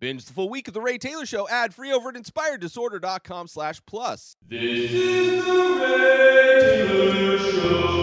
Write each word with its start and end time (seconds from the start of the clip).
Binge 0.00 0.24
the 0.24 0.32
full 0.32 0.48
week 0.48 0.66
of 0.66 0.72
The 0.72 0.80
Ray 0.80 0.96
Taylor 0.96 1.26
Show 1.26 1.46
ad 1.50 1.74
free 1.74 1.92
over 1.92 2.08
at 2.08 2.14
inspireddisorder.com 2.14 3.48
slash 3.48 3.82
plus. 3.84 4.34
This 4.48 4.90
is 4.90 5.44
the 5.44 5.52
Ray 5.52 6.86
Taylor 6.86 7.38
Show. 7.38 8.00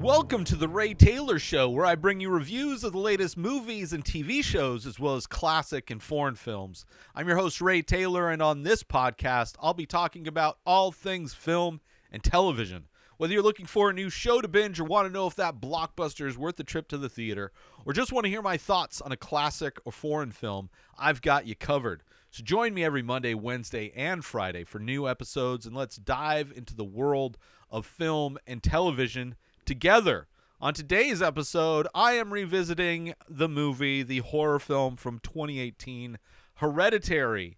Welcome 0.00 0.44
to 0.44 0.54
The 0.54 0.68
Ray 0.68 0.94
Taylor 0.94 1.40
Show, 1.40 1.68
where 1.68 1.84
I 1.84 1.96
bring 1.96 2.20
you 2.20 2.30
reviews 2.30 2.84
of 2.84 2.92
the 2.92 2.98
latest 2.98 3.36
movies 3.36 3.92
and 3.92 4.04
TV 4.04 4.44
shows, 4.44 4.86
as 4.86 5.00
well 5.00 5.16
as 5.16 5.26
classic 5.26 5.90
and 5.90 6.00
foreign 6.00 6.36
films. 6.36 6.86
I'm 7.16 7.26
your 7.26 7.36
host, 7.36 7.60
Ray 7.60 7.82
Taylor, 7.82 8.30
and 8.30 8.40
on 8.40 8.62
this 8.62 8.84
podcast, 8.84 9.56
I'll 9.60 9.74
be 9.74 9.84
talking 9.84 10.28
about 10.28 10.58
all 10.64 10.92
things 10.92 11.34
film 11.34 11.80
and 12.12 12.22
television. 12.22 12.84
Whether 13.18 13.32
you're 13.32 13.42
looking 13.42 13.66
for 13.66 13.90
a 13.90 13.92
new 13.92 14.10
show 14.10 14.40
to 14.40 14.46
binge 14.46 14.78
or 14.78 14.84
want 14.84 15.08
to 15.08 15.12
know 15.12 15.26
if 15.26 15.34
that 15.34 15.60
blockbuster 15.60 16.28
is 16.28 16.38
worth 16.38 16.54
the 16.54 16.62
trip 16.62 16.86
to 16.88 16.96
the 16.96 17.08
theater, 17.08 17.50
or 17.84 17.92
just 17.92 18.12
want 18.12 18.26
to 18.26 18.30
hear 18.30 18.42
my 18.42 18.56
thoughts 18.56 19.00
on 19.00 19.10
a 19.10 19.16
classic 19.16 19.80
or 19.84 19.90
foreign 19.90 20.30
film, 20.30 20.70
I've 20.96 21.20
got 21.20 21.44
you 21.44 21.56
covered. 21.56 22.04
So 22.30 22.44
join 22.44 22.74
me 22.74 22.84
every 22.84 23.02
Monday, 23.02 23.34
Wednesday, 23.34 23.92
and 23.96 24.24
Friday 24.24 24.62
for 24.62 24.78
new 24.78 25.08
episodes, 25.08 25.66
and 25.66 25.74
let's 25.74 25.96
dive 25.96 26.52
into 26.54 26.76
the 26.76 26.84
world 26.84 27.38
of 27.72 27.86
film 27.86 28.38
and 28.46 28.62
television 28.62 29.34
together. 29.64 30.28
On 30.60 30.72
today's 30.72 31.20
episode, 31.20 31.88
I 31.96 32.12
am 32.12 32.32
revisiting 32.32 33.14
the 33.28 33.48
movie, 33.48 34.04
the 34.04 34.18
horror 34.18 34.60
film 34.60 34.94
from 34.94 35.18
2018, 35.24 36.18
Hereditary 36.54 37.57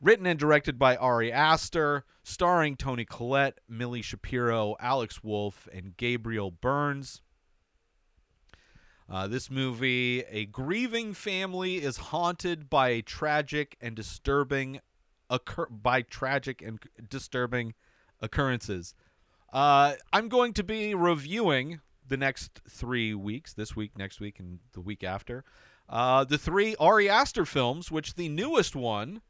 written 0.00 0.26
and 0.26 0.38
directed 0.38 0.78
by 0.78 0.96
Ari 0.96 1.32
Aster, 1.32 2.04
starring 2.22 2.76
Toni 2.76 3.04
Collette, 3.04 3.58
Milly 3.68 4.02
Shapiro, 4.02 4.76
Alex 4.80 5.22
Wolff, 5.22 5.68
and 5.72 5.96
Gabriel 5.96 6.50
Burns. 6.50 7.22
Uh, 9.08 9.28
this 9.28 9.50
movie, 9.50 10.24
a 10.30 10.46
grieving 10.46 11.14
family 11.14 11.76
is 11.76 11.96
haunted 11.96 12.68
by 12.68 12.88
a 12.88 13.02
tragic 13.02 13.76
and 13.80 13.94
disturbing 13.94 14.80
occur- 15.30 15.68
by 15.68 16.02
tragic 16.02 16.60
and 16.60 16.80
disturbing 17.08 17.74
occurrences. 18.20 18.94
Uh, 19.52 19.94
I'm 20.12 20.28
going 20.28 20.52
to 20.54 20.64
be 20.64 20.94
reviewing 20.94 21.80
the 22.08 22.16
next 22.16 22.60
three 22.68 23.14
weeks, 23.14 23.52
this 23.52 23.76
week, 23.76 23.96
next 23.96 24.20
week, 24.20 24.38
and 24.38 24.58
the 24.72 24.80
week 24.80 25.04
after. 25.04 25.44
Uh, 25.88 26.24
the 26.24 26.38
three 26.38 26.74
Ari 26.80 27.08
Aster 27.08 27.44
films, 27.44 27.90
which 27.90 28.14
the 28.14 28.28
newest 28.28 28.74
one, 28.74 29.22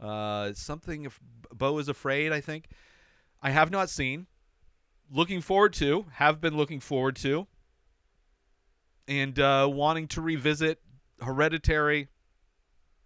uh, 0.00 0.52
something 0.54 1.04
if 1.04 1.20
Beau 1.52 1.78
is 1.78 1.88
afraid. 1.88 2.32
I 2.32 2.40
think 2.40 2.68
I 3.42 3.50
have 3.50 3.70
not 3.70 3.90
seen. 3.90 4.26
Looking 5.10 5.40
forward 5.40 5.72
to. 5.74 6.06
Have 6.14 6.40
been 6.40 6.56
looking 6.56 6.80
forward 6.80 7.16
to. 7.16 7.46
And 9.06 9.38
uh, 9.38 9.68
wanting 9.70 10.08
to 10.08 10.20
revisit 10.20 10.80
Hereditary. 11.20 12.08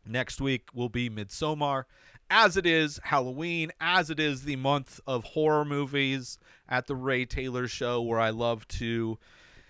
Next 0.06 0.40
week 0.40 0.68
will 0.72 0.88
be 0.88 1.10
Midsommar, 1.10 1.84
as 2.30 2.56
it 2.56 2.64
is 2.64 2.98
Halloween, 3.04 3.70
as 3.78 4.08
it 4.08 4.18
is 4.18 4.44
the 4.44 4.56
month 4.56 5.00
of 5.06 5.22
horror 5.22 5.66
movies 5.66 6.38
at 6.66 6.86
the 6.86 6.96
Ray 6.96 7.26
Taylor 7.26 7.68
Show, 7.68 8.00
where 8.00 8.18
I 8.18 8.30
love 8.30 8.66
to 8.68 9.18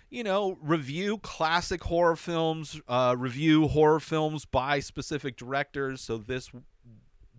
you 0.09 0.23
know, 0.23 0.57
review 0.61 1.19
classic 1.19 1.83
horror 1.83 2.15
films, 2.15 2.81
uh, 2.87 3.15
review 3.17 3.67
horror 3.67 3.99
films 3.99 4.45
by 4.45 4.79
specific 4.79 5.37
directors. 5.37 6.01
So 6.01 6.17
this 6.17 6.49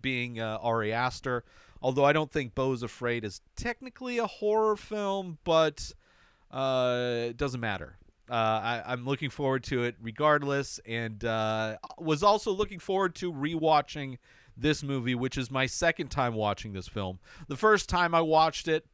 being 0.01 0.39
uh, 0.39 0.59
Ari 0.61 0.93
Aster. 0.93 1.43
Although 1.81 2.05
I 2.05 2.13
don't 2.13 2.31
think 2.31 2.53
Beau's 2.53 2.83
Afraid 2.83 3.23
is 3.23 3.41
technically 3.55 4.19
a 4.19 4.27
horror 4.27 4.75
film, 4.75 5.39
but 5.43 5.91
uh, 6.51 7.27
it 7.29 7.37
doesn't 7.37 7.59
matter. 7.59 7.97
Uh, 8.29 8.33
I, 8.33 8.83
I'm 8.85 9.05
looking 9.05 9.29
forward 9.29 9.63
to 9.65 9.83
it 9.83 9.95
regardless, 10.01 10.79
and 10.85 11.23
uh, 11.25 11.77
was 11.97 12.23
also 12.23 12.51
looking 12.51 12.79
forward 12.79 13.15
to 13.15 13.33
rewatching 13.33 14.19
this 14.55 14.83
movie, 14.83 15.15
which 15.15 15.37
is 15.37 15.49
my 15.49 15.65
second 15.65 16.09
time 16.09 16.35
watching 16.35 16.73
this 16.73 16.87
film. 16.87 17.19
The 17.47 17.57
first 17.57 17.89
time 17.89 18.13
I 18.13 18.21
watched 18.21 18.67
it, 18.67 18.85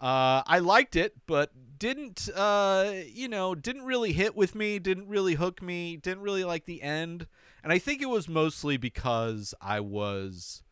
uh, 0.00 0.42
I 0.46 0.60
liked 0.60 0.96
it, 0.96 1.14
but 1.26 1.50
didn't, 1.78 2.28
uh, 2.34 2.92
you 3.12 3.28
know, 3.28 3.54
didn't 3.54 3.84
really 3.84 4.12
hit 4.12 4.36
with 4.36 4.54
me, 4.54 4.78
didn't 4.78 5.08
really 5.08 5.34
hook 5.34 5.60
me, 5.60 5.96
didn't 5.96 6.22
really 6.22 6.44
like 6.44 6.66
the 6.66 6.82
end. 6.82 7.26
And 7.62 7.72
I 7.72 7.78
think 7.78 8.00
it 8.00 8.08
was 8.08 8.28
mostly 8.28 8.76
because 8.76 9.54
I 9.60 9.80
was, 9.80 10.62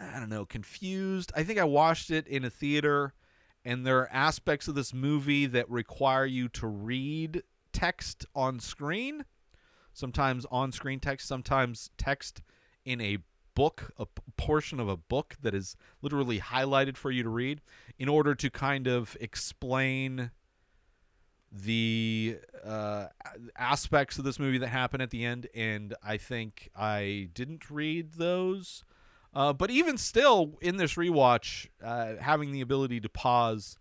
I 0.00 0.18
don't 0.18 0.28
know, 0.28 0.44
confused. 0.44 1.32
I 1.36 1.42
think 1.42 1.58
I 1.58 1.64
watched 1.64 2.10
it 2.10 2.26
in 2.26 2.44
a 2.44 2.50
theater, 2.50 3.14
and 3.64 3.86
there 3.86 3.98
are 3.98 4.12
aspects 4.12 4.68
of 4.68 4.74
this 4.74 4.92
movie 4.92 5.46
that 5.46 5.70
require 5.70 6.26
you 6.26 6.48
to 6.50 6.66
read 6.66 7.42
text 7.72 8.26
on 8.34 8.58
screen. 8.58 9.24
Sometimes 9.92 10.44
on 10.50 10.72
screen 10.72 11.00
text, 11.00 11.26
sometimes 11.26 11.90
text 11.96 12.42
in 12.84 13.00
a 13.00 13.18
book, 13.54 13.92
a 13.98 14.06
portion 14.36 14.78
of 14.78 14.88
a 14.88 14.96
book 14.96 15.36
that 15.40 15.54
is 15.54 15.76
literally 16.02 16.38
highlighted 16.38 16.96
for 16.96 17.10
you 17.10 17.22
to 17.22 17.28
read 17.28 17.62
in 17.98 18.08
order 18.08 18.34
to 18.34 18.50
kind 18.50 18.86
of 18.86 19.16
explain 19.20 20.30
the 21.62 22.38
uh, 22.64 23.06
aspects 23.56 24.18
of 24.18 24.24
this 24.24 24.38
movie 24.38 24.58
that 24.58 24.68
happen 24.68 25.00
at 25.00 25.10
the 25.10 25.24
end, 25.24 25.48
and 25.54 25.94
I 26.04 26.16
think 26.16 26.70
I 26.76 27.28
didn't 27.34 27.70
read 27.70 28.14
those. 28.14 28.84
Uh, 29.34 29.52
but 29.52 29.70
even 29.70 29.98
still, 29.98 30.58
in 30.62 30.76
this 30.76 30.94
rewatch, 30.94 31.66
uh, 31.84 32.14
having 32.20 32.52
the 32.52 32.60
ability 32.62 33.00
to 33.00 33.08
pause 33.08 33.78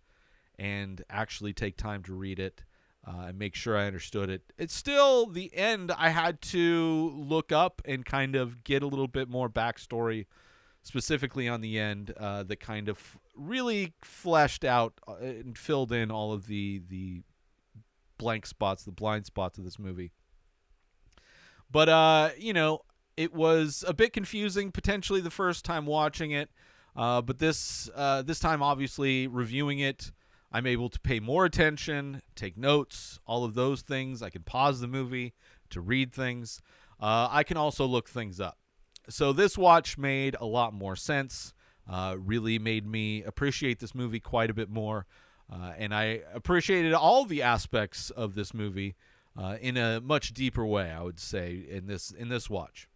and 0.60 1.04
actually 1.10 1.54
take 1.54 1.78
time 1.78 2.04
to 2.04 2.14
read 2.14 2.40
it 2.40 2.64
uh, 3.08 3.28
and 3.28 3.40
make 3.40 3.56
sure 3.56 3.78
I 3.78 3.88
understood 3.88 4.30
it, 4.30 4.42
it's 4.58 4.76
still 4.76 5.28
the 5.28 5.56
end. 5.56 5.92
I 5.98 6.10
had 6.10 6.42
to 6.44 7.14
look 7.16 7.52
up 7.52 7.82
and 7.86 8.06
kind 8.06 8.36
of 8.36 8.64
get 8.64 8.84
a 8.84 8.88
little 8.88 9.08
bit 9.08 9.30
more 9.30 9.50
backstory, 9.50 10.26
specifically 10.82 11.48
on 11.48 11.62
the 11.62 11.80
end, 11.80 12.14
uh, 12.18 12.44
that 12.44 12.60
kind 12.60 12.90
of 12.90 13.18
really 13.34 13.94
fleshed 14.02 14.66
out 14.66 14.94
uh, 15.08 15.16
and 15.22 15.58
filled 15.58 15.92
in 15.92 16.12
all 16.12 16.34
of 16.34 16.48
the 16.48 16.82
the 16.90 17.22
blank 18.18 18.46
spots, 18.46 18.84
the 18.84 18.92
blind 18.92 19.26
spots 19.26 19.58
of 19.58 19.64
this 19.64 19.80
movie. 19.80 20.12
But 21.72 21.90
uh, 21.90 22.30
you 22.38 22.54
know, 22.54 22.82
it 23.18 23.34
was 23.34 23.84
a 23.88 23.94
bit 23.94 24.14
confusing 24.14 24.72
potentially 24.72 25.22
the 25.22 25.32
first 25.32 25.66
time 25.66 25.86
watching 25.86 26.32
it. 26.32 26.50
Uh, 26.96 27.22
but 27.22 27.40
this 27.40 27.90
uh, 27.96 28.22
this 28.22 28.40
time, 28.40 28.64
obviously 28.64 29.28
reviewing 29.28 29.80
it, 29.80 30.12
I'm 30.52 30.66
able 30.66 30.90
to 30.90 31.00
pay 31.00 31.20
more 31.20 31.46
attention, 31.46 32.22
take 32.36 32.58
notes, 32.58 33.20
all 33.26 33.44
of 33.44 33.56
those 33.56 33.82
things. 33.82 34.22
I 34.22 34.30
can 34.30 34.44
pause 34.44 34.80
the 34.80 34.88
movie 34.88 35.34
to 35.72 35.82
read 35.82 36.14
things. 36.14 36.62
Uh, 37.00 37.28
I 37.30 37.44
can 37.44 37.58
also 37.58 37.86
look 37.86 38.08
things 38.08 38.40
up. 38.40 38.58
So 39.10 39.34
this 39.34 39.58
watch 39.58 39.98
made 39.98 40.36
a 40.40 40.46
lot 40.46 40.74
more 40.74 40.96
sense. 40.96 41.54
Uh, 41.88 42.16
really 42.18 42.58
made 42.58 42.88
me 42.88 43.22
appreciate 43.24 43.80
this 43.80 43.94
movie 43.94 44.20
quite 44.20 44.50
a 44.50 44.54
bit 44.54 44.70
more. 44.70 45.06
Uh, 45.52 45.74
and 45.78 45.94
I 45.94 46.22
appreciated 46.34 46.94
all 46.94 47.26
the 47.26 47.44
aspects 47.44 48.10
of 48.10 48.34
this 48.36 48.54
movie 48.54 48.96
uh, 49.38 49.58
in 49.62 49.78
a 49.78 50.02
much 50.02 50.34
deeper 50.34 50.66
way. 50.66 50.90
I 50.90 51.02
would 51.02 51.20
say 51.20 51.66
in 51.70 51.88
this 51.88 52.12
in 52.12 52.30
this 52.30 52.50
watch, 52.50 52.88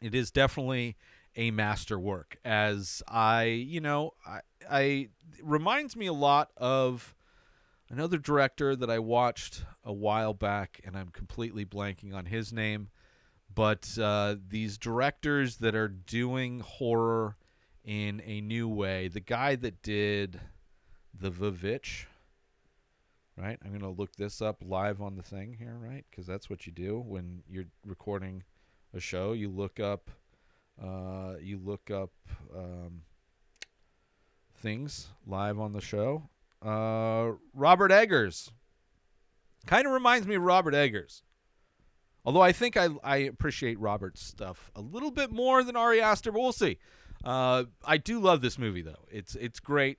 it 0.00 0.14
is 0.14 0.30
definitely 0.30 0.96
a 1.36 1.50
masterwork. 1.50 2.36
As 2.44 3.02
I, 3.08 3.44
you 3.44 3.80
know, 3.80 4.12
I, 4.26 4.40
I 4.70 5.08
reminds 5.42 5.96
me 5.96 6.06
a 6.06 6.12
lot 6.12 6.50
of 6.56 7.14
another 7.88 8.18
director 8.18 8.76
that 8.76 8.90
I 8.90 8.98
watched 8.98 9.64
a 9.84 9.92
while 9.92 10.34
back, 10.34 10.80
and 10.84 10.96
I'm 10.96 11.08
completely 11.08 11.64
blanking 11.64 12.14
on 12.14 12.26
his 12.26 12.52
name. 12.52 12.88
But 13.54 13.96
uh, 14.00 14.36
these 14.46 14.76
directors 14.76 15.56
that 15.56 15.74
are 15.74 15.88
doing 15.88 16.60
horror 16.60 17.36
in 17.84 18.20
a 18.24 18.40
new 18.40 18.68
way, 18.68 19.08
the 19.08 19.20
guy 19.20 19.56
that 19.56 19.82
did 19.82 20.40
the 21.20 21.30
Vivitch. 21.30 22.06
Right? 23.36 23.58
I'm 23.64 23.70
going 23.70 23.82
to 23.82 23.88
look 23.88 24.16
this 24.16 24.42
up 24.42 24.56
live 24.66 25.00
on 25.00 25.14
the 25.14 25.22
thing 25.22 25.56
here, 25.58 25.76
right? 25.80 26.04
Because 26.10 26.26
that's 26.26 26.50
what 26.50 26.66
you 26.66 26.72
do 26.72 26.98
when 26.98 27.42
you're 27.48 27.66
recording 27.86 28.42
a 28.92 28.98
show. 28.98 29.32
You 29.32 29.48
look 29.48 29.78
up, 29.78 30.10
uh, 30.82 31.34
you 31.40 31.60
look 31.62 31.88
up 31.88 32.10
um, 32.52 33.02
things 34.56 35.08
live 35.24 35.60
on 35.60 35.72
the 35.72 35.80
show. 35.80 36.28
Uh, 36.60 37.32
Robert 37.54 37.92
Eggers. 37.92 38.50
Kind 39.66 39.86
of 39.86 39.92
reminds 39.92 40.26
me 40.26 40.34
of 40.34 40.42
Robert 40.42 40.74
Eggers. 40.74 41.22
Although 42.24 42.42
I 42.42 42.52
think 42.52 42.76
I, 42.76 42.88
I 43.04 43.16
appreciate 43.18 43.78
Robert's 43.78 44.22
stuff 44.22 44.70
a 44.74 44.80
little 44.80 45.10
bit 45.10 45.30
more 45.30 45.62
than 45.62 45.76
Ari 45.76 46.00
Aster, 46.00 46.32
but 46.32 46.40
we'll 46.40 46.52
see. 46.52 46.78
Uh, 47.24 47.64
I 47.84 47.96
do 47.98 48.20
love 48.20 48.40
this 48.40 48.58
movie 48.58 48.82
though. 48.82 49.06
It's 49.10 49.34
it's 49.34 49.60
great. 49.60 49.98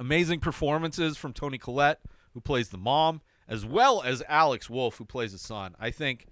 Amazing 0.00 0.40
performances 0.40 1.18
from 1.18 1.34
Toni 1.34 1.58
Collette, 1.58 2.00
who 2.32 2.40
plays 2.40 2.70
the 2.70 2.78
mom, 2.78 3.20
as 3.46 3.66
well 3.66 4.02
as 4.02 4.22
Alex 4.28 4.70
Wolff, 4.70 4.96
who 4.96 5.04
plays 5.04 5.32
the 5.32 5.38
son. 5.38 5.76
I 5.78 5.90
think 5.90 6.26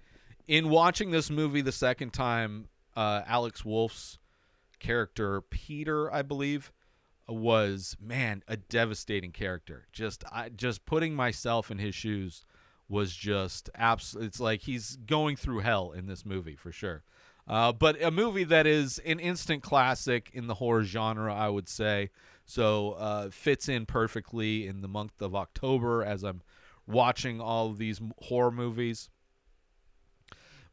in 0.47 0.69
watching 0.69 1.11
this 1.11 1.29
movie 1.29 1.61
the 1.61 1.71
second 1.71 2.11
time, 2.11 2.67
uh, 2.95 3.21
Alex 3.27 3.63
Wolff's 3.63 4.17
character, 4.79 5.41
Peter, 5.41 6.11
I 6.11 6.23
believe, 6.23 6.71
was 7.27 7.95
man 8.01 8.41
a 8.47 8.57
devastating 8.57 9.31
character. 9.31 9.85
Just 9.93 10.23
I 10.31 10.49
just 10.49 10.87
putting 10.87 11.13
myself 11.13 11.69
in 11.69 11.77
his 11.77 11.93
shoes 11.93 12.43
was 12.87 13.13
just 13.15 13.69
abs- 13.75 14.17
It's 14.19 14.39
like 14.39 14.61
he's 14.61 14.95
going 14.95 15.35
through 15.35 15.59
hell 15.59 15.91
in 15.91 16.07
this 16.07 16.25
movie 16.25 16.55
for 16.55 16.71
sure. 16.71 17.03
Uh, 17.47 17.71
but 17.71 18.01
a 18.01 18.11
movie 18.11 18.43
that 18.45 18.65
is 18.65 18.99
an 19.05 19.19
instant 19.19 19.61
classic 19.63 20.29
in 20.33 20.47
the 20.47 20.55
horror 20.55 20.83
genre, 20.83 21.33
I 21.33 21.49
would 21.49 21.69
say. 21.69 22.09
So 22.49 22.93
uh, 22.93 23.29
fits 23.29 23.69
in 23.69 23.85
perfectly 23.85 24.65
in 24.65 24.81
the 24.81 24.87
month 24.87 25.21
of 25.21 25.35
October 25.35 26.03
as 26.03 26.23
I'm 26.23 26.41
watching 26.87 27.39
all 27.39 27.69
of 27.69 27.77
these 27.77 28.01
horror 28.23 28.49
movies. 28.49 29.11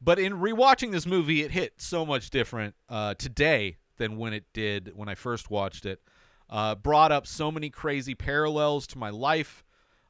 But 0.00 0.18
in 0.18 0.38
rewatching 0.38 0.90
this 0.90 1.04
movie, 1.04 1.42
it 1.42 1.50
hit 1.50 1.74
so 1.76 2.06
much 2.06 2.30
different 2.30 2.76
uh, 2.88 3.12
today 3.18 3.76
than 3.98 4.16
when 4.16 4.32
it 4.32 4.44
did 4.54 4.92
when 4.94 5.10
I 5.10 5.14
first 5.14 5.50
watched 5.50 5.84
it. 5.84 6.00
Uh, 6.48 6.74
brought 6.74 7.12
up 7.12 7.26
so 7.26 7.52
many 7.52 7.68
crazy 7.68 8.14
parallels 8.14 8.86
to 8.86 8.98
my 8.98 9.10
life, 9.10 9.62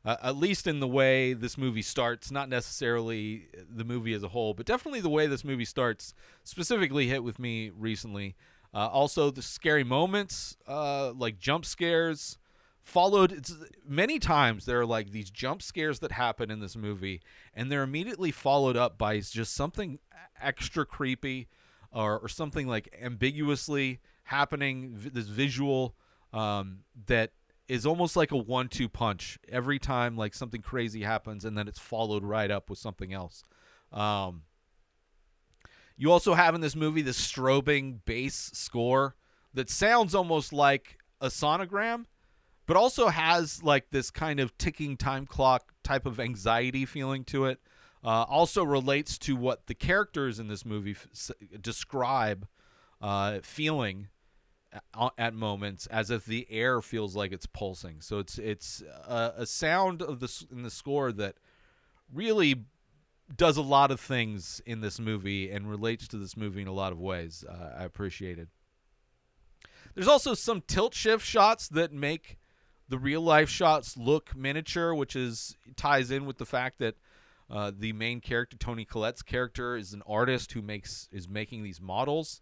uh, 0.04 0.18
at 0.22 0.36
least 0.36 0.68
in 0.68 0.78
the 0.78 0.86
way 0.86 1.32
this 1.32 1.58
movie 1.58 1.82
starts. 1.82 2.30
Not 2.30 2.48
necessarily 2.48 3.48
the 3.68 3.84
movie 3.84 4.14
as 4.14 4.22
a 4.22 4.28
whole, 4.28 4.54
but 4.54 4.66
definitely 4.66 5.00
the 5.00 5.08
way 5.08 5.26
this 5.26 5.42
movie 5.42 5.64
starts 5.64 6.14
specifically 6.44 7.08
hit 7.08 7.24
with 7.24 7.40
me 7.40 7.72
recently. 7.76 8.36
Uh, 8.76 8.88
also, 8.88 9.30
the 9.30 9.40
scary 9.40 9.84
moments, 9.84 10.54
uh, 10.68 11.10
like 11.12 11.38
jump 11.38 11.64
scares, 11.64 12.36
followed 12.82 13.44
many 13.88 14.18
times 14.18 14.66
there 14.66 14.78
are 14.78 14.86
like 14.86 15.12
these 15.12 15.30
jump 15.30 15.62
scares 15.62 16.00
that 16.00 16.12
happen 16.12 16.50
in 16.50 16.60
this 16.60 16.76
movie 16.76 17.20
and 17.52 17.72
they're 17.72 17.82
immediately 17.82 18.30
followed 18.30 18.76
up 18.76 18.96
by 18.96 19.18
just 19.18 19.54
something 19.54 19.98
extra 20.40 20.86
creepy 20.86 21.48
or, 21.90 22.20
or 22.20 22.28
something 22.28 22.68
like 22.68 22.94
ambiguously 23.02 23.98
happening 24.24 24.94
this 25.12 25.26
visual 25.26 25.96
um, 26.32 26.80
that 27.06 27.32
is 27.66 27.86
almost 27.86 28.14
like 28.14 28.30
a 28.30 28.36
one-two 28.36 28.88
punch 28.88 29.36
every 29.48 29.80
time 29.80 30.16
like 30.16 30.34
something 30.34 30.62
crazy 30.62 31.02
happens 31.02 31.44
and 31.44 31.58
then 31.58 31.66
it's 31.66 31.80
followed 31.80 32.22
right 32.22 32.52
up 32.52 32.70
with 32.70 32.78
something 32.78 33.12
else. 33.12 33.42
Um, 33.90 34.42
you 35.96 36.12
also 36.12 36.34
have 36.34 36.54
in 36.54 36.60
this 36.60 36.76
movie 36.76 37.02
this 37.02 37.20
strobing 37.20 38.00
bass 38.04 38.50
score 38.54 39.16
that 39.54 39.70
sounds 39.70 40.14
almost 40.14 40.52
like 40.52 40.98
a 41.20 41.28
sonogram 41.28 42.04
but 42.66 42.76
also 42.76 43.08
has 43.08 43.62
like 43.62 43.90
this 43.90 44.10
kind 44.10 44.40
of 44.40 44.56
ticking 44.58 44.96
time 44.96 45.24
clock 45.24 45.72
type 45.82 46.04
of 46.04 46.20
anxiety 46.20 46.84
feeling 46.84 47.24
to 47.24 47.46
it. 47.46 47.60
Uh, 48.04 48.24
also 48.28 48.62
relates 48.62 49.18
to 49.18 49.34
what 49.34 49.66
the 49.66 49.74
characters 49.74 50.38
in 50.38 50.48
this 50.48 50.64
movie 50.64 50.92
f- 50.92 51.30
describe 51.60 52.46
uh, 53.00 53.38
feeling 53.42 54.08
at, 54.72 55.12
at 55.18 55.34
moments, 55.34 55.86
as 55.86 56.10
if 56.10 56.24
the 56.24 56.46
air 56.50 56.80
feels 56.80 57.16
like 57.16 57.32
it's 57.32 57.46
pulsing. 57.46 58.00
So 58.00 58.18
it's 58.18 58.38
it's 58.38 58.82
a, 59.08 59.32
a 59.38 59.46
sound 59.46 60.02
of 60.02 60.20
the 60.20 60.46
in 60.52 60.62
the 60.62 60.70
score 60.70 61.10
that 61.12 61.36
really 62.12 62.66
does 63.34 63.56
a 63.56 63.62
lot 63.62 63.90
of 63.90 64.00
things 64.00 64.60
in 64.66 64.80
this 64.80 65.00
movie 65.00 65.50
and 65.50 65.68
relates 65.68 66.06
to 66.08 66.16
this 66.16 66.36
movie 66.36 66.62
in 66.62 66.68
a 66.68 66.72
lot 66.72 66.92
of 66.92 67.00
ways. 67.00 67.44
Uh, 67.48 67.74
I 67.78 67.84
appreciate 67.84 68.38
it. 68.38 68.48
There's 69.94 70.08
also 70.08 70.34
some 70.34 70.62
tilt 70.66 70.94
shift 70.94 71.24
shots 71.24 71.68
that 71.68 71.92
make 71.92 72.38
the 72.88 72.98
real 72.98 73.20
life 73.20 73.48
shots 73.48 73.96
look 73.96 74.36
miniature, 74.36 74.94
which 74.94 75.16
is 75.16 75.56
ties 75.74 76.10
in 76.10 76.26
with 76.26 76.38
the 76.38 76.46
fact 76.46 76.78
that 76.78 76.94
uh, 77.50 77.72
the 77.76 77.92
main 77.92 78.20
character, 78.20 78.56
Toni 78.56 78.84
Collette's 78.84 79.22
character, 79.22 79.76
is 79.76 79.92
an 79.92 80.02
artist 80.06 80.52
who 80.52 80.62
makes 80.62 81.08
is 81.12 81.28
making 81.28 81.62
these 81.62 81.80
models. 81.80 82.40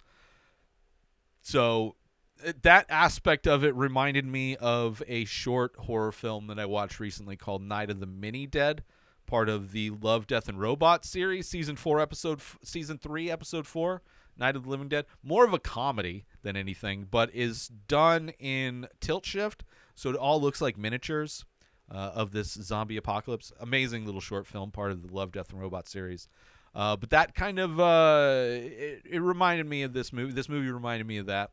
So 1.43 1.97
uh, 2.45 2.53
that 2.63 2.87
aspect 2.89 3.47
of 3.47 3.65
it 3.65 3.75
reminded 3.75 4.27
me 4.27 4.57
of 4.57 5.03
a 5.07 5.25
short 5.27 5.77
horror 5.77 6.13
film 6.13 6.47
that 6.49 6.59
I 6.59 6.67
watched 6.67 7.01
recently 7.01 7.37
called 7.37 7.63
Night 7.63 7.91
of 7.91 8.01
the 8.01 8.07
Mini 8.07 8.47
Dead, 8.47 8.83
part 9.27 9.49
of 9.49 9.73
the 9.73 9.91
Love, 9.91 10.27
Death, 10.27 10.49
and 10.49 10.61
Robots 10.61 11.09
series, 11.09 11.49
season 11.49 11.77
four, 11.77 12.01
episode 12.01 12.39
f- 12.39 12.59
season 12.63 12.99
three, 12.99 13.31
episode 13.31 13.67
four. 13.67 14.03
Night 14.37 14.57
of 14.57 14.65
the 14.65 14.69
Living 14.69 14.89
Dead, 14.89 15.07
more 15.23 15.45
of 15.45 15.53
a 15.53 15.61
comedy 15.61 16.25
than 16.43 16.57
anything, 16.57 17.07
but 17.09 17.33
is 17.33 17.69
done 17.69 18.31
in 18.41 18.89
tilt 19.01 19.25
shift, 19.25 19.65
so 19.95 20.11
it 20.11 20.17
all 20.17 20.41
looks 20.41 20.61
like 20.61 20.77
miniatures 20.77 21.45
uh, 21.91 22.11
of 22.15 22.33
this 22.33 22.53
zombie 22.53 22.97
apocalypse. 22.97 23.53
Amazing 23.61 24.05
little 24.05 24.21
short 24.21 24.47
film, 24.47 24.73
part 24.73 24.91
of 24.91 25.07
the 25.07 25.15
Love, 25.15 25.31
Death, 25.31 25.51
and 25.53 25.61
Robots 25.61 25.91
series. 25.91 26.29
Uh, 26.75 26.97
but 26.97 27.11
that 27.11 27.37
kind 27.37 27.61
of 27.61 27.79
uh, 27.79 28.35
it, 28.49 29.03
it 29.09 29.21
reminded 29.21 29.67
me 29.67 29.85
of 29.85 29.93
this 29.93 30.13
movie. 30.13 30.33
This 30.33 30.49
movie 30.49 30.71
reminded 30.71 31.07
me 31.07 31.19
of 31.19 31.27
that. 31.27 31.51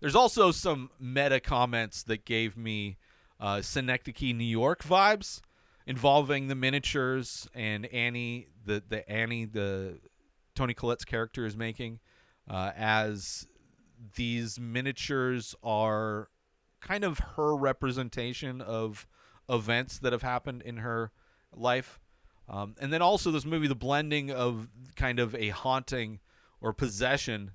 There's 0.00 0.14
also 0.14 0.50
some 0.50 0.90
meta 0.98 1.40
comments 1.40 2.02
that 2.04 2.24
gave 2.24 2.56
me 2.56 2.96
uh, 3.38 3.60
Synecdoche, 3.60 4.32
New 4.32 4.44
York 4.44 4.82
vibes 4.82 5.42
involving 5.88 6.48
the 6.48 6.54
miniatures 6.54 7.48
and 7.54 7.86
Annie, 7.86 8.46
the 8.64 8.82
the 8.86 9.10
Annie, 9.10 9.46
the 9.46 9.98
Toni 10.54 10.74
Collette's 10.74 11.04
character 11.04 11.46
is 11.46 11.56
making, 11.56 11.98
uh, 12.48 12.70
as 12.76 13.48
these 14.14 14.60
miniatures 14.60 15.56
are 15.64 16.28
kind 16.80 17.02
of 17.02 17.18
her 17.36 17.56
representation 17.56 18.60
of 18.60 19.08
events 19.48 19.98
that 19.98 20.12
have 20.12 20.22
happened 20.22 20.62
in 20.62 20.76
her 20.76 21.10
life. 21.52 21.98
Um, 22.48 22.76
and 22.80 22.92
then 22.92 23.02
also 23.02 23.30
this 23.30 23.44
movie, 23.44 23.66
the 23.66 23.74
blending 23.74 24.30
of 24.30 24.68
kind 24.94 25.18
of 25.18 25.34
a 25.34 25.48
haunting 25.48 26.20
or 26.60 26.72
possession 26.72 27.52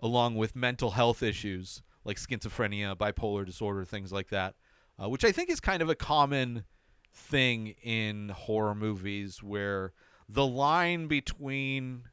along 0.00 0.36
with 0.36 0.56
mental 0.56 0.92
health 0.92 1.22
issues 1.22 1.82
like 2.04 2.16
schizophrenia, 2.18 2.96
bipolar 2.96 3.46
disorder, 3.46 3.84
things 3.84 4.12
like 4.12 4.28
that, 4.28 4.54
uh, 5.02 5.08
which 5.08 5.24
I 5.24 5.32
think 5.32 5.50
is 5.50 5.60
kind 5.60 5.80
of 5.82 5.88
a 5.88 5.94
common 5.94 6.64
thing 7.14 7.74
in 7.82 8.28
horror 8.30 8.74
movies 8.74 9.42
where 9.42 9.92
the 10.28 10.46
line 10.46 11.06
between 11.06 12.04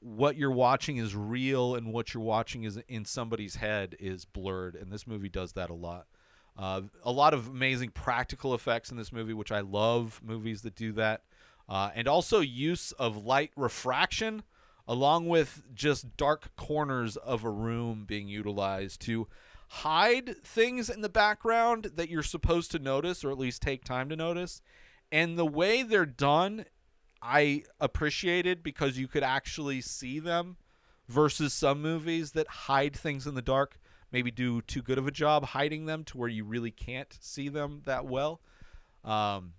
what 0.00 0.36
you're 0.36 0.50
watching 0.50 0.98
is 0.98 1.16
real 1.16 1.74
and 1.74 1.92
what 1.92 2.12
you're 2.12 2.22
watching 2.22 2.64
is 2.64 2.78
in 2.88 3.04
somebody's 3.04 3.56
head 3.56 3.96
is 3.98 4.26
blurred 4.26 4.74
and 4.74 4.92
this 4.92 5.06
movie 5.06 5.30
does 5.30 5.52
that 5.52 5.70
a 5.70 5.74
lot. 5.74 6.06
Uh, 6.56 6.82
a 7.02 7.10
lot 7.10 7.34
of 7.34 7.48
amazing 7.48 7.90
practical 7.90 8.54
effects 8.54 8.90
in 8.90 8.96
this 8.96 9.12
movie 9.12 9.32
which 9.32 9.50
i 9.50 9.60
love 9.60 10.20
movies 10.22 10.62
that 10.62 10.74
do 10.74 10.92
that. 10.92 11.22
Uh, 11.66 11.90
and 11.94 12.06
also 12.06 12.40
use 12.40 12.92
of 12.92 13.24
light 13.24 13.50
refraction 13.56 14.42
along 14.86 15.26
with 15.26 15.62
just 15.74 16.16
dark 16.18 16.54
corners 16.56 17.16
of 17.16 17.42
a 17.42 17.50
room 17.50 18.04
being 18.06 18.28
utilized 18.28 19.00
to 19.00 19.26
hide 19.82 20.36
things 20.44 20.88
in 20.88 21.00
the 21.00 21.08
background 21.08 21.90
that 21.96 22.08
you're 22.08 22.22
supposed 22.22 22.70
to 22.70 22.78
notice 22.78 23.24
or 23.24 23.30
at 23.30 23.38
least 23.38 23.60
take 23.60 23.84
time 23.84 24.08
to 24.08 24.16
notice 24.16 24.62
and 25.10 25.36
the 25.36 25.46
way 25.46 25.82
they're 25.82 26.06
done 26.06 26.64
I 27.24 27.62
appreciated 27.80 28.62
because 28.62 28.98
you 28.98 29.08
could 29.08 29.22
actually 29.22 29.80
see 29.80 30.18
them 30.18 30.58
versus 31.08 31.54
some 31.54 31.80
movies 31.80 32.32
that 32.32 32.46
hide 32.46 32.94
things 32.94 33.26
in 33.26 33.34
the 33.34 33.42
dark, 33.42 33.78
maybe 34.12 34.30
do 34.30 34.60
too 34.60 34.82
good 34.82 34.98
of 34.98 35.06
a 35.06 35.10
job 35.10 35.46
hiding 35.46 35.86
them 35.86 36.04
to 36.04 36.18
where 36.18 36.28
you 36.28 36.44
really 36.44 36.70
can't 36.70 37.16
see 37.20 37.48
them 37.48 37.82
that 37.86 38.04
well. 38.04 38.40
Um, 39.04 39.54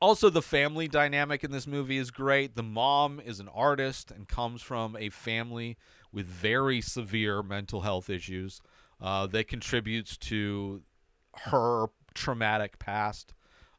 also, 0.00 0.30
the 0.30 0.42
family 0.42 0.88
dynamic 0.88 1.44
in 1.44 1.50
this 1.50 1.66
movie 1.66 1.98
is 1.98 2.10
great. 2.10 2.56
The 2.56 2.62
mom 2.62 3.20
is 3.20 3.40
an 3.40 3.48
artist 3.48 4.10
and 4.10 4.26
comes 4.26 4.62
from 4.62 4.96
a 4.96 5.10
family 5.10 5.76
with 6.12 6.26
very 6.26 6.80
severe 6.80 7.42
mental 7.42 7.82
health 7.82 8.08
issues 8.08 8.62
uh, 9.00 9.26
that 9.28 9.48
contributes 9.48 10.16
to 10.16 10.82
her 11.44 11.86
traumatic 12.14 12.78
past. 12.78 13.34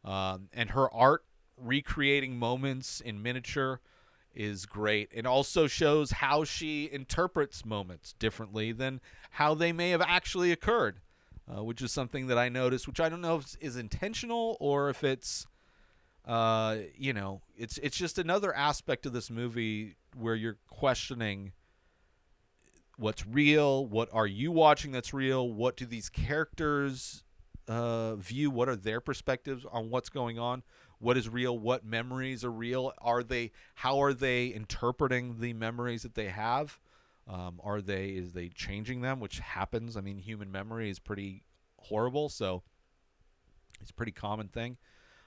Um, 0.05 0.47
and 0.53 0.71
her 0.71 0.93
art 0.93 1.23
recreating 1.57 2.37
moments 2.37 3.01
in 3.01 3.21
miniature 3.21 3.81
is 4.33 4.65
great 4.65 5.09
It 5.11 5.25
also 5.25 5.67
shows 5.67 6.11
how 6.11 6.43
she 6.43 6.89
interprets 6.91 7.65
moments 7.65 8.13
differently 8.13 8.71
than 8.71 9.01
how 9.31 9.53
they 9.55 9.71
may 9.71 9.89
have 9.89 10.01
actually 10.01 10.51
occurred 10.51 11.01
uh, 11.49 11.63
which 11.63 11.81
is 11.81 11.91
something 11.91 12.27
that 12.27 12.37
i 12.37 12.47
noticed 12.47 12.87
which 12.87 12.99
i 12.99 13.09
don't 13.09 13.21
know 13.21 13.37
if 13.37 13.57
is 13.59 13.75
intentional 13.75 14.55
or 14.59 14.89
if 14.89 15.03
it's 15.03 15.47
uh, 16.25 16.77
you 16.95 17.11
know 17.11 17.41
it's 17.57 17.77
it's 17.79 17.97
just 17.97 18.19
another 18.19 18.53
aspect 18.53 19.05
of 19.05 19.13
this 19.13 19.31
movie 19.31 19.95
where 20.15 20.35
you're 20.35 20.57
questioning 20.67 21.53
what's 22.99 23.25
real 23.25 23.85
what 23.85 24.09
are 24.11 24.27
you 24.27 24.51
watching 24.51 24.91
that's 24.91 25.13
real 25.13 25.51
what 25.51 25.77
do 25.77 25.85
these 25.85 26.09
characters 26.09 27.23
uh, 27.67 28.15
view 28.15 28.51
what 28.51 28.67
are 28.67 28.75
their 28.75 28.99
perspectives 28.99 29.65
on 29.71 29.89
what's 29.89 30.09
going 30.09 30.37
on 30.37 30.63
what 30.99 31.17
is 31.17 31.27
real 31.29 31.57
what 31.57 31.85
memories 31.85 32.43
are 32.43 32.51
real 32.51 32.93
are 32.99 33.23
they 33.23 33.51
how 33.75 34.01
are 34.01 34.13
they 34.13 34.47
interpreting 34.47 35.39
the 35.39 35.53
memories 35.53 36.03
that 36.03 36.13
they 36.13 36.27
have? 36.27 36.79
Um, 37.27 37.59
are 37.63 37.81
they 37.81 38.09
is 38.09 38.33
they 38.33 38.49
changing 38.49 39.01
them 39.01 39.19
which 39.19 39.39
happens. 39.39 39.95
I 39.97 40.01
mean 40.01 40.17
human 40.17 40.51
memory 40.51 40.89
is 40.89 40.99
pretty 40.99 41.43
horrible 41.77 42.29
so 42.29 42.63
it's 43.81 43.91
a 43.91 43.93
pretty 43.93 44.11
common 44.11 44.49
thing. 44.49 44.77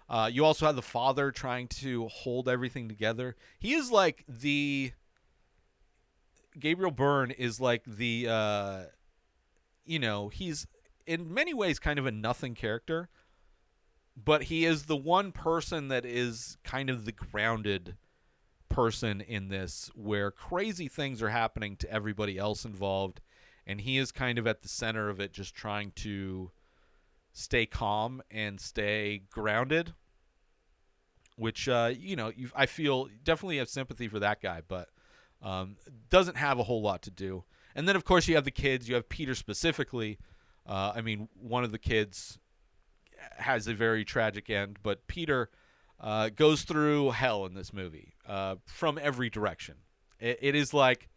Uh, 0.09 0.29
you 0.31 0.45
also 0.45 0.67
have 0.67 0.77
the 0.77 0.83
father 0.83 1.31
trying 1.31 1.69
to 1.69 2.07
hold 2.09 2.49
everything 2.49 2.87
together. 2.87 3.35
He 3.59 3.73
is 3.73 3.91
like 3.91 4.25
the 4.29 4.93
gabriel 6.59 6.91
byrne 6.91 7.31
is 7.31 7.61
like 7.61 7.85
the 7.85 8.27
uh, 8.29 8.83
you 9.85 9.99
know 9.99 10.29
he's 10.29 10.67
in 11.07 11.33
many 11.33 11.55
ways 11.55 11.79
kind 11.79 11.99
of 11.99 12.07
a 12.07 12.13
nothing 12.13 12.55
character 12.55 13.09
but 14.17 14.45
he 14.45 14.65
is 14.65 14.85
the 14.85 14.97
one 14.97 15.33
person 15.33 15.89
that 15.89 16.05
is 16.05 16.59
kind 16.65 16.91
of 16.91 17.05
the 17.05 17.13
grounded 17.13 17.97
person 18.69 19.21
in 19.21 19.49
this 19.49 19.91
where 19.95 20.31
crazy 20.31 20.89
things 20.89 21.23
are 21.23 21.29
happening 21.29 21.77
to 21.77 21.91
everybody 21.91 22.39
else 22.39 22.65
involved 22.65 23.21
and 23.67 23.83
he 23.83 23.99
is 23.99 24.11
kind 24.11 24.39
of 24.39 24.47
at 24.47 24.63
the 24.63 24.69
center 24.69 25.09
of 25.09 25.21
it 25.21 25.33
just 25.33 25.55
trying 25.55 25.93
to 25.93 26.51
stay 27.33 27.67
calm 27.67 28.23
and 28.31 28.61
stay 28.61 29.23
grounded 29.31 29.93
which 31.37 31.69
uh, 31.69 31.93
you 31.97 32.17
know 32.17 32.31
you, 32.35 32.51
i 32.55 32.67
feel 32.67 33.09
definitely 33.25 33.59
have 33.59 33.69
sympathy 33.69 34.09
for 34.09 34.19
that 34.19 34.41
guy 34.41 34.63
but 34.67 34.89
um, 35.43 35.77
doesn't 36.11 36.37
have 36.37 36.59
a 36.59 36.63
whole 36.63 36.83
lot 36.83 37.03
to 37.03 37.11
do 37.11 37.45
and 37.75 37.89
then 37.89 37.97
of 37.97 38.05
course 38.05 38.29
you 38.29 38.35
have 38.35 38.45
the 38.45 38.51
kids 38.51 38.89
you 38.89 38.95
have 38.95 39.09
peter 39.09 39.35
specifically 39.35 40.19
uh, 40.67 40.93
i 40.95 41.01
mean 41.01 41.29
one 41.41 41.65
of 41.65 41.73
the 41.73 41.79
kids 41.79 42.39
has 43.37 43.67
a 43.67 43.75
very 43.75 44.05
tragic 44.05 44.51
end 44.51 44.79
but 44.83 45.07
peter 45.07 45.51
uh, 46.03 46.31
goes 46.31 46.63
through 46.63 47.11
hell 47.11 47.47
in 47.47 47.55
this 47.55 47.73
movie 47.73 48.15
uh, 48.27 48.57
from 48.67 48.99
every 49.01 49.31
direction. 49.31 49.77
It, 50.19 50.39
it 50.43 50.55
is 50.55 50.75
like 50.75 51.09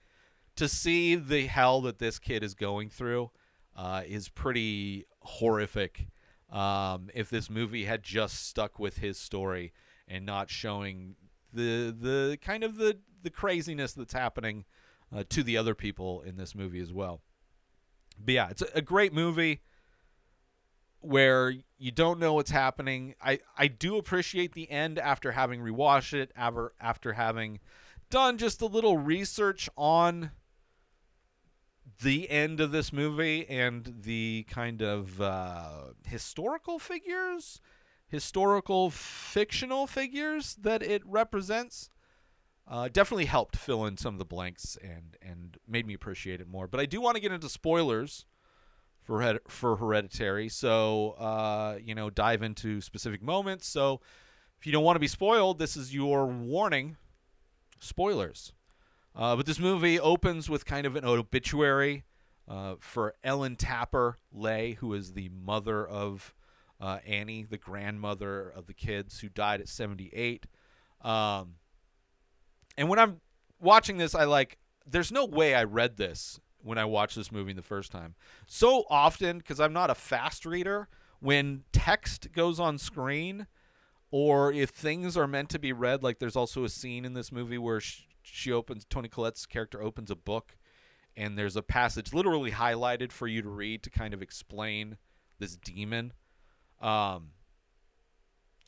to 0.55 0.67
see 0.67 1.15
the 1.15 1.47
hell 1.47 1.81
that 1.81 1.99
this 1.99 2.19
kid 2.19 2.43
is 2.43 2.53
going 2.53 2.89
through 2.89 3.31
uh, 3.75 4.03
is 4.05 4.29
pretty 4.29 5.05
horrific. 5.21 6.07
Um, 6.51 7.09
if 7.13 7.29
this 7.29 7.49
movie 7.49 7.85
had 7.85 8.03
just 8.03 8.47
stuck 8.47 8.77
with 8.77 8.97
his 8.97 9.17
story 9.17 9.73
and 10.07 10.25
not 10.25 10.51
showing 10.51 11.15
the 11.55 11.95
the 11.97 12.37
kind 12.41 12.63
of 12.63 12.77
the 12.77 12.99
the 13.23 13.29
craziness 13.29 13.93
that's 13.93 14.13
happening 14.13 14.65
uh, 15.15 15.23
to 15.29 15.43
the 15.43 15.57
other 15.57 15.75
people 15.75 16.21
in 16.21 16.37
this 16.37 16.55
movie 16.55 16.79
as 16.79 16.93
well. 16.93 17.21
But 18.17 18.33
yeah, 18.33 18.49
it's 18.49 18.63
a, 18.73 18.81
great 18.81 19.13
movie 19.13 19.61
where 21.01 21.53
you 21.77 21.91
don't 21.91 22.19
know 22.19 22.33
what's 22.33 22.51
happening. 22.51 23.15
I, 23.21 23.39
I 23.57 23.67
do 23.67 23.97
appreciate 23.97 24.53
the 24.53 24.69
end 24.71 24.97
after 24.97 25.33
having 25.33 25.59
rewatched 25.59 26.13
it, 26.13 26.31
after, 26.35 26.73
after 26.79 27.13
having 27.13 27.59
done 28.09 28.37
just 28.37 28.61
a 28.61 28.67
little 28.67 28.97
research 28.97 29.69
on 29.77 30.31
the 32.01 32.29
end 32.29 32.59
of 32.59 32.71
this 32.71 32.91
movie 32.91 33.45
and 33.49 34.01
the 34.01 34.45
kind 34.49 34.81
of 34.81 35.19
uh, 35.21 35.93
historical 36.05 36.79
figures, 36.79 37.59
historical 38.07 38.89
fictional 38.89 39.87
figures 39.87 40.55
that 40.55 40.81
it 40.83 41.01
represents. 41.05 41.89
Uh, 42.67 42.89
definitely 42.91 43.25
helped 43.25 43.55
fill 43.55 43.85
in 43.85 43.95
some 43.95 44.15
of 44.15 44.19
the 44.19 44.25
blanks 44.25 44.77
and 44.81 45.17
and 45.21 45.57
made 45.67 45.85
me 45.85 45.93
appreciate 45.93 46.41
it 46.41 46.47
more. 46.47 46.67
But 46.67 46.79
I 46.79 46.85
do 46.85 46.99
want 46.99 47.15
to 47.15 47.21
get 47.21 47.31
into 47.31 47.49
spoilers 47.49 48.25
for 49.03 49.21
hered- 49.21 49.47
for 49.47 49.75
Hereditary. 49.75 50.49
So 50.49 51.11
uh, 51.11 51.77
you 51.83 51.93
know, 51.93 52.09
dive 52.09 52.41
into 52.41 52.81
specific 52.81 53.21
moments. 53.21 53.67
So 53.67 54.01
if 54.59 54.65
you 54.65 54.71
don't 54.71 54.83
want 54.83 54.95
to 54.95 55.01
be 55.01 55.07
spoiled, 55.07 55.59
this 55.59 55.77
is 55.77 55.93
your 55.93 56.25
warning. 56.25 56.97
Spoilers. 57.79 58.51
Uh, 59.15 59.35
but 59.35 59.45
this 59.45 59.59
movie 59.59 59.99
opens 59.99 60.49
with 60.49 60.65
kind 60.65 60.85
of 60.85 60.95
an 60.95 61.05
obituary 61.05 62.03
uh, 62.47 62.75
for 62.79 63.13
Ellen 63.23 63.55
Taper 63.55 64.17
Leigh, 64.31 64.73
who 64.73 64.93
is 64.93 65.13
the 65.13 65.29
mother 65.29 65.87
of 65.87 66.34
uh, 66.79 66.99
Annie, 67.05 67.43
the 67.43 67.57
grandmother 67.57 68.49
of 68.49 68.67
the 68.67 68.73
kids, 68.73 69.19
who 69.19 69.29
died 69.29 69.61
at 69.61 69.69
78. 69.69 70.45
Um, 71.01 71.55
and 72.77 72.89
when 72.89 72.99
I'm 72.99 73.21
watching 73.59 73.97
this, 73.97 74.15
I 74.15 74.25
like. 74.25 74.57
There's 74.87 75.11
no 75.11 75.25
way 75.25 75.55
I 75.55 75.63
read 75.63 75.97
this 75.97 76.39
when 76.61 76.77
I 76.77 76.85
watched 76.85 77.15
this 77.15 77.31
movie 77.31 77.53
the 77.53 77.61
first 77.61 77.91
time. 77.91 78.15
So 78.47 78.85
often, 78.89 79.39
because 79.39 79.59
I'm 79.59 79.73
not 79.73 79.89
a 79.89 79.95
fast 79.95 80.45
reader, 80.45 80.87
when 81.19 81.63
text 81.71 82.31
goes 82.33 82.59
on 82.59 82.77
screen, 82.77 83.47
or 84.11 84.51
if 84.51 84.69
things 84.69 85.17
are 85.17 85.27
meant 85.27 85.49
to 85.49 85.59
be 85.59 85.73
read, 85.73 86.03
like 86.03 86.19
there's 86.19 86.35
also 86.35 86.63
a 86.63 86.69
scene 86.69 87.05
in 87.05 87.13
this 87.13 87.31
movie 87.31 87.57
where 87.57 87.79
she, 87.79 88.05
she 88.21 88.51
opens, 88.51 88.85
Toni 88.85 89.09
Collette's 89.09 89.45
character 89.45 89.81
opens 89.81 90.09
a 90.09 90.15
book, 90.15 90.57
and 91.15 91.37
there's 91.37 91.55
a 91.55 91.61
passage 91.61 92.13
literally 92.13 92.51
highlighted 92.51 93.11
for 93.11 93.27
you 93.27 93.41
to 93.41 93.49
read 93.49 93.83
to 93.83 93.89
kind 93.89 94.13
of 94.13 94.21
explain 94.21 94.97
this 95.39 95.55
demon. 95.55 96.13
Um, 96.85 97.31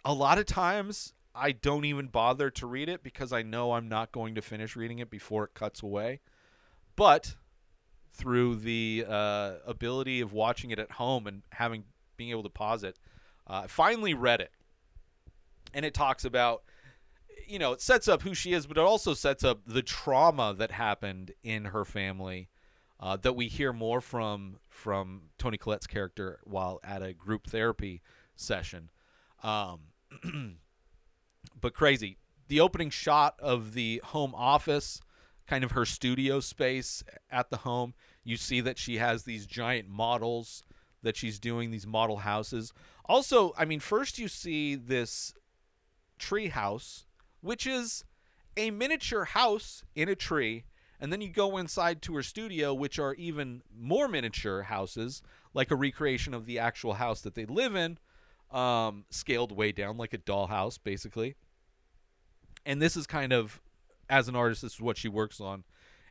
a 0.04 0.14
lot 0.14 0.40
of 0.40 0.48
times, 0.48 1.14
I 1.36 1.52
don't 1.52 1.86
even 1.86 2.08
bother 2.08 2.50
to 2.50 2.66
read 2.66 2.90
it 2.90 3.04
because 3.04 3.32
I 3.32 3.44
know 3.44 3.74
I'm 3.74 3.88
not 3.88 4.12
going 4.12 4.34
to 4.36 4.42
finish 4.42 4.76
reading 4.76 5.00
it 5.00 5.12
before 5.12 5.44
it 5.44 5.54
cuts 5.54 5.84
away. 5.84 6.22
But 6.96 7.36
through 8.12 8.56
the 8.56 9.06
uh, 9.08 9.54
ability 9.68 10.22
of 10.22 10.34
watching 10.34 10.72
it 10.72 10.80
at 10.80 10.94
home 10.94 11.28
and 11.28 11.44
having 11.52 11.84
being 12.18 12.32
able 12.32 12.42
to 12.42 12.50
pause 12.50 12.84
it. 12.84 12.98
Uh, 13.46 13.62
I 13.66 13.68
finally 13.68 14.16
read 14.16 14.42
it, 14.42 14.52
and 15.72 15.86
it 15.86 15.94
talks 15.94 16.26
about, 16.26 16.64
you 17.48 17.60
know, 17.60 17.74
it 17.74 17.82
sets 17.82 18.08
up 18.08 18.24
who 18.24 18.34
she 18.34 18.54
is, 18.54 18.66
but 18.66 18.78
it 18.78 18.84
also 18.84 19.14
sets 19.14 19.44
up 19.44 19.60
the 19.68 19.84
trauma 19.84 20.56
that 20.58 20.72
happened 20.72 21.34
in 21.44 21.66
her 21.66 21.86
family 21.86 22.50
uh, 23.00 23.18
that 23.18 23.34
we 23.34 23.48
hear 23.48 23.74
more 23.74 24.02
from 24.02 24.58
from 24.70 25.24
Toni 25.38 25.58
Collette's 25.58 25.88
character 25.88 26.40
while 26.44 26.80
at 26.84 27.02
a 27.02 27.14
group 27.14 27.48
therapy 27.48 28.02
session. 28.36 28.90
Um, 29.44 29.80
but 31.62 31.74
crazy. 31.74 32.18
The 32.48 32.60
opening 32.60 32.90
shot 32.90 33.36
of 33.40 33.74
the 33.74 34.02
home 34.06 34.34
office 34.36 35.02
kind 35.48 35.64
of 35.64 35.72
her 35.72 35.86
studio 35.86 36.40
space 36.40 37.04
at 37.32 37.50
the 37.50 37.58
home. 37.58 37.94
You 38.24 38.38
see 38.38 38.62
that 38.62 38.78
she 38.78 38.98
has 38.98 39.24
these 39.24 39.46
giant 39.46 39.88
models 39.88 40.64
that 41.04 41.16
she's 41.16 41.40
doing 41.40 41.72
these 41.72 41.88
model 41.88 42.18
houses. 42.18 42.74
Also, 43.06 43.54
I 43.58 43.66
mean, 43.66 43.80
first 43.80 44.20
you 44.20 44.28
see 44.28 44.76
this 44.76 45.34
tree 46.20 46.50
house, 46.50 47.06
which 47.42 47.66
is 47.66 48.04
a 48.58 48.72
miniature 48.72 49.26
house 49.26 49.84
in 49.96 50.10
a 50.10 50.16
tree, 50.16 50.66
and 51.00 51.12
then 51.12 51.22
you 51.22 51.30
go 51.30 51.58
inside 51.58 52.02
to 52.04 52.16
her 52.16 52.24
studio, 52.24 52.74
which 52.74 53.00
are 53.00 53.14
even 53.16 53.62
more 53.76 54.08
miniature 54.08 54.64
houses, 54.64 55.22
like 55.54 55.72
a 55.72 55.76
recreation 55.76 56.34
of 56.34 56.46
the 56.46 56.60
actual 56.60 56.94
house 56.94 57.22
that 57.22 57.36
they 57.36 57.46
live 57.46 57.76
in, 57.76 57.98
um, 58.52 59.06
scaled 59.10 59.52
way 59.52 59.72
down, 59.72 59.98
like 59.98 60.14
a 60.14 60.18
dollhouse, 60.18 60.80
basically. 60.84 61.36
And 62.66 62.82
this 62.82 62.98
is 62.98 63.08
kind 63.08 63.32
of 63.32 63.62
as 64.10 64.28
an 64.28 64.36
artist, 64.36 64.62
this 64.62 64.74
is 64.74 64.82
what 64.82 64.98
she 64.98 65.10
works 65.10 65.40
on. 65.40 65.64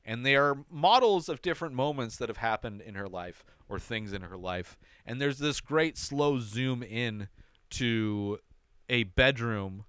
And 0.04 0.24
they 0.24 0.36
are 0.36 0.64
models 0.70 1.28
of 1.28 1.42
different 1.42 1.74
moments 1.74 2.16
that 2.18 2.28
have 2.28 2.36
happened 2.36 2.80
in 2.80 2.94
her 2.94 3.08
life 3.08 3.44
or 3.68 3.78
things 3.78 4.12
in 4.12 4.22
her 4.22 4.36
life. 4.36 4.76
And 5.04 5.20
there's 5.20 5.38
this 5.38 5.60
great 5.60 5.98
slow 5.98 6.38
zoom 6.38 6.82
in 6.82 7.28
to 7.70 8.38
a 8.88 9.04
bedroom 9.04 9.84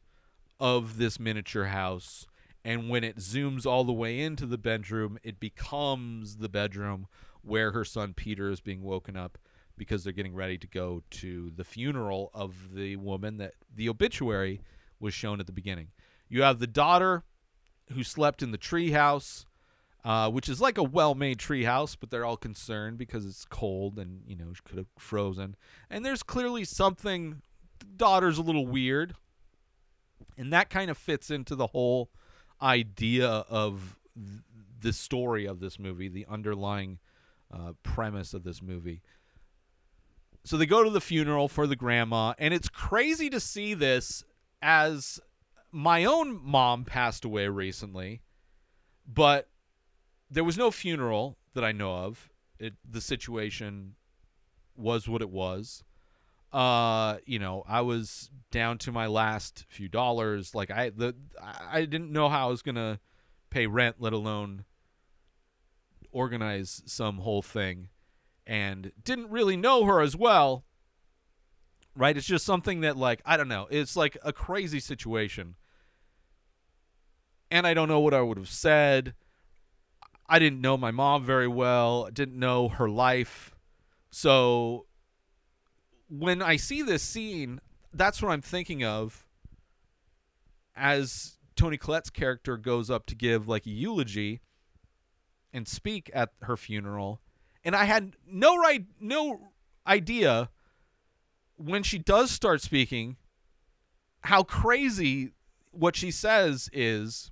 of 0.59 0.97
this 0.97 1.19
miniature 1.19 1.65
house. 1.65 2.25
And 2.67 2.89
when 2.89 3.05
it 3.05 3.15
zooms 3.15 3.65
all 3.65 3.85
the 3.85 3.93
way 3.93 4.19
into 4.19 4.45
the 4.45 4.57
bedroom, 4.57 5.17
it 5.23 5.39
becomes 5.39 6.35
the 6.35 6.49
bedroom 6.49 7.07
where 7.41 7.71
her 7.71 7.85
son 7.85 8.13
Peter 8.13 8.49
is 8.51 8.59
being 8.59 8.83
woken 8.83 9.15
up 9.15 9.37
because 9.77 10.03
they're 10.03 10.11
getting 10.11 10.35
ready 10.35 10.57
to 10.57 10.67
go 10.67 11.01
to 11.11 11.49
the 11.55 11.63
funeral 11.63 12.29
of 12.33 12.75
the 12.75 12.97
woman 12.97 13.37
that 13.37 13.53
the 13.73 13.87
obituary 13.87 14.59
was 14.99 15.13
shown 15.13 15.39
at 15.39 15.45
the 15.45 15.53
beginning. 15.53 15.91
You 16.27 16.41
have 16.41 16.59
the 16.59 16.67
daughter 16.67 17.23
who 17.93 18.03
slept 18.03 18.43
in 18.43 18.51
the 18.51 18.57
treehouse, 18.57 19.45
uh, 20.03 20.29
which 20.29 20.49
is 20.49 20.59
like 20.59 20.77
a 20.77 20.83
well-made 20.83 21.37
treehouse, 21.37 21.95
but 21.97 22.11
they're 22.11 22.25
all 22.25 22.35
concerned 22.35 22.97
because 22.97 23.25
it's 23.25 23.45
cold 23.45 23.97
and 23.97 24.23
you 24.27 24.35
know 24.35 24.51
she 24.53 24.61
could 24.65 24.77
have 24.77 24.87
frozen. 24.99 25.55
And 25.89 26.05
there's 26.05 26.21
clearly 26.21 26.65
something. 26.65 27.43
The 27.79 27.85
daughter's 27.85 28.37
a 28.37 28.43
little 28.43 28.67
weird, 28.67 29.13
and 30.37 30.51
that 30.51 30.69
kind 30.69 30.91
of 30.91 30.97
fits 30.97 31.31
into 31.31 31.55
the 31.55 31.67
whole 31.67 32.09
idea 32.61 33.27
of 33.27 33.97
th- 34.15 34.41
the 34.79 34.93
story 34.93 35.45
of 35.45 35.59
this 35.59 35.79
movie, 35.79 36.07
the 36.07 36.25
underlying 36.29 36.99
uh, 37.51 37.73
premise 37.83 38.33
of 38.33 38.43
this 38.43 38.61
movie. 38.61 39.01
So 40.43 40.55
they 40.57 40.65
go 40.65 40.83
to 40.83 40.89
the 40.89 41.01
funeral 41.01 41.47
for 41.47 41.67
the 41.67 41.75
grandma, 41.75 42.33
and 42.37 42.53
it's 42.53 42.69
crazy 42.69 43.29
to 43.29 43.39
see 43.39 43.73
this 43.73 44.23
as 44.61 45.19
my 45.71 46.05
own 46.05 46.39
mom 46.41 46.85
passed 46.85 47.25
away 47.25 47.47
recently, 47.47 48.21
but 49.05 49.49
there 50.29 50.43
was 50.43 50.57
no 50.57 50.71
funeral 50.71 51.37
that 51.53 51.63
I 51.63 51.71
know 51.71 51.95
of. 51.95 52.29
It 52.59 52.73
the 52.89 53.01
situation 53.01 53.95
was 54.75 55.07
what 55.07 55.21
it 55.21 55.29
was. 55.29 55.83
Uh, 56.57 57.17
you 57.27 57.37
know, 57.37 57.63
I 57.67 57.81
was 57.81 58.31
down 58.49 58.79
to 58.79 58.91
my 58.91 59.05
last 59.05 59.65
few 59.69 59.87
dollars. 59.87 60.55
Like 60.55 60.71
I 60.71 60.89
the 60.89 61.13
I 61.39 61.81
didn't 61.85 62.11
know 62.11 62.29
how 62.29 62.47
I 62.47 62.49
was 62.49 62.63
gonna 62.63 62.99
pay 63.51 63.67
rent, 63.67 63.97
let 63.99 64.11
alone 64.11 64.65
organize 66.11 66.81
some 66.87 67.19
whole 67.19 67.43
thing, 67.43 67.89
and 68.47 68.91
didn't 69.03 69.29
really 69.29 69.55
know 69.55 69.85
her 69.85 70.01
as 70.01 70.15
well. 70.15 70.65
Right? 71.95 72.17
It's 72.17 72.25
just 72.25 72.43
something 72.45 72.81
that 72.81 72.97
like 72.97 73.21
I 73.23 73.37
don't 73.37 73.49
know. 73.49 73.67
It's 73.69 73.95
like 73.95 74.17
a 74.23 74.33
crazy 74.33 74.79
situation 74.79 75.57
and 77.51 77.67
I 77.67 77.75
don't 77.75 77.87
know 77.87 77.99
what 77.99 78.15
I 78.15 78.21
would 78.21 78.37
have 78.39 78.49
said. 78.49 79.13
I 80.27 80.39
didn't 80.39 80.59
know 80.59 80.75
my 80.75 80.89
mom 80.89 81.23
very 81.23 81.47
well, 81.47 82.09
didn't 82.11 82.39
know 82.39 82.67
her 82.67 82.89
life. 82.89 83.53
So 84.09 84.86
when 86.09 86.41
I 86.41 86.55
see 86.55 86.81
this 86.81 87.03
scene, 87.03 87.59
that's 87.93 88.21
what 88.21 88.31
I'm 88.31 88.41
thinking 88.41 88.83
of 88.83 89.25
as 90.75 91.37
Toni 91.55 91.77
Collette's 91.77 92.09
character 92.09 92.57
goes 92.57 92.89
up 92.89 93.05
to 93.07 93.15
give 93.15 93.47
like 93.47 93.65
a 93.65 93.71
eulogy 93.71 94.41
and 95.51 95.67
speak 95.67 96.09
at 96.13 96.29
her 96.43 96.55
funeral. 96.55 97.19
And 97.63 97.75
I 97.75 97.85
had 97.85 98.15
no 98.25 98.57
right 98.57 98.85
no 98.99 99.51
idea 99.85 100.49
when 101.57 101.83
she 101.83 101.97
does 101.97 102.29
start 102.29 102.61
speaking 102.61 103.17
how 104.21 104.43
crazy 104.43 105.31
what 105.71 105.95
she 105.95 106.11
says 106.11 106.69
is 106.73 107.31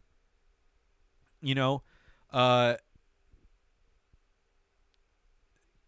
you 1.42 1.54
know 1.54 1.84
uh 2.32 2.76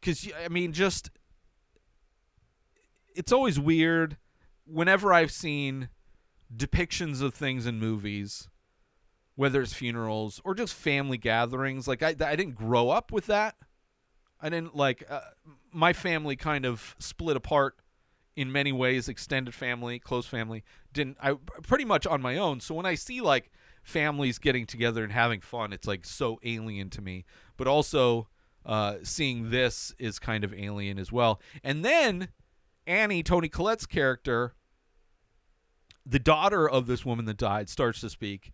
cuz 0.01 0.29
I 0.43 0.49
mean 0.49 0.73
just 0.73 1.09
it's 3.17 3.31
always 3.31 3.59
weird 3.59 4.17
whenever 4.65 5.11
I've 5.11 5.31
seen 5.31 5.89
depictions 6.55 7.21
of 7.21 7.33
things 7.33 7.65
in 7.65 7.79
movies, 7.79 8.47
whether 9.35 9.61
it's 9.61 9.73
funerals 9.73 10.39
or 10.45 10.53
just 10.53 10.73
family 10.73 11.17
gatherings. 11.17 11.87
Like 11.87 12.03
I, 12.03 12.09
I 12.09 12.35
didn't 12.35 12.55
grow 12.55 12.89
up 12.89 13.11
with 13.11 13.25
that. 13.25 13.55
I 14.39 14.49
didn't 14.49 14.75
like 14.75 15.03
uh, 15.09 15.21
my 15.73 15.93
family 15.93 16.35
kind 16.35 16.65
of 16.65 16.95
split 16.99 17.35
apart 17.35 17.77
in 18.35 18.51
many 18.51 18.71
ways. 18.71 19.09
Extended 19.09 19.55
family, 19.55 19.97
close 19.97 20.27
family, 20.27 20.63
didn't. 20.93 21.17
I 21.19 21.33
pretty 21.63 21.85
much 21.85 22.05
on 22.05 22.21
my 22.21 22.37
own. 22.37 22.59
So 22.59 22.75
when 22.75 22.85
I 22.85 22.93
see 22.93 23.19
like 23.19 23.51
families 23.81 24.37
getting 24.37 24.67
together 24.67 25.03
and 25.03 25.11
having 25.11 25.41
fun, 25.41 25.73
it's 25.73 25.87
like 25.87 26.05
so 26.05 26.39
alien 26.43 26.91
to 26.91 27.01
me. 27.01 27.25
But 27.57 27.67
also 27.67 28.27
uh, 28.63 28.97
seeing 29.01 29.49
this 29.49 29.91
is 29.97 30.19
kind 30.19 30.43
of 30.43 30.53
alien 30.53 30.99
as 30.99 31.11
well. 31.11 31.41
And 31.63 31.83
then 31.83 32.27
Annie, 32.87 33.21
Toni 33.21 33.49
Collette's 33.49 33.85
character, 33.85 34.55
the 36.05 36.19
daughter 36.19 36.67
of 36.67 36.87
this 36.87 37.05
woman 37.05 37.25
that 37.25 37.37
died, 37.37 37.69
starts 37.69 37.99
to 38.01 38.09
speak 38.09 38.53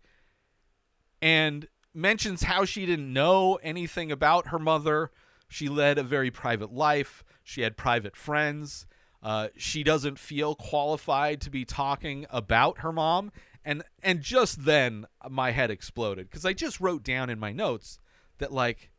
and 1.22 1.68
mentions 1.94 2.44
how 2.44 2.66
she 2.66 2.86
didn't 2.86 3.14
know 3.14 3.56
anything 3.64 4.12
about 4.12 4.48
her 4.48 4.60
mother. 4.60 5.12
She 5.48 5.70
led 5.70 5.98
a 5.98 6.04
very 6.04 6.32
private 6.32 6.74
life, 6.74 7.24
she 7.44 7.62
had 7.62 7.78
private 7.78 8.16
friends. 8.16 8.88
Uh, 9.22 9.48
she 9.56 9.84
doesn't 9.84 10.20
feel 10.20 10.54
qualified 10.54 11.40
to 11.40 11.50
be 11.50 11.64
talking 11.64 12.26
about 12.30 12.80
her 12.80 12.92
mom. 12.92 13.32
And 13.64 13.84
and 14.02 14.20
just 14.20 14.66
then 14.66 15.06
my 15.30 15.52
head 15.52 15.72
exploded 15.72 16.30
because 16.30 16.44
I 16.44 16.52
just 16.52 16.82
wrote 16.82 17.04
down 17.04 17.30
in 17.30 17.40
my 17.40 17.54
notes 17.54 18.00
that 18.40 18.52
like 18.52 18.92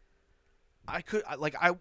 I 0.89 1.03
could 1.03 1.23
like 1.37 1.55
I 1.61 1.73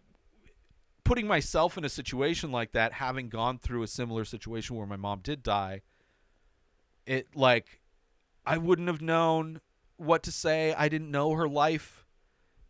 putting 1.03 1.27
myself 1.27 1.77
in 1.77 1.85
a 1.85 1.89
situation 1.89 2.51
like 2.51 2.71
that, 2.71 2.93
having 2.93 3.29
gone 3.29 3.59
through 3.59 3.83
a 3.83 3.87
similar 3.87 4.25
situation 4.25 4.75
where 4.75 4.87
my 4.87 4.95
mom 4.95 5.19
did 5.21 5.43
die, 5.43 5.81
it 7.05 7.35
like 7.35 7.81
I 8.45 8.57
wouldn't 8.57 8.87
have 8.87 9.01
known 9.01 9.61
what 9.97 10.23
to 10.23 10.31
say. 10.31 10.73
I 10.77 10.89
didn't 10.89 11.11
know 11.11 11.33
her 11.33 11.47
life, 11.47 12.05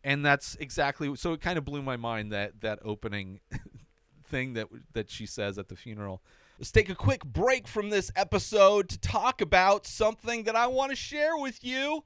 and 0.02 0.24
that's 0.24 0.56
exactly 0.56 1.14
so. 1.16 1.32
It 1.32 1.40
kind 1.40 1.58
of 1.58 1.64
blew 1.64 1.82
my 1.82 1.96
mind 1.96 2.32
that 2.32 2.60
that 2.60 2.80
opening 2.84 3.40
thing 4.24 4.54
that 4.54 4.68
that 4.92 5.10
she 5.10 5.26
says 5.26 5.58
at 5.58 5.68
the 5.68 5.76
funeral. 5.76 6.22
Let's 6.58 6.70
take 6.70 6.88
a 6.88 6.94
quick 6.94 7.24
break 7.24 7.66
from 7.66 7.90
this 7.90 8.12
episode 8.14 8.88
to 8.90 8.98
talk 8.98 9.40
about 9.40 9.86
something 9.86 10.44
that 10.44 10.54
I 10.54 10.68
want 10.68 10.90
to 10.90 10.96
share 10.96 11.36
with 11.36 11.64
you. 11.64 12.04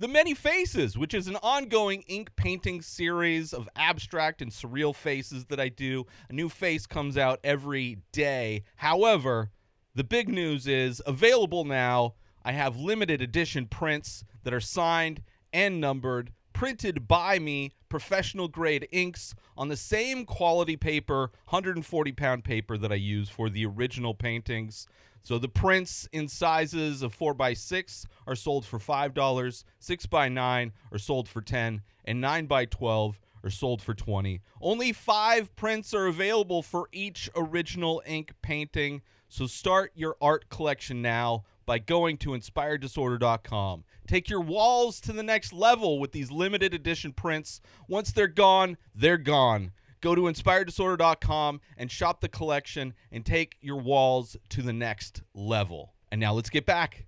The 0.00 0.06
Many 0.06 0.32
Faces, 0.32 0.96
which 0.96 1.12
is 1.12 1.26
an 1.26 1.38
ongoing 1.42 2.02
ink 2.02 2.30
painting 2.36 2.82
series 2.82 3.52
of 3.52 3.68
abstract 3.74 4.40
and 4.40 4.52
surreal 4.52 4.94
faces 4.94 5.46
that 5.46 5.58
I 5.58 5.70
do. 5.70 6.06
A 6.30 6.32
new 6.32 6.48
face 6.48 6.86
comes 6.86 7.18
out 7.18 7.40
every 7.42 7.98
day. 8.12 8.62
However, 8.76 9.50
the 9.96 10.04
big 10.04 10.28
news 10.28 10.68
is 10.68 11.02
available 11.04 11.64
now. 11.64 12.14
I 12.44 12.52
have 12.52 12.76
limited 12.76 13.20
edition 13.20 13.66
prints 13.66 14.22
that 14.44 14.54
are 14.54 14.60
signed 14.60 15.20
and 15.52 15.80
numbered, 15.80 16.30
printed 16.52 17.08
by 17.08 17.40
me, 17.40 17.72
professional 17.88 18.46
grade 18.46 18.86
inks 18.92 19.34
on 19.56 19.66
the 19.66 19.76
same 19.76 20.24
quality 20.24 20.76
paper, 20.76 21.32
140 21.48 22.12
pound 22.12 22.44
paper 22.44 22.78
that 22.78 22.92
I 22.92 22.96
use 22.96 23.28
for 23.28 23.50
the 23.50 23.66
original 23.66 24.14
paintings. 24.14 24.86
So 25.22 25.38
the 25.38 25.48
prints 25.48 26.08
in 26.12 26.28
sizes 26.28 27.02
of 27.02 27.14
4 27.14 27.34
by 27.34 27.54
6 27.54 28.06
are 28.26 28.36
sold 28.36 28.64
for 28.64 28.78
$5, 28.78 29.64
6 29.78 30.06
by 30.06 30.28
9 30.28 30.72
are 30.92 30.98
sold 30.98 31.28
for 31.28 31.40
10, 31.40 31.82
and 32.04 32.20
9 32.20 32.46
by 32.46 32.64
12 32.64 33.20
are 33.44 33.50
sold 33.50 33.82
for 33.82 33.94
20. 33.94 34.40
Only 34.60 34.92
5 34.92 35.54
prints 35.56 35.94
are 35.94 36.06
available 36.06 36.62
for 36.62 36.88
each 36.92 37.30
original 37.36 38.02
ink 38.06 38.32
painting. 38.42 39.02
So 39.28 39.46
start 39.46 39.92
your 39.94 40.16
art 40.20 40.48
collection 40.48 41.02
now 41.02 41.44
by 41.66 41.78
going 41.78 42.16
to 42.18 42.30
inspireddisorder.com. 42.30 43.84
Take 44.06 44.30
your 44.30 44.40
walls 44.40 45.00
to 45.02 45.12
the 45.12 45.22
next 45.22 45.52
level 45.52 45.98
with 46.00 46.12
these 46.12 46.30
limited 46.30 46.72
edition 46.72 47.12
prints. 47.12 47.60
Once 47.88 48.10
they're 48.10 48.26
gone, 48.26 48.78
they're 48.94 49.18
gone. 49.18 49.72
Go 50.00 50.14
to 50.14 50.22
inspireddisorder.com 50.22 51.60
and 51.76 51.90
shop 51.90 52.20
the 52.20 52.28
collection 52.28 52.94
and 53.10 53.24
take 53.24 53.56
your 53.60 53.76
walls 53.76 54.36
to 54.50 54.62
the 54.62 54.72
next 54.72 55.22
level. 55.34 55.94
And 56.10 56.20
now 56.20 56.32
let's 56.32 56.50
get 56.50 56.66
back 56.66 57.06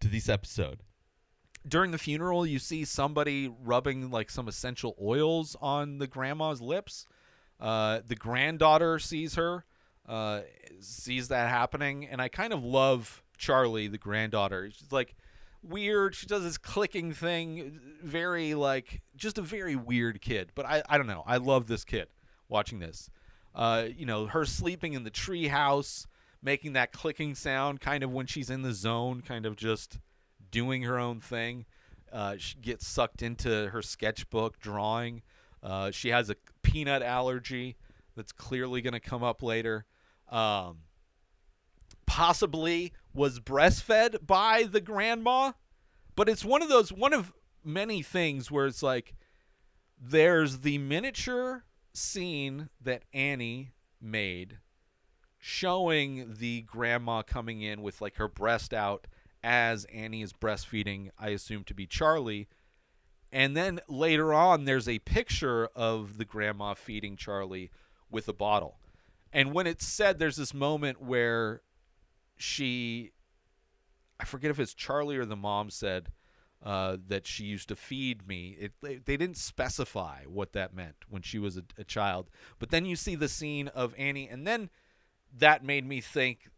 to 0.00 0.08
this 0.08 0.28
episode. 0.28 0.80
During 1.66 1.90
the 1.90 1.98
funeral, 1.98 2.46
you 2.46 2.58
see 2.58 2.84
somebody 2.84 3.52
rubbing 3.62 4.10
like 4.10 4.30
some 4.30 4.48
essential 4.48 4.96
oils 5.00 5.56
on 5.60 5.98
the 5.98 6.06
grandma's 6.06 6.62
lips. 6.62 7.06
Uh, 7.60 8.00
the 8.06 8.14
granddaughter 8.14 8.98
sees 8.98 9.34
her, 9.34 9.64
uh, 10.08 10.42
sees 10.80 11.28
that 11.28 11.50
happening, 11.50 12.06
and 12.06 12.22
I 12.22 12.28
kind 12.28 12.52
of 12.52 12.62
love 12.62 13.22
Charlie, 13.36 13.88
the 13.88 13.98
granddaughter. 13.98 14.70
She's 14.70 14.92
like 14.92 15.16
weird. 15.62 16.14
She 16.14 16.26
does 16.26 16.42
this 16.42 16.58
clicking 16.58 17.12
thing, 17.12 17.80
very 18.02 18.54
like 18.54 19.02
just 19.16 19.38
a 19.38 19.42
very 19.42 19.76
weird 19.76 20.20
kid. 20.20 20.50
But 20.54 20.66
I, 20.66 20.82
I 20.88 20.98
don't 20.98 21.06
know. 21.06 21.24
I 21.26 21.36
love 21.38 21.66
this 21.66 21.84
kid 21.84 22.08
watching 22.48 22.78
this. 22.78 23.10
Uh, 23.54 23.86
you 23.96 24.06
know, 24.06 24.26
her 24.26 24.44
sleeping 24.44 24.92
in 24.92 25.04
the 25.04 25.10
tree 25.10 25.48
house, 25.48 26.06
making 26.42 26.74
that 26.74 26.92
clicking 26.92 27.34
sound, 27.34 27.80
kind 27.80 28.04
of 28.04 28.12
when 28.12 28.26
she's 28.26 28.50
in 28.50 28.62
the 28.62 28.72
zone, 28.72 29.20
kind 29.20 29.46
of 29.46 29.56
just 29.56 29.98
doing 30.50 30.82
her 30.82 30.98
own 30.98 31.20
thing. 31.20 31.66
Uh, 32.12 32.36
she 32.38 32.56
gets 32.58 32.86
sucked 32.86 33.22
into 33.22 33.68
her 33.68 33.82
sketchbook 33.82 34.58
drawing. 34.60 35.22
Uh, 35.62 35.90
she 35.90 36.08
has 36.10 36.30
a 36.30 36.36
peanut 36.62 37.02
allergy 37.02 37.76
that's 38.16 38.32
clearly 38.32 38.80
going 38.80 38.94
to 38.94 39.00
come 39.00 39.22
up 39.22 39.42
later. 39.42 39.84
Um, 40.30 40.78
possibly 42.06 42.92
was 43.18 43.40
breastfed 43.40 44.24
by 44.24 44.62
the 44.62 44.80
grandma, 44.80 45.52
but 46.14 46.28
it's 46.28 46.44
one 46.44 46.62
of 46.62 46.68
those 46.68 46.92
one 46.92 47.12
of 47.12 47.32
many 47.64 48.00
things 48.00 48.50
where 48.50 48.66
it's 48.66 48.82
like 48.82 49.14
there's 50.00 50.60
the 50.60 50.78
miniature 50.78 51.64
scene 51.92 52.68
that 52.80 53.02
Annie 53.12 53.72
made 54.00 54.58
showing 55.36 56.36
the 56.38 56.62
grandma 56.62 57.22
coming 57.22 57.60
in 57.60 57.82
with 57.82 58.00
like 58.00 58.16
her 58.16 58.28
breast 58.28 58.72
out 58.72 59.08
as 59.42 59.84
Annie 59.86 60.22
is 60.22 60.32
breastfeeding, 60.32 61.10
I 61.18 61.30
assume 61.30 61.64
to 61.64 61.74
be 61.74 61.86
Charlie. 61.86 62.48
And 63.32 63.56
then 63.56 63.80
later 63.88 64.32
on, 64.32 64.64
there's 64.64 64.88
a 64.88 65.00
picture 65.00 65.68
of 65.74 66.18
the 66.18 66.24
grandma 66.24 66.74
feeding 66.74 67.16
Charlie 67.16 67.70
with 68.10 68.28
a 68.28 68.32
bottle. 68.32 68.78
And 69.32 69.52
when 69.52 69.66
it's 69.66 69.86
said, 69.86 70.18
there's 70.18 70.36
this 70.36 70.54
moment 70.54 71.02
where 71.02 71.62
she, 72.38 73.12
I 74.18 74.24
forget 74.24 74.50
if 74.50 74.58
it's 74.58 74.74
Charlie 74.74 75.16
or 75.16 75.24
the 75.24 75.36
mom 75.36 75.70
said 75.70 76.10
uh, 76.62 76.96
that 77.06 77.26
she 77.26 77.44
used 77.44 77.68
to 77.68 77.76
feed 77.76 78.26
me. 78.26 78.56
It, 78.58 78.72
they, 78.82 78.96
they 78.96 79.16
didn't 79.16 79.36
specify 79.36 80.22
what 80.26 80.52
that 80.54 80.74
meant 80.74 80.96
when 81.08 81.22
she 81.22 81.38
was 81.38 81.56
a, 81.56 81.62
a 81.76 81.84
child. 81.84 82.30
But 82.58 82.70
then 82.70 82.84
you 82.84 82.96
see 82.96 83.14
the 83.14 83.28
scene 83.28 83.68
of 83.68 83.94
Annie, 83.96 84.28
and 84.28 84.46
then 84.46 84.70
that 85.36 85.64
made 85.64 85.86
me 85.86 86.00
think 86.00 86.48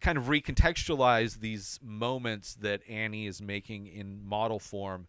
kind 0.00 0.16
of 0.16 0.24
recontextualize 0.24 1.40
these 1.40 1.80
moments 1.82 2.54
that 2.54 2.82
Annie 2.88 3.26
is 3.26 3.42
making 3.42 3.88
in 3.88 4.24
model 4.24 4.58
form 4.58 5.08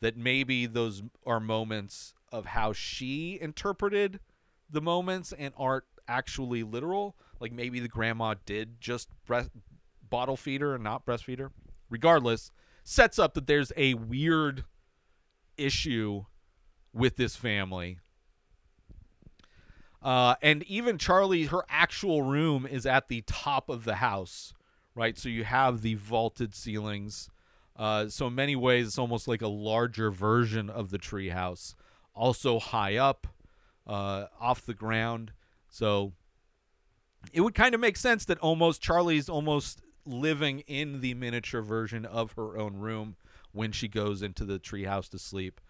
that 0.00 0.16
maybe 0.16 0.64
those 0.64 1.02
are 1.26 1.40
moments 1.40 2.14
of 2.32 2.46
how 2.46 2.72
she 2.72 3.38
interpreted 3.40 4.20
the 4.70 4.80
moments 4.80 5.34
and 5.36 5.52
aren't 5.58 5.84
actually 6.08 6.62
literal 6.62 7.16
like 7.38 7.52
maybe 7.52 7.80
the 7.80 7.88
grandma 7.88 8.34
did 8.46 8.80
just 8.80 9.08
breast 9.26 9.50
bottle 10.10 10.36
feeder 10.36 10.74
and 10.74 10.84
not 10.84 11.06
breastfeeder 11.06 11.50
regardless 11.88 12.50
sets 12.82 13.18
up 13.18 13.34
that 13.34 13.46
there's 13.46 13.72
a 13.76 13.94
weird 13.94 14.64
issue 15.56 16.24
with 16.92 17.16
this 17.16 17.36
family 17.36 17.98
uh, 20.02 20.34
and 20.40 20.62
even 20.64 20.98
Charlie, 20.98 21.44
her 21.44 21.64
actual 21.68 22.22
room 22.22 22.66
is 22.66 22.86
at 22.86 23.08
the 23.08 23.22
top 23.26 23.68
of 23.68 23.84
the 23.84 23.96
house, 23.96 24.54
right? 24.94 25.18
So 25.18 25.28
you 25.28 25.44
have 25.44 25.82
the 25.82 25.94
vaulted 25.94 26.54
ceilings. 26.54 27.28
Uh, 27.76 28.08
so 28.08 28.28
in 28.28 28.34
many 28.34 28.56
ways, 28.56 28.86
it's 28.86 28.98
almost 28.98 29.28
like 29.28 29.42
a 29.42 29.48
larger 29.48 30.10
version 30.10 30.70
of 30.70 30.90
the 30.90 30.98
treehouse. 30.98 31.74
Also 32.14 32.58
high 32.58 32.96
up, 32.96 33.26
uh, 33.86 34.26
off 34.40 34.64
the 34.64 34.74
ground. 34.74 35.32
So 35.68 36.12
it 37.32 37.42
would 37.42 37.54
kind 37.54 37.74
of 37.74 37.80
make 37.80 37.96
sense 37.96 38.24
that 38.24 38.38
almost 38.38 38.80
Charlie's 38.80 39.28
almost 39.28 39.82
living 40.10 40.60
in 40.60 41.00
the 41.00 41.14
miniature 41.14 41.62
version 41.62 42.04
of 42.04 42.32
her 42.32 42.56
own 42.56 42.76
room 42.76 43.16
when 43.52 43.72
she 43.72 43.88
goes 43.88 44.22
into 44.22 44.44
the 44.44 44.58
treehouse 44.58 45.08
to 45.10 45.18
sleep. 45.18 45.60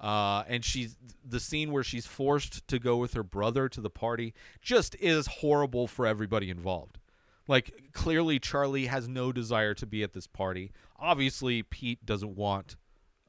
Uh, 0.00 0.44
and 0.48 0.64
she's 0.64 0.96
the 1.24 1.40
scene 1.40 1.70
where 1.72 1.84
she's 1.84 2.06
forced 2.06 2.66
to 2.68 2.78
go 2.78 2.96
with 2.96 3.14
her 3.14 3.22
brother 3.22 3.68
to 3.68 3.80
the 3.80 3.90
party 3.90 4.34
just 4.60 4.94
is 4.96 5.26
horrible 5.26 5.86
for 5.86 6.06
everybody 6.06 6.50
involved. 6.50 6.98
Like 7.46 7.90
clearly 7.92 8.38
Charlie 8.38 8.86
has 8.86 9.08
no 9.08 9.32
desire 9.32 9.74
to 9.74 9.86
be 9.86 10.02
at 10.02 10.12
this 10.12 10.26
party. 10.26 10.72
Obviously 10.98 11.62
Pete 11.62 12.04
doesn't 12.04 12.36
want 12.36 12.76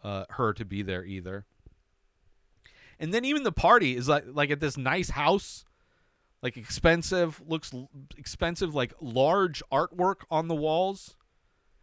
uh, 0.03 0.25
her 0.31 0.53
to 0.53 0.65
be 0.65 0.81
there 0.81 1.05
either. 1.05 1.45
And 2.99 3.13
then 3.13 3.25
even 3.25 3.43
the 3.43 3.51
party 3.51 3.95
is 3.95 4.07
like 4.07 4.25
like 4.27 4.49
at 4.51 4.59
this 4.59 4.77
nice 4.77 5.09
house, 5.11 5.65
like 6.45 6.57
expensive, 6.57 7.41
looks 7.47 7.73
expensive, 8.15 8.75
like 8.75 8.93
large 9.01 9.63
artwork 9.71 10.17
on 10.29 10.47
the 10.47 10.53
walls, 10.53 11.15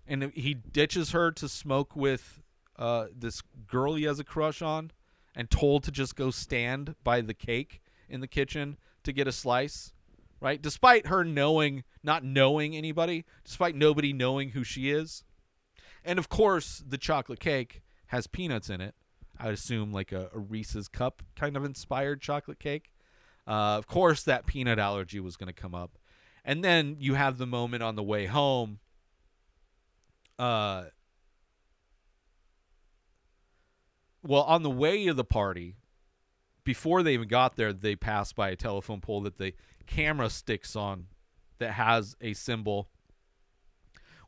and 0.07 0.33
he 0.35 0.55
ditches 0.55 1.11
her 1.11 1.33
to 1.33 1.49
smoke 1.49 1.97
with 1.97 2.41
uh, 2.79 3.07
this 3.13 3.43
girl 3.67 3.97
he 3.97 4.05
has 4.05 4.21
a 4.21 4.25
crush 4.25 4.63
on, 4.63 4.93
and 5.35 5.51
told 5.51 5.83
to 5.83 5.91
just 5.91 6.15
go 6.15 6.31
stand 6.31 6.95
by 7.03 7.21
the 7.21 7.35
cake 7.35 7.83
in 8.09 8.21
the 8.21 8.29
kitchen 8.29 8.79
to 9.03 9.13
get 9.13 9.27
a 9.27 9.33
slice, 9.33 9.95
right? 10.41 10.63
Despite 10.63 11.09
her 11.09 11.25
knowing, 11.25 11.83
not 12.05 12.23
knowing 12.23 12.77
anybody, 12.77 13.25
despite 13.45 13.75
nobody 13.75 14.13
knowing 14.13 14.51
who 14.51 14.63
she 14.63 14.91
is, 14.91 15.25
and 16.05 16.21
of 16.21 16.29
course 16.29 16.85
the 16.87 16.99
chocolate 16.99 17.41
cake 17.41 17.83
has 18.07 18.29
peanuts 18.29 18.71
in 18.71 18.81
it. 18.81 18.95
I 19.41 19.47
would 19.47 19.55
assume 19.55 19.93
like 19.93 20.13
a, 20.13 20.31
a 20.33 20.39
Reese's 20.39 20.87
cup 20.87 21.21
kind 21.35 21.57
of 21.57 21.65
inspired 21.65 22.21
chocolate 22.21 22.61
cake. 22.61 22.92
Uh, 23.47 23.77
of 23.77 23.87
course, 23.87 24.23
that 24.23 24.47
peanut 24.47 24.79
allergy 24.79 25.21
was 25.21 25.37
going 25.37 25.49
to 25.49 25.53
come 25.53 25.75
up, 25.75 25.99
and 26.45 26.65
then 26.65 26.97
you 27.01 27.15
have 27.15 27.39
the 27.39 27.47
moment 27.47 27.83
on 27.83 27.97
the 27.97 28.03
way 28.03 28.27
home. 28.27 28.79
Uh, 30.39 30.85
well, 34.23 34.43
on 34.43 34.63
the 34.63 34.71
way 34.71 35.07
to 35.07 35.15
the 35.15 35.25
party, 35.25 35.77
before 36.65 37.03
they 37.03 37.15
even 37.15 37.29
got 37.29 37.57
there, 37.57 37.73
they 37.73 37.97
passed 37.97 38.37
by 38.37 38.51
a 38.51 38.57
telephone 38.57 39.01
pole 39.01 39.21
that 39.23 39.39
the 39.39 39.55
camera 39.87 40.31
sticks 40.31 40.77
on, 40.77 41.07
that 41.59 41.73
has 41.73 42.17
a 42.21 42.33
symbol, 42.35 42.89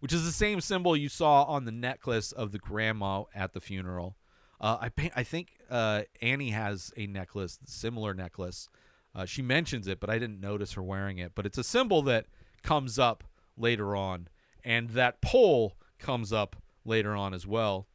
which 0.01 0.13
is 0.13 0.25
the 0.25 0.33
same 0.33 0.61
symbol 0.61 0.97
you 0.97 1.09
saw 1.09 1.45
on 1.45 1.65
the 1.65 1.73
necklace 1.73 2.33
of 2.33 2.53
the 2.53 2.59
grandma 2.59 3.25
at 3.35 3.53
the 3.53 3.61
funeral. 3.61 4.17
Uh, 4.61 4.89
I 4.99 5.11
I 5.17 5.23
think 5.23 5.59
uh, 5.71 6.03
Annie 6.21 6.51
has 6.51 6.93
a 6.97 7.07
necklace, 7.07 7.59
similar 7.65 8.15
necklace. 8.15 8.69
Uh, 9.15 9.25
she 9.25 9.43
mentions 9.43 9.87
it, 9.87 10.01
but 10.01 10.11
I 10.11 10.19
didn't 10.19 10.41
notice 10.41 10.73
her 10.73 10.83
wearing 10.83 11.19
it. 11.19 11.33
But 11.35 11.47
it's 11.47 11.59
a 11.59 11.65
symbol 11.65 12.03
that 12.03 12.27
comes 12.63 12.99
up 12.99 13.25
later 13.57 13.95
on, 13.95 14.29
and 14.65 14.91
that 14.91 15.21
pole 15.21 15.75
comes 15.99 16.33
up 16.33 16.57
later 16.85 17.15
on 17.15 17.33
as 17.33 17.47
well. 17.47 17.87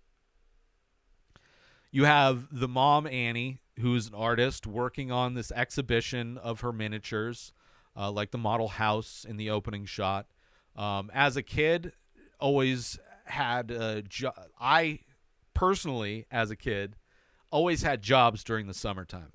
You 1.92 2.06
have 2.06 2.48
the 2.52 2.68
mom 2.68 3.08
Annie, 3.08 3.60
who's 3.80 4.08
an 4.08 4.14
artist, 4.14 4.68
working 4.68 5.12
on 5.12 5.34
this 5.34 5.52
exhibition 5.52 6.38
of 6.38 6.62
her 6.62 6.72
miniatures, 6.72 7.52
uh, 7.98 8.12
like 8.12 8.32
the 8.32 8.38
model 8.38 8.68
house 8.68 9.26
in 9.28 9.38
the 9.38 9.50
opening 9.50 9.86
shot. 9.86 10.28
Um, 10.76 11.10
as 11.14 11.36
a 11.36 11.44
kid, 11.44 11.94
always 12.40 13.00
had 13.26 13.72
a 13.72 14.02
jo- 14.04 14.34
I 14.60 15.00
personally, 15.54 16.26
as 16.32 16.52
a 16.52 16.56
kid, 16.56 16.96
always 17.52 17.82
had 17.82 18.02
jobs 18.02 18.44
during 18.44 18.68
the 18.68 18.74
summertime, 18.74 19.32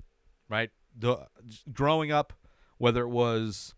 right? 0.49 0.71
The 0.97 1.27
growing 1.71 2.11
up, 2.11 2.33
whether 2.77 3.01
it 3.01 3.09
was 3.09 3.75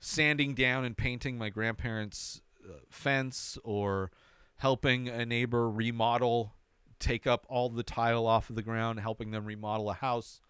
sanding 0.00 0.54
down 0.54 0.84
and 0.84 0.96
painting 0.96 1.38
my 1.38 1.50
grandparents' 1.50 2.40
uh, 2.64 2.78
fence 2.90 3.58
or 3.64 4.10
helping 4.56 5.08
a 5.08 5.26
neighbor 5.26 5.70
remodel, 5.70 6.54
take 6.98 7.26
up 7.26 7.46
all 7.48 7.68
the 7.68 7.82
tile 7.82 8.26
off 8.26 8.48
of 8.50 8.56
the 8.56 8.62
ground, 8.62 9.00
helping 9.00 9.30
them 9.30 9.44
remodel 9.44 9.90
a 9.90 9.94
house, 9.94 10.40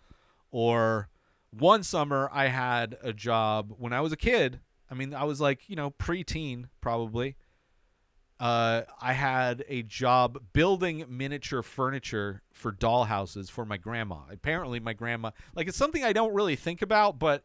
or 0.51 1.09
one 1.51 1.83
summer 1.83 2.29
I 2.33 2.49
had 2.49 2.97
a 3.03 3.13
job 3.13 3.75
when 3.79 3.93
I 3.93 4.01
was 4.01 4.13
a 4.13 4.17
kid. 4.17 4.61
I 4.91 4.95
mean, 4.95 5.15
I 5.15 5.25
was 5.25 5.41
like, 5.41 5.69
you 5.69 5.77
know, 5.77 5.91
preteen 5.91 6.67
probably 6.81 7.37
uh, 8.41 8.83
I 9.01 9.13
had 9.13 9.65
a 9.69 9.83
job 9.83 10.43
building 10.53 11.05
miniature 11.09 11.63
furniture 11.63 12.43
for 12.53 12.73
dollhouses 12.73 13.51
for 13.51 13.65
my 13.65 13.77
grandma. 13.77 14.19
Apparently, 14.31 14.81
my 14.81 14.93
grandma 14.93 15.31
like 15.55 15.69
it's 15.69 15.79
something 15.79 16.05
I 16.05 16.13
don't 16.13 16.35
really 16.35 16.57
think 16.57 16.83
about, 16.83 17.19
but 17.19 17.45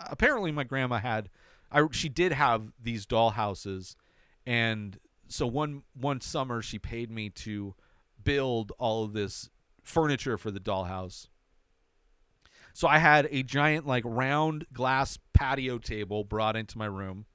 apparently 0.00 0.50
my 0.50 0.64
grandma 0.64 0.98
had, 0.98 1.30
I 1.70 1.86
she 1.92 2.08
did 2.08 2.32
have 2.32 2.72
these 2.82 3.06
dollhouses, 3.06 3.94
and 4.44 4.98
so 5.28 5.46
one 5.46 5.82
one 5.94 6.20
summer 6.20 6.62
she 6.62 6.78
paid 6.78 7.10
me 7.10 7.30
to 7.30 7.74
build 8.22 8.72
all 8.78 9.04
of 9.04 9.12
this 9.12 9.50
furniture 9.82 10.36
for 10.36 10.50
the 10.50 10.60
dollhouse. 10.60 11.28
So 12.72 12.88
I 12.88 12.98
had 12.98 13.28
a 13.30 13.44
giant 13.44 13.86
like 13.86 14.02
round 14.04 14.66
glass 14.72 15.18
patio 15.32 15.78
table 15.78 16.24
brought 16.24 16.56
into 16.56 16.76
my 16.76 16.86
room 16.86 17.26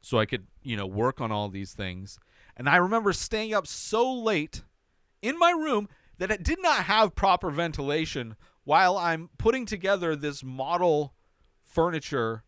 so 0.00 0.18
I 0.18 0.26
could, 0.26 0.46
you 0.62 0.76
know, 0.76 0.86
work 0.86 1.20
on 1.20 1.32
all 1.32 1.48
these 1.48 1.72
things. 1.72 2.20
And 2.56 2.68
I 2.68 2.76
remember 2.76 3.12
staying 3.12 3.52
up 3.52 3.66
so 3.66 4.12
late 4.12 4.62
in 5.20 5.38
my 5.38 5.50
room 5.50 5.88
that 6.18 6.30
it 6.30 6.42
did 6.42 6.60
not 6.62 6.84
have 6.84 7.14
proper 7.14 7.50
ventilation 7.50 8.36
while 8.64 8.96
I'm 8.96 9.30
putting 9.38 9.66
together 9.66 10.16
this 10.16 10.42
model 10.42 11.14
furniture 11.62 12.42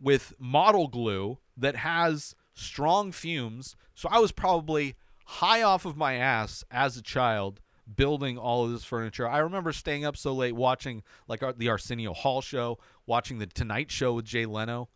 with 0.00 0.32
model 0.38 0.88
glue 0.88 1.38
that 1.56 1.76
has 1.76 2.34
strong 2.54 3.12
fumes. 3.12 3.76
So 3.94 4.08
I 4.10 4.18
was 4.18 4.32
probably 4.32 4.96
high 5.26 5.62
off 5.62 5.84
of 5.84 5.96
my 5.96 6.14
ass 6.14 6.64
as 6.70 6.96
a 6.96 7.02
child 7.02 7.60
building 7.94 8.38
all 8.38 8.64
of 8.64 8.72
this 8.72 8.84
furniture. 8.84 9.28
I 9.28 9.38
remember 9.38 9.72
staying 9.72 10.04
up 10.04 10.16
so 10.16 10.32
late 10.32 10.54
watching 10.54 11.02
like 11.28 11.42
the 11.58 11.68
Arsenio 11.68 12.14
Hall 12.14 12.40
show, 12.40 12.78
watching 13.06 13.38
the 13.38 13.46
Tonight 13.46 13.90
Show 13.90 14.14
with 14.14 14.24
Jay 14.24 14.46
Leno. 14.46 14.88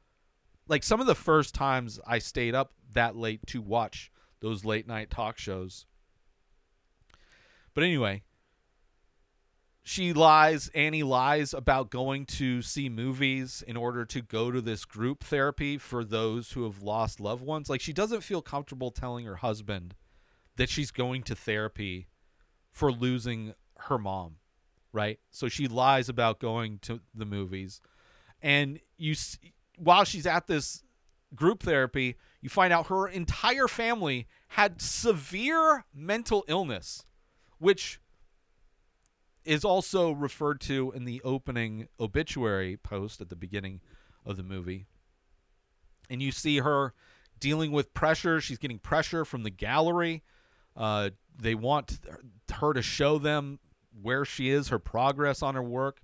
Like 0.69 0.83
some 0.83 1.01
of 1.01 1.07
the 1.07 1.15
first 1.15 1.55
times 1.55 2.01
I 2.07 2.19
stayed 2.19 2.55
up 2.55 2.73
that 2.93 3.17
late 3.17 3.41
to 3.49 3.61
watch 3.61 4.11
those 4.41 4.65
late 4.65 4.87
night 4.87 5.11
talk 5.11 5.39
shows. 5.39 5.87
But 7.75 7.85
anyway, 7.85 8.23
she 9.83 10.13
lies, 10.13 10.69
Annie 10.75 11.05
lies 11.05 11.55
about 11.55 11.91
going 11.91 12.27
to 12.27 12.61
see 12.61 12.89
movies 12.89 13.63
in 13.67 13.77
order 13.77 14.05
to 14.07 14.21
go 14.21 14.51
to 14.51 14.61
this 14.61 14.85
group 14.85 15.23
therapy 15.23 15.79
for 15.79 16.05
those 16.05 16.53
who 16.53 16.65
have 16.65 16.83
lost 16.83 17.21
loved 17.21 17.45
ones. 17.45 17.71
Like 17.71 17.81
she 17.81 17.93
doesn't 17.93 18.23
feel 18.23 18.43
comfortable 18.43 18.91
telling 18.91 19.27
her 19.27 19.37
husband 19.37 19.95
that 20.57 20.69
she's 20.69 20.91
going 20.91 21.23
to 21.25 21.37
therapy 21.37 22.09
for 22.73 22.91
losing 22.91 23.55
her 23.79 23.97
mom, 23.97 24.37
right? 24.93 25.21
So 25.31 25.49
she 25.49 25.69
lies 25.69 26.09
about 26.09 26.41
going 26.41 26.79
to 26.81 27.01
the 27.15 27.25
movies. 27.25 27.81
And 28.43 28.81
you 28.97 29.15
while 29.79 30.05
she's 30.05 30.27
at 30.27 30.47
this 30.47 30.83
group 31.35 31.63
therapy, 31.63 32.17
you 32.47 32.51
find 32.51 32.73
out 32.73 32.87
her 32.87 33.09
entire 33.09 33.67
family 33.67 34.29
had 34.51 34.81
severe 34.81 35.85
mental 35.93 36.45
illness, 36.47 37.05
which 37.59 37.99
is 39.45 39.65
also 39.65 40.13
referred 40.13 40.61
to 40.61 40.93
in 40.93 41.05
the 41.07 41.21
opening 41.25 41.89
obituary 41.99 42.77
post 42.77 43.21
at 43.21 43.31
the 43.31 43.35
beginning 43.35 43.81
of 44.25 44.37
the 44.37 44.45
movie. 44.45 44.87
And 46.09 46.23
you 46.23 46.31
see 46.31 46.59
her 46.59 46.95
dealing 47.41 47.73
with 47.73 47.93
pressure. 47.93 48.41
She's 48.41 48.59
getting 48.59 48.79
pressure 48.79 49.25
from 49.25 49.43
the 49.43 49.51
gallery. 49.51 50.23
Uh, 50.77 51.11
they 51.37 51.57
want 51.57 51.99
her 52.53 52.73
to 52.73 52.81
show 52.81 53.19
them 53.19 53.59
where 54.01 54.25
she 54.25 54.51
is, 54.51 54.69
her 54.69 54.79
progress 54.79 55.43
on 55.43 55.57
her 55.57 55.65
work. 55.65 56.01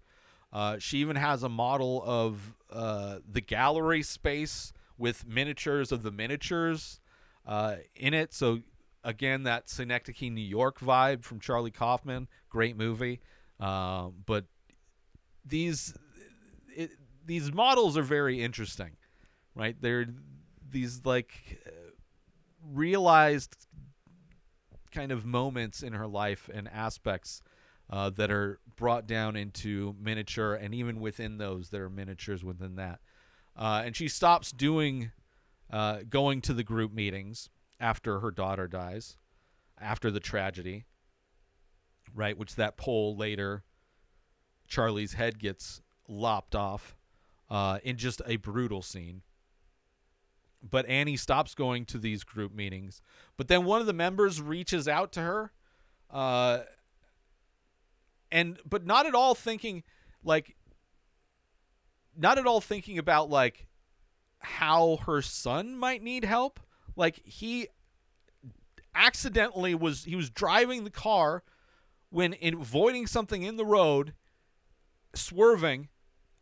Uh, 0.53 0.81
she 0.81 0.99
even 0.99 1.15
has 1.15 1.45
a 1.45 1.49
model 1.49 2.03
of 2.05 2.57
uh, 2.73 3.19
the 3.31 3.41
gallery 3.41 4.03
space 4.03 4.73
with 4.99 5.27
miniatures 5.27 5.93
of 5.93 6.03
the 6.03 6.11
miniatures 6.11 7.01
uh, 7.47 7.77
in 7.95 8.15
it. 8.15 8.33
So 8.33 8.61
again, 9.05 9.45
that 9.45 9.69
Synecdoche, 9.69 10.31
New 10.31 10.41
York 10.41 10.79
vibe 10.79 11.25
from 11.25 11.41
Charlie 11.41 11.71
Kaufman. 11.71 12.29
Great 12.49 12.77
movie, 12.77 13.21
uh, 13.59 14.09
but 14.27 14.45
these 15.45 15.95
it, 16.69 16.91
these 17.25 17.53
models 17.53 17.97
are 17.97 18.03
very 18.03 18.43
interesting, 18.43 18.93
right? 19.55 19.77
They're 19.81 20.07
these 20.71 21.03
like 21.05 21.61
realized 22.71 23.57
kind 24.91 25.11
of 25.11 25.25
moments 25.25 25.83
in 25.83 25.95
her 25.95 26.07
life 26.07 26.51
and 26.53 26.69
aspects 26.69 27.43
uh, 27.91 28.11
that 28.11 28.31
are 28.31 28.61
brought 28.77 29.07
down 29.07 29.37
into 29.37 29.95
miniature, 30.01 30.55
and 30.55 30.75
even 30.75 31.01
within 31.01 31.39
those, 31.39 31.71
there 31.71 31.85
are 31.85 31.91
miniatures 31.91 32.45
within 32.45 32.77
that. 32.77 33.01
Uh, 33.57 33.83
and 33.85 33.95
she 33.95 34.09
stops 34.09 34.51
doing, 34.53 35.13
uh, 35.71 36.01
going 36.09 36.41
to 36.41 36.55
the 36.55 36.65
group 36.65 36.93
meetings 36.93 37.51
after 37.79 38.21
her 38.21 38.31
daughter 38.31 38.67
dies, 38.67 39.17
after 39.81 40.11
the 40.11 40.21
tragedy, 40.21 40.87
right? 42.15 42.39
Which 42.39 42.55
that 42.57 42.77
pole 42.77 43.17
later, 43.17 43.65
Charlie's 44.69 45.15
head 45.15 45.39
gets 45.39 45.83
lopped 46.09 46.55
off 46.55 46.97
uh, 47.51 47.79
in 47.85 47.97
just 47.99 48.23
a 48.27 48.37
brutal 48.37 48.81
scene. 48.81 49.23
but 50.63 50.87
Annie 50.87 51.17
stops 51.17 51.55
going 51.55 51.85
to 51.87 51.99
these 51.99 52.25
group 52.25 52.55
meetings. 52.55 53.03
But 53.37 53.49
then 53.49 53.65
one 53.65 53.81
of 53.81 53.87
the 53.87 53.93
members 53.93 54.41
reaches 54.41 54.87
out 54.87 55.13
to 55.13 55.21
her, 55.21 55.53
uh, 56.11 56.61
and 58.31 58.59
but 58.65 58.87
not 58.87 59.07
at 59.07 59.15
all 59.15 59.35
thinking 59.35 59.83
like, 60.25 60.57
not 62.17 62.39
at 62.39 62.47
all 62.47 62.61
thinking 62.61 62.99
about 62.99 63.31
like 63.31 63.67
how 64.41 64.99
her 65.07 65.23
son 65.23 65.77
might 65.77 66.03
need 66.03 66.25
help. 66.25 66.61
Like 66.97 67.23
he 67.25 67.69
accidentally 68.95 69.75
was 69.75 70.05
he 70.05 70.17
was 70.17 70.31
driving 70.31 70.85
the 70.85 70.91
car 70.91 71.43
when 72.11 72.37
avoiding 72.43 73.07
something 73.07 73.43
in 73.43 73.57
the 73.57 73.65
road, 73.65 74.13
swerving, 75.15 75.89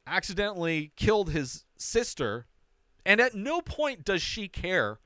accidentally 0.07 0.93
killed 0.97 1.31
his 1.31 1.65
sister, 1.77 2.47
and 3.07 3.21
at 3.21 3.35
no 3.35 3.61
point 3.61 4.05
does 4.05 4.23
she 4.23 4.49
care 4.49 4.99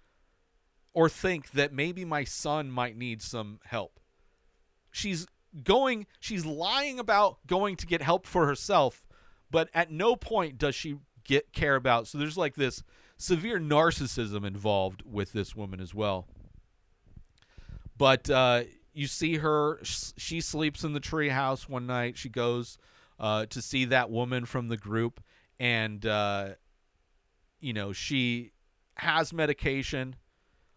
or 0.94 1.08
think 1.08 1.50
that 1.50 1.72
maybe 1.72 2.04
my 2.04 2.24
son 2.24 2.70
might 2.70 2.96
need 2.96 3.20
some 3.20 3.60
help. 3.66 4.00
She's 4.90 5.26
going 5.62 6.06
she's 6.18 6.44
lying 6.44 6.98
about 6.98 7.38
going 7.46 7.76
to 7.76 7.86
get 7.86 8.02
help 8.02 8.26
for 8.26 8.46
herself, 8.46 9.03
but 9.54 9.68
at 9.72 9.88
no 9.88 10.16
point 10.16 10.58
does 10.58 10.74
she 10.74 10.96
get 11.22 11.52
care 11.52 11.76
about. 11.76 12.08
So 12.08 12.18
there's 12.18 12.36
like 12.36 12.56
this 12.56 12.82
severe 13.16 13.60
narcissism 13.60 14.44
involved 14.44 15.04
with 15.08 15.32
this 15.32 15.54
woman 15.54 15.80
as 15.80 15.94
well. 15.94 16.26
But 17.96 18.28
uh, 18.28 18.64
you 18.92 19.06
see 19.06 19.36
her; 19.36 19.78
she 19.84 20.40
sleeps 20.40 20.82
in 20.82 20.92
the 20.92 20.98
treehouse 20.98 21.68
one 21.68 21.86
night. 21.86 22.18
She 22.18 22.28
goes 22.28 22.78
uh, 23.20 23.46
to 23.46 23.62
see 23.62 23.84
that 23.84 24.10
woman 24.10 24.44
from 24.44 24.66
the 24.66 24.76
group, 24.76 25.22
and 25.60 26.04
uh, 26.04 26.54
you 27.60 27.72
know 27.72 27.92
she 27.92 28.50
has 28.96 29.32
medication, 29.32 30.16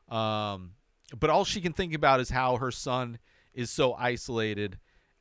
um, 0.08 0.74
but 1.20 1.32
all 1.32 1.46
she 1.46 1.62
can 1.62 1.74
think 1.74 1.96
about 1.96 2.20
is 2.20 2.30
how 2.30 2.58
her 2.58 2.70
son 2.70 3.18
is 3.56 3.72
so 3.72 3.96
isolated. 3.96 4.78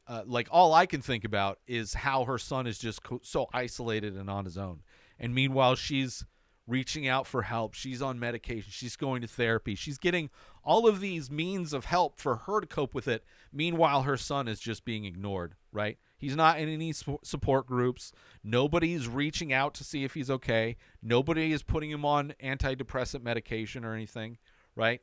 Uh, 0.09 0.23
like 0.25 0.49
all 0.51 0.73
I 0.73 0.87
can 0.87 1.03
think 1.03 1.25
about 1.25 1.59
is 1.66 1.95
how 1.95 2.25
her 2.25 2.38
son 2.38 2.66
is 2.66 2.79
just 2.79 3.03
co- 3.03 3.21
so 3.23 3.49
isolated 3.53 4.16
and 4.16 4.31
on 4.31 4.45
his 4.45 4.57
own. 4.57 4.83
And 5.19 5.35
meanwhile, 5.35 5.75
she's 5.75 6.25
reaching 6.66 7.07
out 7.07 7.27
for 7.27 7.42
help. 7.42 7.75
She's 7.75 8.03
on 8.03 8.19
medication. 8.19 8.71
She's 8.71 8.97
going 8.97 9.23
to 9.23 9.29
therapy. 9.29 9.75
She's 9.75 9.99
getting 9.99 10.31
all 10.64 10.87
of 10.88 11.01
these 11.01 11.31
means 11.31 11.73
of 11.73 11.85
help 11.85 12.21
for 12.21 12.37
her 12.37 12.61
to 12.61 12.66
cope 12.66 12.95
with 12.95 13.09
it. 13.09 13.25
Meanwhile, 13.53 14.03
her 14.03 14.16
son 14.16 14.49
is 14.49 14.61
just 14.61 14.85
being 14.85 15.05
ignored, 15.05 15.55
right? 15.73 15.99
He's 16.19 16.35
not 16.35 16.59
in 16.59 16.69
any 16.69 16.92
support 16.92 17.66
groups. 17.66 18.12
Nobody's 18.42 19.07
reaching 19.07 19.53
out 19.53 19.75
to 19.75 19.85
see 19.85 20.03
if 20.03 20.14
he's 20.14 20.31
okay. 20.31 20.77
Nobody 21.03 21.53
is 21.53 21.62
putting 21.62 21.90
him 21.90 22.05
on 22.05 22.35
antidepressant 22.42 23.23
medication 23.23 23.85
or 23.85 23.95
anything, 23.95 24.38
right? 24.75 25.01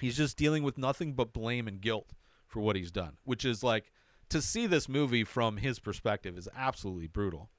He's 0.00 0.16
just 0.16 0.36
dealing 0.36 0.62
with 0.62 0.78
nothing 0.78 1.14
but 1.14 1.32
blame 1.32 1.66
and 1.66 1.80
guilt 1.80 2.12
for 2.56 2.62
what 2.62 2.74
he's 2.74 2.90
done, 2.90 3.18
which 3.24 3.44
is 3.44 3.62
like 3.62 3.92
to 4.30 4.40
see 4.40 4.66
this 4.66 4.88
movie 4.88 5.24
from 5.24 5.58
his 5.58 5.78
perspective 5.78 6.38
is 6.38 6.48
absolutely 6.56 7.06
brutal. 7.06 7.50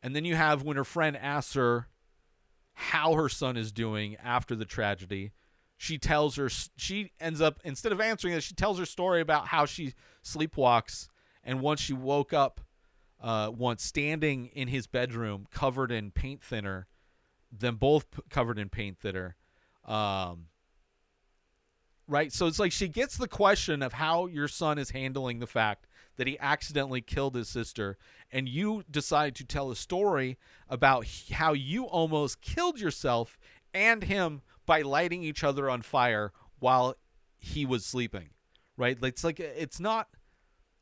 And 0.00 0.14
then 0.14 0.24
you 0.24 0.36
have 0.36 0.62
when 0.62 0.76
her 0.76 0.84
friend 0.84 1.16
asks 1.16 1.54
her 1.54 1.88
how 2.74 3.14
her 3.14 3.28
son 3.28 3.56
is 3.56 3.72
doing 3.72 4.14
after 4.22 4.54
the 4.54 4.64
tragedy. 4.64 5.32
She 5.76 5.98
tells 5.98 6.36
her 6.36 6.48
she 6.48 7.10
ends 7.18 7.40
up 7.40 7.58
instead 7.64 7.90
of 7.90 8.00
answering 8.00 8.34
it, 8.34 8.44
she 8.44 8.54
tells 8.54 8.78
her 8.78 8.86
story 8.86 9.20
about 9.20 9.48
how 9.48 9.66
she 9.66 9.94
sleepwalks 10.24 11.08
and 11.42 11.60
once 11.60 11.80
she 11.80 11.92
woke 11.92 12.32
up 12.32 12.60
uh, 13.20 13.50
once 13.52 13.82
standing 13.82 14.46
in 14.54 14.68
his 14.68 14.86
bedroom 14.86 15.48
covered 15.50 15.90
in 15.90 16.12
paint 16.12 16.44
thinner, 16.44 16.86
them 17.50 17.74
both 17.74 18.08
p- 18.12 18.22
covered 18.30 18.56
in 18.60 18.68
paint 18.68 19.00
thinner. 19.00 19.34
Um, 19.84 20.46
right? 22.08 22.32
So 22.32 22.46
it's 22.46 22.58
like 22.58 22.72
she 22.72 22.88
gets 22.88 23.16
the 23.16 23.28
question 23.28 23.82
of 23.82 23.94
how 23.94 24.26
your 24.26 24.48
son 24.48 24.78
is 24.78 24.90
handling 24.90 25.38
the 25.38 25.46
fact 25.46 25.86
that 26.16 26.26
he 26.26 26.38
accidentally 26.38 27.02
killed 27.02 27.34
his 27.34 27.48
sister, 27.48 27.98
and 28.32 28.48
you 28.48 28.84
decide 28.90 29.34
to 29.36 29.44
tell 29.44 29.70
a 29.70 29.76
story 29.76 30.38
about 30.68 31.06
how 31.32 31.52
you 31.52 31.84
almost 31.84 32.40
killed 32.40 32.80
yourself 32.80 33.38
and 33.74 34.04
him 34.04 34.40
by 34.64 34.80
lighting 34.82 35.22
each 35.22 35.44
other 35.44 35.68
on 35.68 35.82
fire 35.82 36.32
while 36.58 36.96
he 37.38 37.66
was 37.66 37.84
sleeping, 37.84 38.30
right? 38.76 38.96
It's 39.02 39.24
like 39.24 39.38
it's 39.40 39.78
not. 39.78 40.08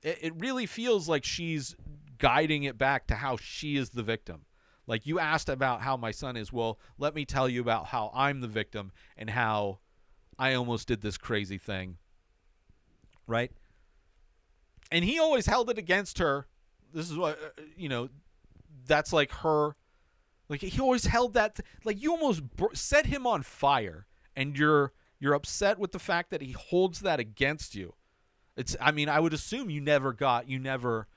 It 0.02 0.34
really 0.38 0.66
feels 0.66 1.08
like 1.08 1.24
she's 1.24 1.74
guiding 2.18 2.64
it 2.64 2.76
back 2.76 3.06
to 3.06 3.14
how 3.14 3.36
she 3.36 3.76
is 3.76 3.90
the 3.90 4.02
victim. 4.02 4.44
Like 4.86 5.06
you 5.06 5.18
asked 5.18 5.48
about 5.48 5.80
how 5.80 5.96
my 5.96 6.10
son 6.10 6.36
is. 6.36 6.52
Well, 6.52 6.78
let 6.98 7.14
me 7.14 7.24
tell 7.24 7.48
you 7.48 7.60
about 7.60 7.86
how 7.86 8.12
I'm 8.14 8.40
the 8.40 8.48
victim 8.48 8.92
and 9.16 9.30
how 9.30 9.78
I 10.38 10.54
almost 10.54 10.88
did 10.88 11.00
this 11.00 11.16
crazy 11.16 11.58
thing. 11.58 11.98
Right? 13.26 13.52
And 14.90 15.04
he 15.04 15.18
always 15.18 15.46
held 15.46 15.70
it 15.70 15.78
against 15.78 16.18
her. 16.18 16.46
This 16.92 17.10
is 17.10 17.16
what, 17.16 17.38
uh, 17.42 17.62
you 17.76 17.88
know, 17.88 18.08
that's 18.86 19.12
like 19.12 19.32
her. 19.32 19.76
Like 20.48 20.60
he 20.60 20.80
always 20.80 21.06
held 21.06 21.34
that. 21.34 21.56
Th- 21.56 21.66
like 21.84 22.02
you 22.02 22.12
almost 22.12 22.42
br- 22.56 22.74
set 22.74 23.06
him 23.06 23.26
on 23.26 23.42
fire 23.42 24.06
and 24.36 24.58
you're 24.58 24.92
you're 25.18 25.34
upset 25.34 25.78
with 25.78 25.92
the 25.92 25.98
fact 25.98 26.30
that 26.30 26.42
he 26.42 26.52
holds 26.52 27.00
that 27.00 27.18
against 27.18 27.74
you. 27.74 27.94
It's 28.56 28.76
I 28.80 28.92
mean, 28.92 29.08
I 29.08 29.20
would 29.20 29.32
assume 29.32 29.70
you 29.70 29.80
never 29.80 30.12
got 30.12 30.48
you 30.48 30.58
never 30.58 31.08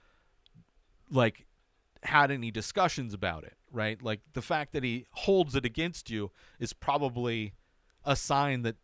like 1.11 1.45
had 2.03 2.31
any 2.31 2.51
discussions 2.51 3.13
about 3.13 3.43
it, 3.43 3.57
right? 3.71 4.01
Like 4.01 4.21
the 4.33 4.41
fact 4.41 4.73
that 4.73 4.83
he 4.83 5.05
holds 5.11 5.55
it 5.55 5.65
against 5.65 6.09
you 6.09 6.31
is 6.59 6.73
probably 6.73 7.53
a 8.05 8.15
sign 8.15 8.61
that 8.61 8.77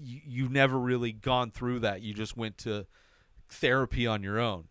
you, 0.00 0.20
you've 0.24 0.50
never 0.50 0.78
really 0.78 1.12
gone 1.12 1.50
through 1.50 1.80
that. 1.80 2.02
You 2.02 2.14
just 2.14 2.36
went 2.36 2.58
to 2.58 2.86
therapy 3.48 4.06
on 4.06 4.22
your 4.22 4.38
own. 4.38 4.68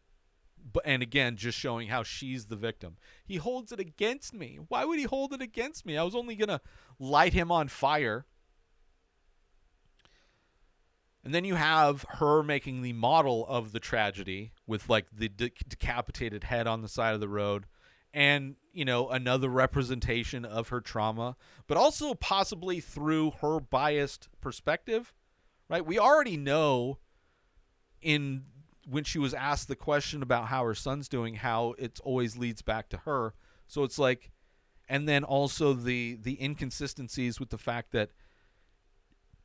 But 0.72 0.84
and 0.86 1.02
again, 1.02 1.38
just 1.38 1.58
showing 1.58 1.88
how 1.88 2.04
she's 2.04 2.46
the 2.46 2.56
victim. 2.56 2.98
He 3.26 3.38
holds 3.38 3.72
it 3.72 3.80
against 3.80 4.34
me. 4.34 4.60
Why 4.68 4.86
would 4.86 5.00
he 5.00 5.06
hold 5.06 5.34
it 5.34 5.42
against 5.42 5.86
me? 5.86 5.98
I 5.98 6.04
was 6.04 6.16
only 6.16 6.36
gonna 6.36 6.62
light 7.00 7.34
him 7.34 7.52
on 7.52 7.68
fire. 7.68 8.26
And 11.24 11.34
then 11.34 11.44
you 11.44 11.56
have 11.56 12.06
her 12.10 12.42
making 12.42 12.82
the 12.82 12.94
model 12.94 13.46
of 13.48 13.72
the 13.74 13.80
tragedy 13.80 14.52
with 14.66 14.90
like 14.90 15.08
the 15.12 15.28
de- 15.28 15.52
decapitated 15.68 16.46
head 16.46 16.68
on 16.68 16.82
the 16.82 16.88
side 16.88 17.14
of 17.14 17.20
the 17.20 17.28
road 17.28 17.66
and 18.14 18.56
you 18.74 18.86
know 18.86 19.10
another 19.10 19.50
representation 19.50 20.46
of 20.46 20.70
her 20.70 20.82
trauma 20.82 21.36
but 21.68 21.78
also 21.78 22.14
possibly 22.14 22.80
through 22.80 23.32
her 23.42 23.60
biased 23.60 24.30
perspective 24.42 25.14
right? 25.70 25.86
We 25.86 26.00
already 26.00 26.38
know 26.38 27.00
in 28.02 28.46
when 28.90 29.04
she 29.04 29.20
was 29.20 29.34
asked 29.34 29.68
the 29.68 29.76
question 29.76 30.24
about 30.24 30.48
how 30.48 30.64
her 30.64 30.76
son's 30.76 31.10
doing 31.10 31.36
how 31.36 31.76
it 31.78 32.00
always 32.04 32.38
leads 32.38 32.62
back 32.62 32.90
to 32.90 32.98
her. 32.98 33.34
So 33.68 33.84
it's 33.84 34.00
like 34.00 34.32
and 34.88 35.08
then 35.08 35.24
also 35.24 35.74
the 35.74 36.18
the 36.22 36.42
inconsistencies 36.42 37.40
with 37.40 37.50
the 37.50 37.58
fact 37.58 37.92
that 37.92 38.12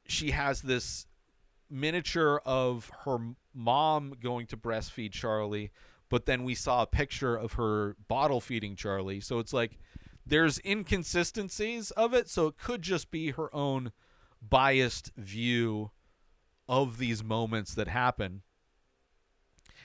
she 0.07 0.31
has 0.31 0.63
this 0.63 1.07
miniature 1.71 2.41
of 2.45 2.91
her 3.05 3.19
mom 3.55 4.15
going 4.21 4.47
to 4.47 4.57
breastfeed 4.57 5.13
Charlie 5.13 5.71
but 6.13 6.27
then 6.27 6.45
we 6.45 6.55
saw 6.55 6.83
a 6.83 6.87
picture 6.87 7.35
of 7.35 7.55
her 7.55 7.97
bottle 8.07 8.43
feeding 8.43 8.77
Charlie. 8.77 9.19
So 9.19 9.39
it's 9.39 9.55
like 9.55 9.79
there's 10.27 10.61
inconsistencies 10.63 11.91
of 11.93 12.13
it, 12.13 12.29
so 12.29 12.49
it 12.49 12.59
could 12.59 12.83
just 12.83 13.11
be 13.11 13.31
her 13.31 13.49
own 13.57 13.93
biased 14.47 15.11
view 15.17 15.91
of 16.73 16.97
these 16.97 17.23
moments 17.23 17.75
that 17.75 17.87
happen. 17.87 18.41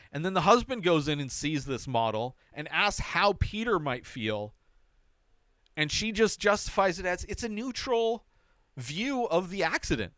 And 0.10 0.24
then 0.24 0.34
the 0.34 0.42
husband 0.42 0.84
goes 0.84 1.10
in 1.10 1.20
and 1.20 1.30
sees 1.30 1.66
this 1.66 1.86
model 1.86 2.38
and 2.54 2.66
asks 2.72 3.02
how 3.02 3.34
Peter 3.34 3.78
might 3.78 4.06
feel. 4.06 4.54
And 5.76 5.92
she 5.92 6.14
just 6.14 6.40
justifies 6.40 6.98
it 6.98 7.06
as 7.06 7.26
it's 7.26 7.44
a 7.44 7.50
neutral 7.50 8.24
view 8.78 9.26
of 9.26 9.50
the 9.50 9.64
accident. 9.64 10.14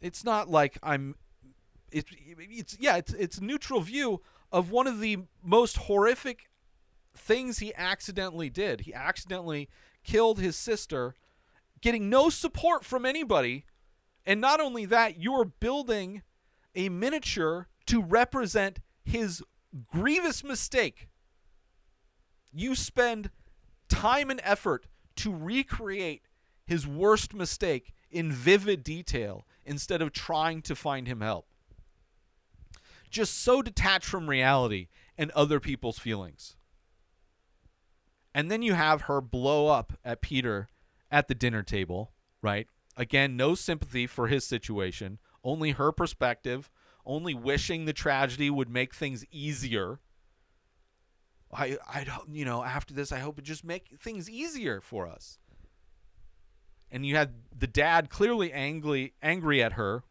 It's 0.00 0.22
not 0.22 0.48
like 0.48 0.78
I'm 0.84 1.16
it's 1.90 2.12
it's 2.38 2.76
yeah, 2.78 2.96
it's 2.96 3.12
it's 3.14 3.40
neutral 3.40 3.80
view 3.80 4.22
of 4.52 4.70
one 4.70 4.86
of 4.86 5.00
the 5.00 5.18
most 5.42 5.78
horrific 5.78 6.48
things 7.12 7.58
he 7.58 7.74
accidentally 7.74 8.50
did. 8.50 8.82
He 8.82 8.94
accidentally 8.94 9.68
killed 10.04 10.38
his 10.38 10.54
sister, 10.54 11.16
getting 11.80 12.08
no 12.08 12.30
support 12.30 12.84
from 12.84 13.04
anybody. 13.04 13.64
And 14.24 14.40
not 14.40 14.60
only 14.60 14.84
that, 14.86 15.18
you're 15.18 15.44
building 15.44 16.22
a 16.74 16.88
miniature 16.88 17.68
to 17.86 18.02
represent 18.02 18.80
his 19.04 19.42
grievous 19.90 20.44
mistake. 20.44 21.08
You 22.52 22.74
spend 22.74 23.30
time 23.88 24.30
and 24.30 24.40
effort 24.44 24.86
to 25.16 25.34
recreate 25.34 26.22
his 26.64 26.86
worst 26.86 27.34
mistake 27.34 27.92
in 28.10 28.30
vivid 28.30 28.84
detail 28.84 29.46
instead 29.64 30.00
of 30.00 30.12
trying 30.12 30.62
to 30.62 30.76
find 30.76 31.06
him 31.06 31.20
help 31.20 31.46
just 33.12 33.42
so 33.42 33.62
detached 33.62 34.06
from 34.06 34.28
reality 34.28 34.88
and 35.16 35.30
other 35.32 35.60
people's 35.60 35.98
feelings. 35.98 36.56
And 38.34 38.50
then 38.50 38.62
you 38.62 38.72
have 38.72 39.02
her 39.02 39.20
blow 39.20 39.68
up 39.68 39.92
at 40.02 40.22
Peter 40.22 40.68
at 41.10 41.28
the 41.28 41.34
dinner 41.34 41.62
table, 41.62 42.12
right? 42.40 42.66
Again, 42.96 43.36
no 43.36 43.54
sympathy 43.54 44.06
for 44.06 44.28
his 44.28 44.44
situation, 44.44 45.18
only 45.42 45.72
her 45.72 45.92
perspective, 45.92 46.70
only 47.06 47.34
wishing 47.34 47.84
the 47.84 47.92
tragedy 47.92 48.50
would 48.50 48.68
make 48.68 48.94
things 48.94 49.24
easier. 49.30 50.00
I 51.52 51.78
I 51.92 52.04
don't, 52.04 52.34
you 52.34 52.44
know, 52.44 52.62
after 52.62 52.94
this 52.94 53.12
I 53.12 53.18
hope 53.18 53.38
it 53.38 53.44
just 53.44 53.64
make 53.64 53.98
things 53.98 54.28
easier 54.28 54.80
for 54.80 55.06
us. 55.06 55.38
And 56.90 57.06
you 57.06 57.16
had 57.16 57.32
the 57.56 57.66
dad 57.66 58.10
clearly 58.10 58.52
angry 58.52 59.14
angry 59.22 59.62
at 59.62 59.72
her 59.72 60.04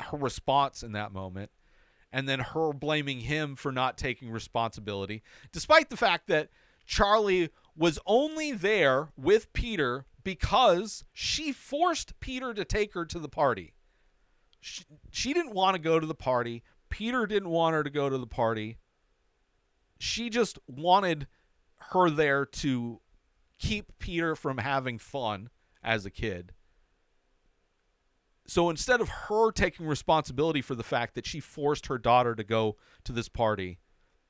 her 0.00 0.16
response 0.16 0.82
in 0.82 0.92
that 0.92 1.12
moment 1.12 1.50
and 2.12 2.28
then 2.28 2.40
her 2.40 2.72
blaming 2.72 3.20
him 3.20 3.54
for 3.54 3.70
not 3.70 3.96
taking 3.98 4.30
responsibility 4.30 5.22
despite 5.52 5.90
the 5.90 5.96
fact 5.96 6.26
that 6.26 6.48
Charlie 6.86 7.50
was 7.76 7.98
only 8.06 8.52
there 8.52 9.10
with 9.16 9.52
Peter 9.52 10.06
because 10.22 11.04
she 11.12 11.52
forced 11.52 12.18
Peter 12.20 12.52
to 12.54 12.64
take 12.64 12.94
her 12.94 13.04
to 13.06 13.18
the 13.18 13.28
party. 13.28 13.74
She, 14.60 14.84
she 15.10 15.32
didn't 15.32 15.54
want 15.54 15.74
to 15.74 15.80
go 15.80 15.98
to 15.98 16.06
the 16.06 16.14
party. 16.14 16.62
Peter 16.88 17.26
didn't 17.26 17.50
want 17.50 17.74
her 17.74 17.82
to 17.82 17.90
go 17.90 18.08
to 18.08 18.18
the 18.18 18.26
party. 18.26 18.78
She 19.98 20.30
just 20.30 20.58
wanted 20.66 21.26
her 21.92 22.10
there 22.10 22.44
to 22.44 23.00
keep 23.58 23.98
Peter 23.98 24.34
from 24.34 24.58
having 24.58 24.98
fun 24.98 25.50
as 25.82 26.04
a 26.04 26.10
kid. 26.10 26.52
So 28.46 28.68
instead 28.68 29.00
of 29.00 29.08
her 29.08 29.52
taking 29.52 29.86
responsibility 29.86 30.60
for 30.60 30.74
the 30.74 30.82
fact 30.82 31.14
that 31.14 31.26
she 31.26 31.38
forced 31.38 31.86
her 31.86 31.98
daughter 31.98 32.34
to 32.34 32.42
go 32.42 32.76
to 33.04 33.12
this 33.12 33.28
party 33.28 33.78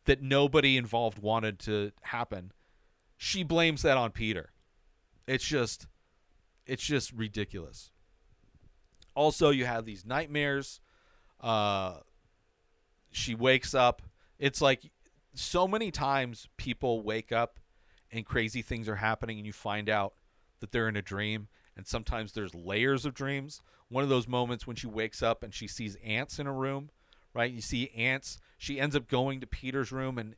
that 0.05 0.20
nobody 0.20 0.76
involved 0.76 1.18
wanted 1.18 1.59
to 1.61 1.92
happen, 2.03 2.53
she 3.16 3.42
blames 3.42 3.83
that 3.83 3.96
on 3.96 4.11
Peter. 4.11 4.53
It's 5.31 5.45
just 5.45 5.87
it's 6.66 6.83
just 6.83 7.12
ridiculous. 7.12 7.93
Also, 9.14 9.51
you 9.51 9.64
have 9.64 9.85
these 9.85 10.05
nightmares. 10.05 10.81
Uh 11.40 11.99
she 13.12 13.35
wakes 13.35 13.75
up. 13.75 14.03
It's 14.38 14.61
like 14.61 14.90
so 15.35 15.69
many 15.69 15.93
times 15.93 16.49
people 16.57 17.03
wake 17.03 17.31
up 17.31 17.61
and 18.11 18.27
crazy 18.27 18.61
things 18.61 18.88
are 18.88 18.97
happening 18.97 19.38
and 19.38 19.47
you 19.47 19.53
find 19.53 19.88
out 19.88 20.14
that 20.59 20.73
they're 20.73 20.88
in 20.88 20.97
a 20.97 21.03
dream 21.03 21.47
and 21.77 21.87
sometimes 21.87 22.33
there's 22.33 22.55
layers 22.55 23.07
of 23.07 23.14
dreams. 23.14 23.62
One 23.88 24.03
of 24.03 24.11
those 24.11 24.27
moments 24.27 24.66
when 24.66 24.75
she 24.77 24.88
wakes 24.88 25.23
up 25.23 25.45
and 25.45 25.55
she 25.55 25.69
sees 25.69 25.97
ants 26.05 26.40
in 26.40 26.49
a 26.49 26.53
room, 26.53 26.90
right? 27.35 27.53
You 27.53 27.61
see 27.61 27.93
ants. 27.97 28.38
She 28.59 28.81
ends 28.81 28.97
up 28.97 29.07
going 29.07 29.40
to 29.40 29.47
Peter's 29.47 29.93
room 29.93 30.19
and 30.19 30.35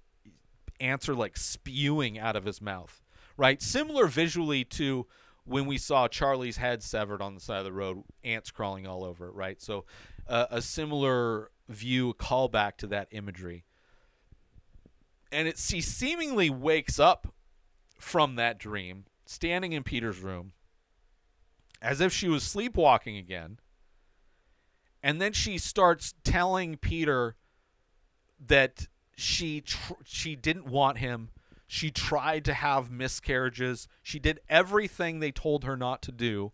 ants 0.80 1.08
are 1.08 1.14
like 1.14 1.38
spewing 1.38 2.18
out 2.18 2.36
of 2.36 2.44
his 2.44 2.60
mouth, 2.60 3.00
right? 3.36 3.60
Similar 3.60 4.06
visually 4.06 4.64
to 4.64 5.06
when 5.44 5.66
we 5.66 5.78
saw 5.78 6.08
Charlie's 6.08 6.56
head 6.56 6.82
severed 6.82 7.20
on 7.20 7.34
the 7.34 7.40
side 7.40 7.58
of 7.58 7.64
the 7.64 7.72
road, 7.72 8.04
ants 8.22 8.50
crawling 8.50 8.86
all 8.86 9.04
over 9.04 9.26
it, 9.26 9.34
right? 9.34 9.60
So 9.60 9.84
uh, 10.28 10.46
a 10.50 10.62
similar 10.62 11.50
view, 11.68 12.10
a 12.10 12.14
callback 12.14 12.76
to 12.78 12.86
that 12.88 13.08
imagery. 13.10 13.64
And 15.32 15.48
it 15.48 15.58
she 15.58 15.80
seemingly 15.80 16.50
wakes 16.50 16.98
up 17.00 17.32
from 17.98 18.36
that 18.36 18.58
dream, 18.58 19.04
standing 19.24 19.72
in 19.72 19.82
Peter's 19.82 20.20
room, 20.20 20.52
as 21.80 22.00
if 22.00 22.12
she 22.12 22.28
was 22.28 22.42
sleepwalking 22.42 23.16
again. 23.16 23.58
And 25.02 25.20
then 25.20 25.32
she 25.32 25.58
starts 25.58 26.14
telling 26.22 26.76
Peter 26.76 27.34
that 28.46 28.86
she 29.16 29.60
tr- 29.62 29.94
she 30.04 30.36
didn't 30.36 30.66
want 30.66 30.98
him. 30.98 31.30
She 31.74 31.90
tried 31.90 32.44
to 32.44 32.52
have 32.52 32.90
miscarriages. 32.90 33.88
She 34.02 34.18
did 34.18 34.40
everything 34.46 35.20
they 35.20 35.32
told 35.32 35.64
her 35.64 35.74
not 35.74 36.02
to 36.02 36.12
do. 36.12 36.52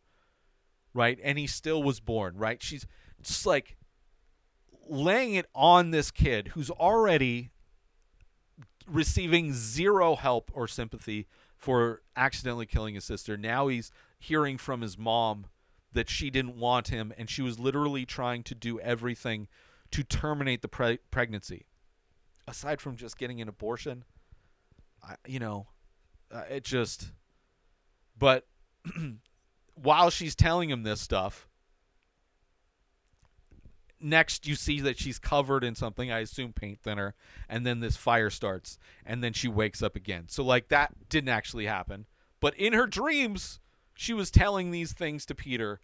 Right? 0.95 1.19
And 1.25 1.37
he 1.37 1.49
still 1.49 1.83
was 1.83 1.99
born, 1.99 2.37
right? 2.37 2.63
She's 2.63 2.87
just 3.21 3.45
like 3.45 3.77
laying 4.89 5.35
it 5.35 5.47
on 5.57 5.91
this 5.91 6.13
kid 6.13 6.53
who's 6.55 6.71
already 6.71 7.51
receiving 8.87 9.53
zero 9.53 10.15
help 10.15 10.53
or 10.55 10.69
sympathy 10.69 11.27
for 11.57 12.01
accidentally 12.15 12.67
killing 12.67 12.95
his 12.95 13.05
sister. 13.05 13.37
Now 13.37 13.67
he's 13.67 13.91
hearing 14.21 14.57
from 14.57 14.83
his 14.83 14.97
mom 14.97 15.47
that 15.93 16.09
she 16.09 16.31
didn't 16.31 16.57
want 16.57 16.89
him 16.89 17.13
and 17.19 17.29
she 17.29 17.43
was 17.43 17.59
literally 17.59 18.07
trying 18.07 18.45
to 18.45 18.55
do 18.55 18.79
everything 18.79 19.49
to 19.91 20.05
terminate 20.05 20.63
the 20.63 20.69
pre- 20.69 21.01
pregnancy. 21.11 21.67
Aside 22.47 22.81
from 22.81 22.95
just 22.95 23.19
getting 23.19 23.41
an 23.41 23.49
abortion, 23.49 24.05
I, 25.03 25.17
you 25.27 25.39
know, 25.39 25.67
uh, 26.31 26.45
it 26.51 26.65
just 26.65 27.13
but 28.19 28.47
while 29.75 30.11
she's 30.11 30.35
telling 30.35 30.71
him 30.71 30.83
this 30.83 31.01
stuff, 31.01 31.49
next 34.01 34.47
you 34.47 34.55
see 34.55 34.81
that 34.81 34.99
she's 34.99 35.19
covered 35.19 35.65
in 35.65 35.75
something 35.75 36.13
i 36.13 36.21
assume 36.21 36.53
paint 36.53 36.79
thinner 36.81 37.17
and 37.49 37.67
then 37.67 37.81
this 37.81 37.97
fire 37.97 38.31
starts 38.31 38.79
and 39.05 39.25
then 39.25 39.33
she 39.33 39.49
wakes 39.49 39.83
up 39.83 39.97
again. 39.97 40.25
So 40.29 40.45
like 40.45 40.69
that 40.69 41.09
didn't 41.09 41.31
actually 41.31 41.67
happen. 41.67 42.07
But 42.41 42.55
in 42.55 42.73
her 42.75 42.87
dreams 42.87 43.61
she 43.95 44.15
was 44.15 44.31
telling 44.31 44.71
these 44.71 44.93
things 44.93 45.27
to 45.27 45.35
peter 45.35 45.81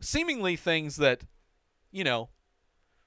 seemingly 0.00 0.54
things 0.54 0.96
that 0.96 1.22
you 1.90 2.04
know 2.04 2.28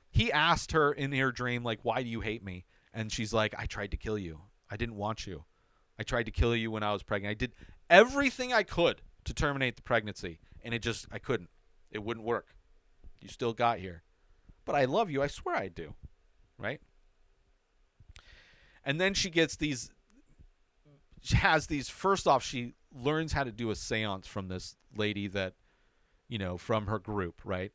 he 0.10 0.32
asked 0.32 0.74
her 0.74 0.92
in 0.92 1.14
her 1.14 1.32
dream 1.32 1.64
like 1.64 1.80
why 1.84 2.04
do 2.04 2.10
you 2.10 2.22
hate 2.22 2.44
me? 2.44 2.66
And 2.94 3.12
she's 3.12 3.34
like 3.34 3.56
i 3.58 3.66
tried 3.66 3.92
to 3.92 3.98
kill 3.98 4.18
you 4.18 4.42
i 4.72 4.78
didn't 4.78 4.96
want 4.96 5.28
you 5.28 5.44
i 6.00 6.04
tried 6.04 6.24
to 6.24 6.32
kill 6.32 6.56
you 6.56 6.72
when 6.72 6.82
i 6.84 6.92
was 6.92 7.04
pregnant 7.04 7.32
i 7.32 7.36
did 7.36 7.54
everything 7.90 8.52
i 8.52 8.64
could 8.64 9.02
to 9.24 9.34
terminate 9.34 9.76
the 9.76 9.82
pregnancy 9.84 10.40
and 10.64 10.74
it 10.74 10.82
just 10.82 11.06
i 11.12 11.20
couldn't 11.20 11.50
it 11.92 12.04
wouldn't 12.04 12.26
work 12.26 12.56
you 13.20 13.28
still 13.28 13.54
got 13.54 13.78
here 13.80 14.04
but 14.66 14.76
I 14.76 14.86
love 14.86 15.10
you. 15.10 15.22
I 15.22 15.28
swear 15.28 15.56
I 15.56 15.68
do. 15.68 15.94
Right? 16.58 16.82
And 18.84 19.00
then 19.00 19.14
she 19.14 19.30
gets 19.30 19.56
these 19.56 19.92
she 21.24 21.36
has 21.36 21.68
these 21.68 21.88
first 21.88 22.28
off 22.28 22.44
she 22.44 22.74
learns 22.92 23.34
how 23.34 23.44
to 23.44 23.52
do 23.52 23.70
a 23.70 23.76
séance 23.76 24.26
from 24.26 24.48
this 24.48 24.76
lady 24.96 25.28
that 25.28 25.54
you 26.28 26.38
know 26.38 26.58
from 26.58 26.88
her 26.88 27.00
group, 27.00 27.42
right? 27.44 27.72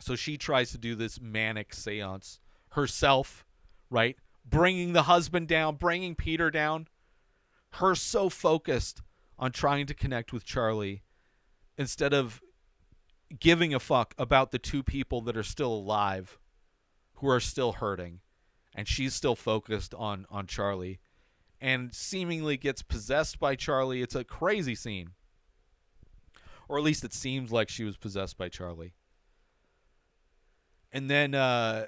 So 0.00 0.16
she 0.16 0.36
tries 0.36 0.70
to 0.72 0.78
do 0.78 0.94
this 0.94 1.20
manic 1.20 1.70
séance 1.70 2.40
herself, 2.70 3.44
right? 3.90 4.16
Bringing 4.44 4.92
the 4.92 5.04
husband 5.04 5.48
down, 5.48 5.76
bringing 5.76 6.14
Peter 6.14 6.50
down. 6.50 6.88
Her 7.74 7.94
so 7.94 8.28
focused 8.28 9.02
on 9.38 9.52
trying 9.52 9.86
to 9.86 9.94
connect 9.94 10.32
with 10.32 10.44
Charlie 10.44 11.02
instead 11.76 12.12
of 12.14 12.40
giving 13.40 13.74
a 13.74 13.80
fuck 13.80 14.14
about 14.16 14.52
the 14.52 14.58
two 14.58 14.82
people 14.82 15.20
that 15.22 15.36
are 15.36 15.42
still 15.42 15.72
alive 15.72 16.38
who 17.14 17.28
are 17.28 17.40
still 17.40 17.72
hurting 17.72 18.20
and 18.74 18.88
she's 18.88 19.14
still 19.14 19.36
focused 19.36 19.94
on 19.94 20.26
on 20.30 20.46
Charlie 20.46 21.00
and 21.60 21.94
seemingly 21.94 22.56
gets 22.56 22.82
possessed 22.82 23.38
by 23.38 23.56
Charlie. 23.56 24.02
It's 24.02 24.14
a 24.14 24.24
crazy 24.24 24.74
scene. 24.74 25.10
Or 26.68 26.78
at 26.78 26.84
least 26.84 27.04
it 27.04 27.14
seems 27.14 27.52
like 27.52 27.68
she 27.68 27.84
was 27.84 27.96
possessed 27.96 28.36
by 28.36 28.48
Charlie. 28.48 28.94
And 30.92 31.08
then 31.08 31.34
uh 31.34 31.86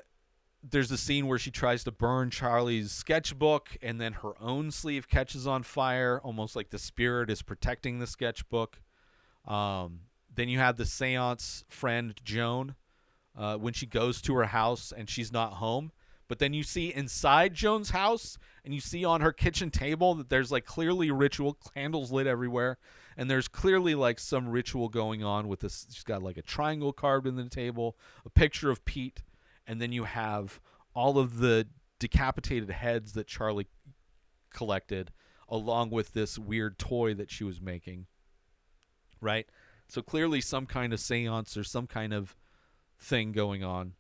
there's 0.69 0.91
a 0.91 0.99
scene 0.99 1.27
where 1.27 1.39
she 1.39 1.51
tries 1.51 1.85
to 1.85 1.93
burn 1.93 2.31
Charlie's 2.31 2.91
sketchbook 2.91 3.77
and 3.83 4.01
then 4.01 4.15
her 4.15 4.33
own 4.41 4.71
sleeve 4.71 5.09
catches 5.09 5.47
on 5.47 5.63
fire 5.63 6.21
almost 6.23 6.57
like 6.57 6.71
the 6.71 6.79
spirit 6.79 7.31
is 7.31 7.43
protecting 7.43 7.99
the 7.99 8.07
sketchbook 8.07 8.81
um 9.47 10.01
then 10.37 10.49
you 10.49 10.59
have 10.59 10.77
the 10.77 10.87
seance 10.87 11.65
friend 11.69 12.15
Joan 12.23 12.77
uh, 13.37 13.57
when 13.57 13.73
she 13.73 13.87
goes 13.87 14.23
to 14.23 14.35
her 14.35 14.45
house 14.45 14.93
and 14.97 15.09
she's 15.09 15.33
not 15.33 15.55
home. 15.55 15.93
But 16.29 16.39
then 16.41 16.53
you 16.53 16.63
see 16.63 16.93
inside 16.93 17.55
Joan's 17.55 17.91
house 17.91 18.37
and 18.65 18.75
you 18.75 18.81
see 18.81 19.05
on 19.05 19.21
her 19.21 19.33
kitchen 19.33 19.71
table 19.71 20.15
that 20.15 20.29
there's 20.29 20.51
like 20.51 20.65
clearly 20.65 21.11
ritual, 21.11 21.57
candles 21.75 22.11
lit 22.11 22.27
everywhere. 22.27 22.79
And 23.17 23.31
there's 23.31 23.49
clearly 23.49 23.95
like 23.95 24.19
some 24.19 24.49
ritual 24.49 24.89
going 24.89 25.23
on 25.23 25.49
with 25.49 25.61
this. 25.61 25.87
She's 25.91 26.05
got 26.05 26.23
like 26.23 26.37
a 26.37 26.43
triangle 26.43 26.93
carved 26.93 27.27
in 27.27 27.37
the 27.37 27.49
table, 27.49 27.97
a 28.25 28.31
picture 28.31 28.71
of 28.71 28.85
Pete. 28.85 29.23
And 29.67 29.81
then 29.81 29.93
you 29.93 30.05
have 30.05 30.61
all 30.95 31.19
of 31.19 31.39
the 31.39 31.67
decapitated 31.99 32.71
heads 32.71 33.13
that 33.15 33.27
Charlie 33.27 33.67
collected, 34.53 35.13
along 35.49 35.91
with 35.91 36.13
this 36.13 36.39
weird 36.39 36.79
toy 36.79 37.15
that 37.15 37.31
she 37.31 37.45
was 37.45 37.61
making. 37.61 38.07
Right? 39.21 39.47
So 39.89 40.03
clearly, 40.03 40.41
some 40.41 40.67
kind 40.67 40.93
of 40.93 41.01
seance 41.01 41.57
or 41.57 41.65
some 41.65 41.87
kind 41.87 42.13
of 42.13 42.37
thing 42.99 43.33
going 43.33 43.63
on. 43.63 43.93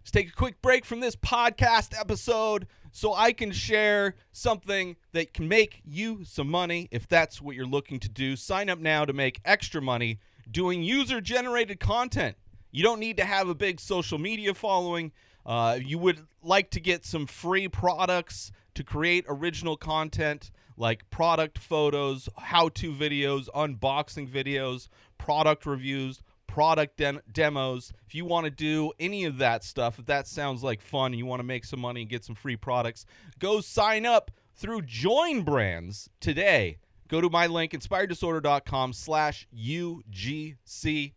Let's 0.00 0.10
take 0.12 0.30
a 0.30 0.32
quick 0.32 0.62
break 0.62 0.84
from 0.84 1.00
this 1.00 1.14
podcast 1.14 1.98
episode 1.98 2.66
so 2.90 3.14
I 3.14 3.32
can 3.32 3.52
share 3.52 4.14
something 4.32 4.96
that 5.12 5.34
can 5.34 5.46
make 5.46 5.82
you 5.84 6.24
some 6.24 6.48
money 6.48 6.88
if 6.90 7.06
that's 7.06 7.40
what 7.40 7.54
you're 7.54 7.66
looking 7.66 8.00
to 8.00 8.08
do. 8.08 8.34
Sign 8.34 8.70
up 8.70 8.78
now 8.78 9.04
to 9.04 9.12
make 9.12 9.40
extra 9.44 9.82
money 9.82 10.18
doing 10.50 10.82
user 10.82 11.20
generated 11.20 11.80
content. 11.80 12.36
You 12.70 12.82
don't 12.82 13.00
need 13.00 13.16
to 13.16 13.24
have 13.24 13.48
a 13.48 13.54
big 13.54 13.80
social 13.80 14.18
media 14.18 14.54
following. 14.54 15.12
Uh, 15.44 15.78
you 15.82 15.98
would 15.98 16.26
like 16.42 16.70
to 16.70 16.80
get 16.80 17.04
some 17.04 17.26
free 17.26 17.68
products 17.68 18.52
to 18.74 18.84
create 18.84 19.24
original 19.28 19.76
content 19.76 20.50
like 20.80 21.08
product 21.10 21.58
photos, 21.58 22.28
how-to 22.38 22.90
videos, 22.92 23.48
unboxing 23.54 24.26
videos, 24.26 24.88
product 25.18 25.66
reviews, 25.66 26.22
product 26.46 26.96
den- 26.96 27.20
demos. 27.30 27.92
If 28.06 28.14
you 28.14 28.24
want 28.24 28.46
to 28.46 28.50
do 28.50 28.90
any 28.98 29.26
of 29.26 29.36
that 29.38 29.62
stuff, 29.62 29.98
if 29.98 30.06
that 30.06 30.26
sounds 30.26 30.62
like 30.62 30.80
fun, 30.80 31.12
and 31.12 31.18
you 31.18 31.26
want 31.26 31.40
to 31.40 31.44
make 31.44 31.66
some 31.66 31.80
money 31.80 32.00
and 32.00 32.10
get 32.10 32.24
some 32.24 32.34
free 32.34 32.56
products, 32.56 33.04
go 33.38 33.60
sign 33.60 34.06
up 34.06 34.30
through 34.54 34.82
Join 34.82 35.42
Brands 35.42 36.08
today. 36.18 36.78
Go 37.08 37.20
to 37.20 37.28
my 37.28 37.46
link, 37.46 37.72
inspireddisorder.com 37.72 38.94
slash 38.94 39.46
UGC. 39.54 41.12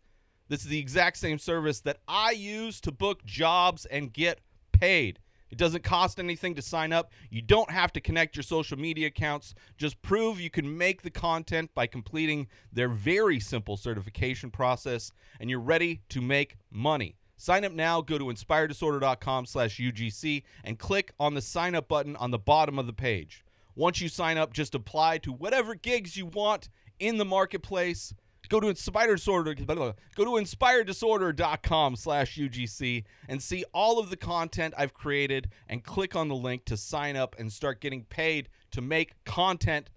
This 0.48 0.60
is 0.60 0.66
the 0.66 0.78
exact 0.78 1.16
same 1.16 1.38
service 1.38 1.80
that 1.80 1.98
I 2.06 2.32
use 2.32 2.80
to 2.82 2.92
book 2.92 3.24
jobs 3.24 3.86
and 3.86 4.12
get 4.12 4.40
paid. 4.72 5.18
It 5.50 5.58
doesn't 5.58 5.84
cost 5.84 6.18
anything 6.18 6.54
to 6.56 6.62
sign 6.62 6.92
up. 6.92 7.12
You 7.30 7.40
don't 7.40 7.70
have 7.70 7.92
to 7.92 8.00
connect 8.00 8.36
your 8.36 8.42
social 8.42 8.78
media 8.78 9.06
accounts. 9.06 9.54
Just 9.78 10.02
prove 10.02 10.40
you 10.40 10.50
can 10.50 10.76
make 10.76 11.02
the 11.02 11.10
content 11.10 11.70
by 11.74 11.86
completing 11.86 12.48
their 12.72 12.88
very 12.88 13.38
simple 13.38 13.76
certification 13.76 14.50
process, 14.50 15.12
and 15.38 15.48
you're 15.48 15.60
ready 15.60 16.02
to 16.08 16.20
make 16.20 16.56
money. 16.70 17.16
Sign 17.36 17.64
up 17.64 17.72
now. 17.72 18.00
Go 18.00 18.18
to 18.18 18.24
inspireddisorder.com 18.24 19.46
slash 19.46 19.78
UGC 19.78 20.42
and 20.64 20.78
click 20.78 21.12
on 21.20 21.34
the 21.34 21.42
sign 21.42 21.74
up 21.74 21.88
button 21.88 22.16
on 22.16 22.30
the 22.30 22.38
bottom 22.38 22.78
of 22.78 22.86
the 22.86 22.92
page. 22.92 23.44
Once 23.76 24.00
you 24.00 24.08
sign 24.08 24.38
up, 24.38 24.52
just 24.52 24.74
apply 24.74 25.18
to 25.18 25.32
whatever 25.32 25.74
gigs 25.74 26.16
you 26.16 26.26
want 26.26 26.68
in 26.98 27.16
the 27.16 27.24
marketplace. 27.24 28.14
Go 28.48 28.60
to 28.60 28.68
Inspired 28.68 29.16
Disorder, 29.16 29.54
go 29.54 29.64
to 29.64 29.94
inspireddisorder.com 30.14 31.96
slash 31.96 32.36
UGC 32.36 33.04
and 33.28 33.42
see 33.42 33.64
all 33.72 33.98
of 33.98 34.10
the 34.10 34.16
content 34.16 34.74
I've 34.76 34.94
created 34.94 35.50
and 35.68 35.82
click 35.82 36.14
on 36.14 36.28
the 36.28 36.34
link 36.34 36.64
to 36.66 36.76
sign 36.76 37.16
up 37.16 37.36
and 37.38 37.52
start 37.52 37.80
getting 37.80 38.04
paid 38.04 38.48
to 38.72 38.80
make 38.80 39.14
content 39.24 39.90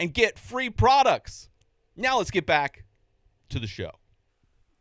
and 0.00 0.12
get 0.12 0.38
free 0.38 0.70
products. 0.70 1.48
Now 1.96 2.18
let's 2.18 2.30
get 2.30 2.46
back 2.46 2.84
to 3.50 3.58
the 3.58 3.66
show. 3.66 3.92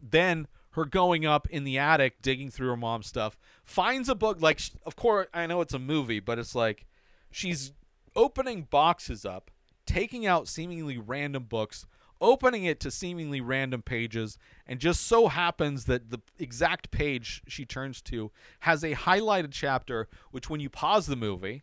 Then 0.02 0.48
her 0.72 0.86
going 0.86 1.26
up 1.26 1.48
in 1.50 1.64
the 1.64 1.78
attic, 1.78 2.22
digging 2.22 2.50
through 2.50 2.70
her 2.70 2.78
mom's 2.78 3.08
stuff, 3.08 3.38
finds 3.64 4.10
a 4.10 4.16
book. 4.16 4.42
Like, 4.42 4.60
of 4.86 4.96
course, 4.96 5.28
I 5.34 5.46
know 5.46 5.62
it's 5.62 5.74
a 5.74 5.80
movie, 5.80 6.20
but 6.20 6.40
it's 6.40 6.56
like 6.56 6.88
she's 7.32 7.74
opening 8.16 8.64
boxes 8.64 9.24
up, 9.24 9.52
taking 9.86 10.26
out 10.26 10.48
seemingly 10.48 10.98
random 10.98 11.44
books, 11.44 11.86
opening 12.24 12.64
it 12.64 12.80
to 12.80 12.90
seemingly 12.90 13.42
random 13.42 13.82
pages, 13.82 14.38
and 14.66 14.80
just 14.80 15.02
so 15.02 15.28
happens 15.28 15.86
that 15.86 16.10
the 16.10 16.20
exact 16.40 16.90
page 16.90 17.44
she 17.48 17.66
turns 17.66 18.02
to 18.02 18.32
has 18.62 18.84
a 18.84 18.96
highlighted 18.96 19.50
chapter, 19.52 20.08
which 20.32 20.50
when 20.50 20.62
you 20.62 20.70
pause 20.70 21.06
the 21.06 21.18
movie, 21.18 21.62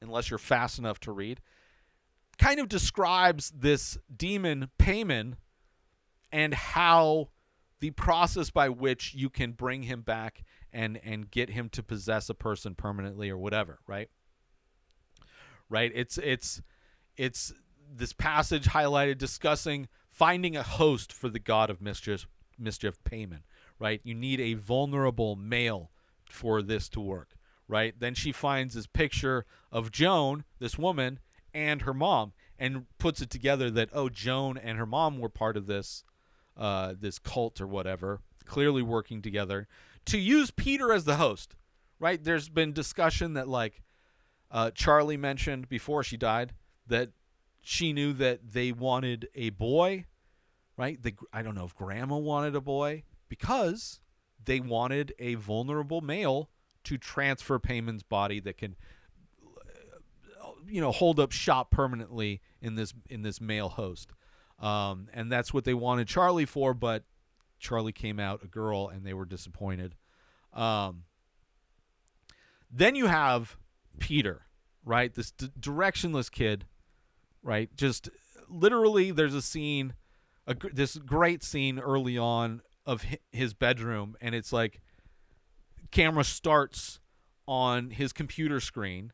unless 0.00 0.30
you're 0.30 0.38
fast 0.38 0.78
enough 0.78 0.98
to 1.00 1.12
read, 1.12 1.40
kind 2.38 2.58
of 2.58 2.68
describes 2.68 3.52
this 3.54 3.98
demon 4.16 4.70
Paimon 4.78 5.34
and 6.32 6.54
how 6.54 7.28
the 7.80 7.90
process 7.90 8.50
by 8.50 8.70
which 8.70 9.14
you 9.14 9.28
can 9.28 9.52
bring 9.52 9.82
him 9.82 10.00
back 10.00 10.42
and 10.72 10.98
and 11.04 11.30
get 11.30 11.50
him 11.50 11.68
to 11.68 11.82
possess 11.82 12.28
a 12.30 12.34
person 12.34 12.74
permanently 12.74 13.28
or 13.28 13.36
whatever, 13.36 13.78
right? 13.86 14.08
Right? 15.68 15.92
It's 15.94 16.18
it's 16.18 16.62
it's 17.16 17.52
this 17.96 18.12
passage 18.12 18.66
highlighted 18.66 19.18
discussing 19.18 19.88
finding 20.10 20.56
a 20.56 20.62
host 20.62 21.12
for 21.12 21.28
the 21.28 21.38
god 21.38 21.70
of 21.70 21.80
mischief 21.80 22.26
mischief 22.58 23.02
Paimon, 23.04 23.42
right? 23.78 24.00
You 24.04 24.14
need 24.14 24.40
a 24.40 24.54
vulnerable 24.54 25.36
male 25.36 25.90
for 26.28 26.62
this 26.62 26.88
to 26.90 27.00
work, 27.00 27.36
right? 27.68 27.94
Then 27.98 28.14
she 28.14 28.32
finds 28.32 28.74
this 28.74 28.86
picture 28.86 29.44
of 29.72 29.90
Joan, 29.90 30.44
this 30.58 30.78
woman, 30.78 31.20
and 31.52 31.82
her 31.82 31.94
mom, 31.94 32.32
and 32.58 32.86
puts 32.98 33.20
it 33.20 33.30
together 33.30 33.70
that 33.70 33.90
oh, 33.92 34.08
Joan 34.08 34.56
and 34.56 34.78
her 34.78 34.86
mom 34.86 35.18
were 35.18 35.28
part 35.28 35.56
of 35.56 35.66
this 35.66 36.04
uh, 36.56 36.94
this 36.98 37.18
cult 37.18 37.60
or 37.60 37.66
whatever, 37.66 38.20
clearly 38.44 38.82
working 38.82 39.20
together 39.20 39.66
to 40.06 40.18
use 40.18 40.50
Peter 40.50 40.92
as 40.92 41.04
the 41.04 41.16
host, 41.16 41.56
right? 41.98 42.22
There's 42.22 42.48
been 42.48 42.72
discussion 42.72 43.34
that 43.34 43.48
like 43.48 43.82
uh, 44.50 44.70
Charlie 44.70 45.16
mentioned 45.16 45.68
before 45.68 46.04
she 46.04 46.16
died 46.16 46.52
that 46.86 47.10
she 47.64 47.92
knew 47.92 48.12
that 48.12 48.52
they 48.52 48.72
wanted 48.72 49.28
a 49.34 49.50
boy, 49.50 50.04
right? 50.76 51.02
The, 51.02 51.14
I 51.32 51.42
don't 51.42 51.54
know 51.54 51.64
if 51.64 51.74
Grandma 51.74 52.16
wanted 52.16 52.54
a 52.54 52.60
boy 52.60 53.04
because 53.28 54.00
they 54.44 54.60
wanted 54.60 55.14
a 55.18 55.34
vulnerable 55.34 56.00
male 56.00 56.50
to 56.84 56.98
transfer 56.98 57.58
Paimon's 57.58 58.02
body 58.02 58.38
that 58.40 58.58
can 58.58 58.76
you 60.66 60.80
know 60.80 60.92
hold 60.92 61.18
up 61.20 61.32
shop 61.32 61.70
permanently 61.70 62.40
in 62.60 62.74
this 62.74 62.92
in 63.08 63.22
this 63.22 63.40
male 63.40 63.70
host. 63.70 64.12
Um, 64.58 65.08
and 65.12 65.32
that's 65.32 65.52
what 65.52 65.64
they 65.64 65.74
wanted 65.74 66.06
charlie 66.06 66.44
for 66.44 66.74
but 66.74 67.02
charlie 67.58 67.92
came 67.92 68.20
out 68.20 68.44
a 68.44 68.46
girl 68.46 68.88
and 68.88 69.04
they 69.04 69.14
were 69.14 69.24
disappointed. 69.24 69.94
Um, 70.52 71.04
then 72.70 72.94
you 72.94 73.06
have 73.06 73.56
peter 73.98 74.42
right? 74.84 75.14
This 75.14 75.30
d- 75.30 75.50
directionless 75.58 76.30
kid 76.30 76.66
right 77.44 77.70
just 77.76 78.08
literally 78.48 79.12
there's 79.12 79.34
a 79.34 79.42
scene 79.42 79.94
a, 80.46 80.56
this 80.72 80.96
great 80.96 81.44
scene 81.44 81.78
early 81.78 82.18
on 82.18 82.60
of 82.84 83.04
his 83.30 83.54
bedroom 83.54 84.16
and 84.20 84.34
it's 84.34 84.52
like 84.52 84.80
camera 85.92 86.24
starts 86.24 86.98
on 87.46 87.90
his 87.90 88.12
computer 88.12 88.58
screen 88.58 89.12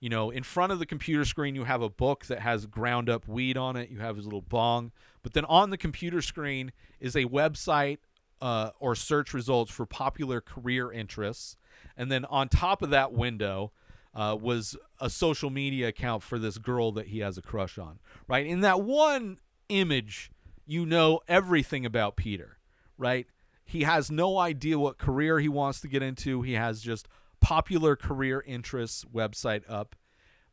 you 0.00 0.08
know, 0.08 0.30
in 0.30 0.42
front 0.42 0.72
of 0.72 0.78
the 0.78 0.86
computer 0.86 1.26
screen, 1.26 1.54
you 1.54 1.64
have 1.64 1.82
a 1.82 1.90
book 1.90 2.24
that 2.26 2.40
has 2.40 2.64
ground 2.64 3.10
up 3.10 3.28
weed 3.28 3.58
on 3.58 3.76
it. 3.76 3.90
You 3.90 3.98
have 3.98 4.16
his 4.16 4.24
little 4.24 4.40
bong. 4.40 4.92
But 5.22 5.34
then 5.34 5.44
on 5.44 5.68
the 5.68 5.76
computer 5.76 6.22
screen 6.22 6.72
is 6.98 7.14
a 7.14 7.26
website 7.26 7.98
uh, 8.40 8.70
or 8.80 8.94
search 8.94 9.34
results 9.34 9.70
for 9.70 9.84
popular 9.84 10.40
career 10.40 10.90
interests. 10.90 11.56
And 11.98 12.10
then 12.10 12.24
on 12.24 12.48
top 12.48 12.80
of 12.80 12.88
that 12.90 13.12
window 13.12 13.72
uh, 14.14 14.36
was 14.40 14.76
a 15.00 15.08
social 15.08 15.50
media 15.50 15.88
account 15.88 16.22
for 16.22 16.38
this 16.38 16.58
girl 16.58 16.92
that 16.92 17.08
he 17.08 17.20
has 17.20 17.38
a 17.38 17.42
crush 17.42 17.78
on. 17.78 17.98
Right? 18.28 18.46
In 18.46 18.60
that 18.60 18.82
one 18.82 19.38
image, 19.68 20.30
you 20.66 20.86
know 20.86 21.20
everything 21.28 21.84
about 21.86 22.16
Peter, 22.16 22.58
right? 22.98 23.26
He 23.64 23.82
has 23.82 24.10
no 24.10 24.38
idea 24.38 24.78
what 24.78 24.98
career 24.98 25.38
he 25.38 25.48
wants 25.48 25.80
to 25.80 25.88
get 25.88 26.02
into. 26.02 26.42
He 26.42 26.54
has 26.54 26.80
just 26.80 27.08
popular 27.40 27.96
career 27.96 28.42
interests 28.46 29.04
website 29.04 29.62
up, 29.68 29.96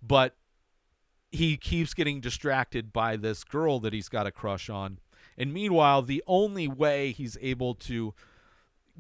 but 0.02 0.36
he 1.32 1.58
keeps 1.58 1.94
getting 1.94 2.22
distracted 2.22 2.94
by 2.94 3.18
this 3.18 3.44
girl 3.44 3.80
that 3.80 3.94
he's 3.94 4.10
got 4.10 4.28
a 4.28 4.32
crush 4.32 4.70
on. 4.70 5.00
And 5.38 5.54
meanwhile, 5.54 6.02
the 6.02 6.24
only 6.26 6.68
way 6.68 7.12
he's 7.12 7.38
able 7.42 7.76
to 7.76 8.14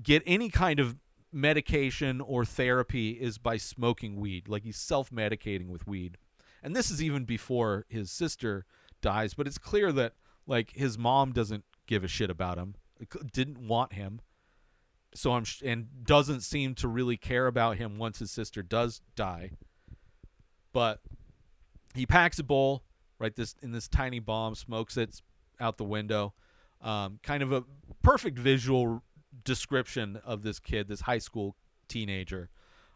get 0.01 0.22
any 0.26 0.49
kind 0.49 0.80
of 0.80 0.97
medication 1.38 2.19
or 2.19 2.43
therapy 2.43 3.11
is 3.11 3.38
by 3.38 3.57
smoking 3.57 4.17
weed. 4.17 4.47
Like 4.47 4.63
he's 4.63 4.77
self 4.77 5.09
medicating 5.09 5.69
with 5.69 5.88
weed. 5.88 6.17
And 6.63 6.75
this 6.75 6.91
is 6.91 7.01
even 7.01 7.23
before 7.23 7.85
his 7.88 8.11
sister 8.11 8.65
dies, 9.01 9.33
but 9.33 9.47
it's 9.47 9.57
clear 9.57 9.91
that 9.93 10.13
like 10.45 10.71
his 10.71 10.97
mom 10.97 11.31
doesn't 11.31 11.63
give 11.85 12.03
a 12.03 12.07
shit 12.07 12.29
about 12.29 12.57
him, 12.57 12.75
didn't 13.31 13.67
want 13.67 13.93
him 13.93 14.21
so 15.17 15.33
I'm 15.33 15.43
sh- 15.43 15.63
and 15.65 15.88
doesn't 16.03 16.41
seem 16.41 16.75
to 16.75 16.88
really 16.88 17.17
care 17.17 17.47
about 17.47 17.77
him 17.77 17.97
once 17.97 18.19
his 18.19 18.31
sister 18.31 18.61
does 18.61 19.01
die. 19.15 19.51
But 20.73 21.01
he 21.95 22.05
packs 22.05 22.39
a 22.39 22.43
bowl 22.43 22.83
right 23.19 23.35
this 23.35 23.55
in 23.61 23.71
this 23.71 23.88
tiny 23.88 24.19
bomb, 24.19 24.55
smokes 24.55 24.95
it 24.95 25.21
out 25.59 25.77
the 25.77 25.83
window. 25.83 26.33
Um, 26.81 27.19
kind 27.23 27.41
of 27.41 27.51
a 27.51 27.63
perfect 28.03 28.38
visual 28.38 29.01
description 29.43 30.19
of 30.23 30.43
this 30.43 30.59
kid, 30.59 30.88
this 30.88 31.01
high 31.01 31.17
school 31.17 31.55
teenager, 31.88 32.49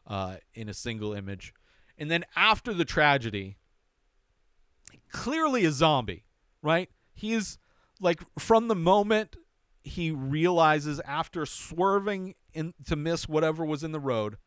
uh, 0.08 0.38
in 0.54 0.70
a 0.70 0.74
single 0.74 1.14
image. 1.14 1.54
And 1.98 2.10
then 2.10 2.26
after 2.36 2.74
the 2.74 2.86
tragedy, 2.86 3.58
clearly 5.12 5.66
a 5.66 5.72
zombie, 5.72 6.26
right? 6.62 6.90
He's 7.14 7.58
like 8.00 8.22
from 8.40 8.68
the 8.68 8.76
moment 8.76 9.36
he 9.84 10.12
realizes 10.12 11.00
after 11.02 11.46
swerving 11.46 12.36
in 12.54 12.74
to 12.86 12.96
miss 12.96 13.28
whatever 13.28 13.66
was 13.66 13.84
in 13.84 13.92
the 13.92 14.00
road, 14.00 14.38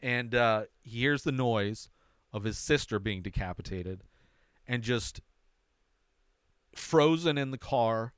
and 0.00 0.34
uh, 0.34 0.64
he 0.82 1.00
hears 1.00 1.22
the 1.22 1.32
noise 1.32 1.88
of 2.32 2.44
his 2.44 2.58
sister 2.58 2.98
being 2.98 3.22
decapitated, 3.22 4.02
and 4.66 4.82
just 4.82 5.20
frozen 6.74 7.36
in 7.36 7.50
the 7.50 7.58
car, 7.58 8.14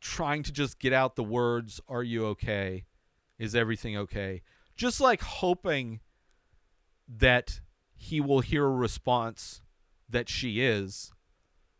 trying 0.00 0.42
to 0.44 0.52
just 0.52 0.78
get 0.78 0.92
out 0.92 1.16
the 1.16 1.24
words, 1.24 1.80
"Are 1.88 2.02
you 2.02 2.26
okay? 2.26 2.86
Is 3.38 3.54
everything 3.54 3.96
okay?" 3.96 4.42
Just 4.76 5.00
like 5.00 5.22
hoping 5.22 6.00
that 7.08 7.60
he 7.94 8.20
will 8.20 8.40
hear 8.40 8.64
a 8.64 8.70
response 8.70 9.62
that 10.08 10.28
she 10.28 10.60
is, 10.60 11.12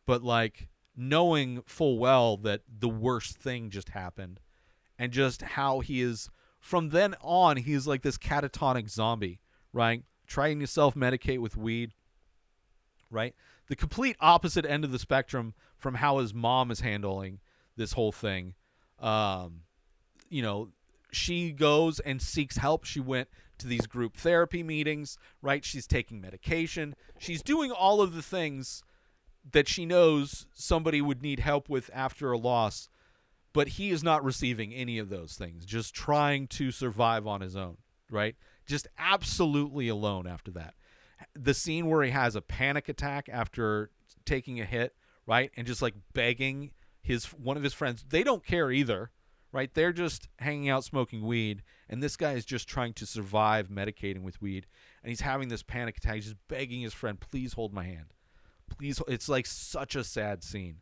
but 0.07 0.23
like 0.23 0.69
knowing 0.97 1.63
full 1.63 1.99
well 1.99 2.37
that 2.37 2.63
the 2.69 2.89
worst 2.89 3.37
thing 3.37 3.71
just 3.71 3.91
happened 3.91 4.41
and 4.99 5.13
just 5.13 5.41
how 5.41 5.81
he 5.81 6.03
is 6.03 6.29
from 6.59 6.91
then 6.91 7.15
on 7.23 7.57
he's 7.57 7.87
like 7.87 8.03
this 8.03 8.19
catatonic 8.19 8.89
zombie 8.91 9.41
right 9.73 10.03
trying 10.27 10.61
to 10.61 10.67
self-medicate 10.67 11.39
with 11.39 11.57
weed 11.57 11.93
right 13.11 13.35
the 13.69 13.77
complete 13.77 14.17
opposite 14.21 14.67
end 14.67 14.85
of 14.85 14.93
the 14.93 14.99
spectrum 14.99 15.55
from 15.79 15.95
how 15.95 16.19
his 16.19 16.35
mom 16.35 16.71
is 16.71 16.81
handling 16.81 17.41
this 17.81 17.95
whole 17.95 18.13
thing. 18.13 18.55
Um, 19.01 19.63
you 20.29 20.43
know, 20.43 20.69
she 21.11 21.51
goes 21.51 21.99
and 21.99 22.23
seeks 22.23 22.59
help. 22.59 22.85
She 22.85 23.01
went 23.01 23.29
to 23.59 23.67
these 23.67 23.87
group 23.87 24.17
therapy 24.17 24.63
meetings, 24.63 25.19
right? 25.43 25.65
She's 25.65 25.87
taking 25.87 26.21
medication. 26.21 26.95
She's 27.19 27.43
doing 27.43 27.73
all 27.73 28.01
of 28.01 28.15
the 28.15 28.23
things 28.23 28.83
that 29.51 29.67
she 29.67 29.87
knows 29.87 30.47
somebody 30.55 31.01
would 31.01 31.23
need 31.23 31.41
help 31.41 31.69
with 31.69 31.91
after 31.93 32.31
a 32.31 32.39
loss, 32.39 32.89
but 33.53 33.69
he 33.69 33.91
is 33.91 34.05
not 34.05 34.23
receiving 34.23 34.73
any 34.73 34.99
of 34.99 35.09
those 35.09 35.35
things, 35.35 35.65
just 35.65 35.95
trying 35.95 36.47
to 36.49 36.71
survive 36.71 37.27
on 37.27 37.41
his 37.41 37.57
own, 37.57 37.79
right? 38.11 38.37
Just 38.67 38.87
absolutely 38.99 39.89
alone 39.89 40.27
after 40.27 40.51
that. 40.53 40.75
The 41.35 41.55
scene 41.55 41.87
where 41.87 42.03
he 42.03 42.11
has 42.11 42.37
a 42.37 42.43
panic 42.43 42.89
attack 42.89 43.29
after 43.31 43.91
taking 44.25 44.61
a 44.61 44.65
hit, 44.65 44.95
right? 45.27 45.51
And 45.57 45.67
just 45.67 45.83
like 45.83 45.95
begging 46.13 46.71
his 47.11 47.27
one 47.27 47.57
of 47.57 47.63
his 47.63 47.75
friends, 47.75 48.05
they 48.09 48.23
don't 48.23 48.45
care 48.45 48.71
either, 48.71 49.11
right? 49.53 49.73
They're 49.75 49.93
just 49.93 50.29
hanging 50.39 50.69
out 50.69 50.85
smoking 50.85 51.27
weed, 51.27 51.63
and 51.89 52.03
this 52.03 52.17
guy 52.17 52.33
is 52.33 52.45
just 52.45 52.69
trying 52.69 52.95
to 52.95 53.07
survive 53.07 53.69
medicating 53.69 54.23
with 54.23 54.41
weed, 54.41 54.67
and 55.03 55.11
he's 55.11 55.21
having 55.21 55.49
this 55.49 55.63
panic 55.63 55.97
attack, 55.97 56.15
he's 56.15 56.25
just 56.27 56.49
begging 56.49 56.81
his 56.81 56.95
friend, 56.95 57.19
"Please 57.19 57.55
hold 57.55 57.73
my 57.73 57.85
hand." 57.85 58.15
Please, 58.69 59.03
it's 59.09 59.29
like 59.29 59.47
such 59.47 59.97
a 59.97 60.05
sad 60.05 60.45
scene. 60.45 60.77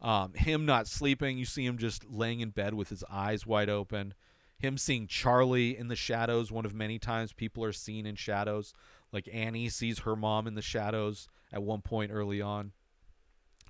Um, 0.00 0.34
him 0.34 0.66
not 0.66 0.88
sleeping, 0.88 1.38
you 1.38 1.44
see 1.44 1.64
him 1.64 1.78
just 1.78 2.04
laying 2.04 2.40
in 2.40 2.50
bed 2.50 2.74
with 2.74 2.88
his 2.88 3.04
eyes 3.08 3.46
wide 3.46 3.70
open. 3.70 4.14
Him 4.58 4.76
seeing 4.76 5.06
Charlie 5.06 5.78
in 5.78 5.86
the 5.86 5.96
shadows, 5.96 6.50
one 6.50 6.66
of 6.66 6.74
many 6.74 6.98
times 6.98 7.32
people 7.32 7.62
are 7.64 7.72
seen 7.72 8.04
in 8.04 8.16
shadows. 8.16 8.74
Like 9.12 9.28
Annie 9.32 9.68
sees 9.68 10.00
her 10.00 10.16
mom 10.16 10.48
in 10.48 10.56
the 10.56 10.62
shadows 10.62 11.28
at 11.52 11.62
one 11.62 11.80
point 11.80 12.10
early 12.12 12.42
on. 12.42 12.72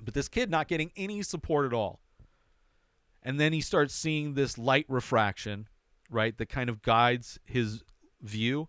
But 0.02 0.14
this 0.14 0.28
kid 0.28 0.50
not 0.50 0.68
getting 0.68 0.92
any 0.96 1.22
support 1.22 1.66
at 1.66 1.72
all. 1.72 2.00
And 3.22 3.40
then 3.40 3.52
he 3.52 3.60
starts 3.60 3.94
seeing 3.94 4.34
this 4.34 4.58
light 4.58 4.86
refraction, 4.88 5.68
right, 6.10 6.36
that 6.36 6.48
kind 6.48 6.68
of 6.68 6.82
guides 6.82 7.38
his 7.44 7.82
view 8.20 8.68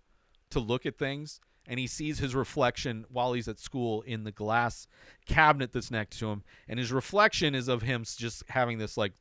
to 0.52 0.60
look 0.60 0.86
at 0.86 0.98
things. 0.98 1.42
And 1.68 1.80
he 1.80 1.88
sees 1.88 2.20
his 2.20 2.36
reflection 2.36 3.06
while 3.10 3.34
he's 3.34 3.48
at 3.48 3.60
school 3.60 4.04
in 4.04 4.24
the 4.24 4.32
glass 4.32 4.88
cabinet 5.26 5.74
that's 5.74 5.92
next 5.92 6.20
to 6.20 6.30
him. 6.30 6.44
And 6.68 6.80
his 6.80 6.92
reflection 6.92 7.56
is 7.56 7.68
of 7.68 7.82
him 7.82 8.04
just 8.04 8.44
having 8.50 8.78
this 8.78 8.98
like 8.98 9.14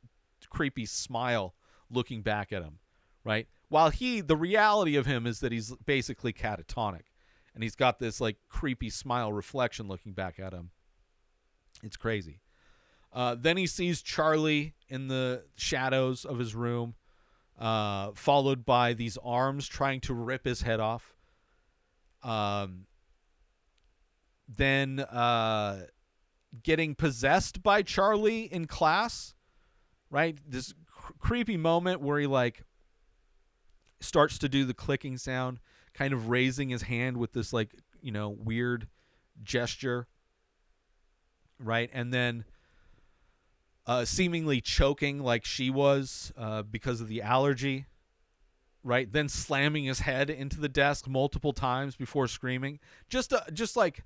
creepy 0.49 0.85
smile 0.85 1.55
looking 1.89 2.21
back 2.21 2.53
at 2.53 2.61
him, 2.61 2.79
right? 3.23 3.47
While 3.69 3.89
he, 3.89 4.21
the 4.21 4.37
reality 4.37 4.95
of 4.95 5.07
him 5.07 5.25
is 5.25 5.39
that 5.39 5.51
he's 5.51 5.73
basically 5.85 6.33
catatonic. 6.33 7.05
And 7.55 7.63
he's 7.63 7.75
got 7.75 7.99
this 7.99 8.21
like 8.21 8.37
creepy 8.47 8.89
smile 8.89 9.33
reflection 9.33 9.87
looking 9.87 10.13
back 10.13 10.39
at 10.39 10.53
him. 10.53 10.69
It's 11.83 11.97
crazy. 11.97 12.41
Uh, 13.13 13.35
then 13.39 13.57
he 13.57 13.65
sees 13.65 14.01
Charlie 14.01 14.73
in 14.89 15.07
the 15.07 15.43
shadows 15.55 16.25
of 16.25 16.37
his 16.37 16.53
room, 16.53 16.95
uh, 17.57 18.11
followed 18.13 18.65
by 18.65 18.93
these 18.93 19.17
arms 19.23 19.67
trying 19.67 20.01
to 20.01 20.13
rip 20.13 20.45
his 20.45 20.61
head 20.63 20.79
off. 20.79 21.15
Um, 22.23 22.87
then 24.47 24.99
uh, 24.99 25.85
getting 26.61 26.95
possessed 26.95 27.63
by 27.63 27.81
Charlie 27.81 28.43
in 28.43 28.65
class, 28.67 29.33
right? 30.09 30.37
This 30.45 30.73
cr- 30.87 31.13
creepy 31.19 31.57
moment 31.57 32.01
where 32.01 32.19
he 32.19 32.27
like 32.27 32.63
starts 33.99 34.37
to 34.39 34.49
do 34.49 34.65
the 34.65 34.73
clicking 34.73 35.17
sound, 35.17 35.59
kind 35.93 36.13
of 36.13 36.29
raising 36.29 36.69
his 36.69 36.83
hand 36.83 37.17
with 37.17 37.33
this 37.33 37.53
like 37.53 37.75
you 38.01 38.11
know 38.11 38.29
weird 38.29 38.87
gesture, 39.43 40.07
right? 41.59 41.89
And 41.93 42.13
then 42.13 42.45
uh, 43.87 44.05
seemingly 44.05 44.61
choking 44.61 45.19
like 45.19 45.45
she 45.45 45.69
was 45.69 46.33
uh, 46.37 46.63
because 46.63 47.01
of 47.01 47.07
the 47.07 47.21
allergy, 47.21 47.85
right? 48.83 49.11
Then 49.11 49.29
slamming 49.29 49.85
his 49.85 49.99
head 49.99 50.29
into 50.29 50.59
the 50.59 50.69
desk 50.69 51.07
multiple 51.07 51.53
times 51.53 51.95
before 51.95 52.27
screaming. 52.27 52.79
Just, 53.09 53.33
uh, 53.33 53.41
just 53.53 53.75
like 53.75 54.03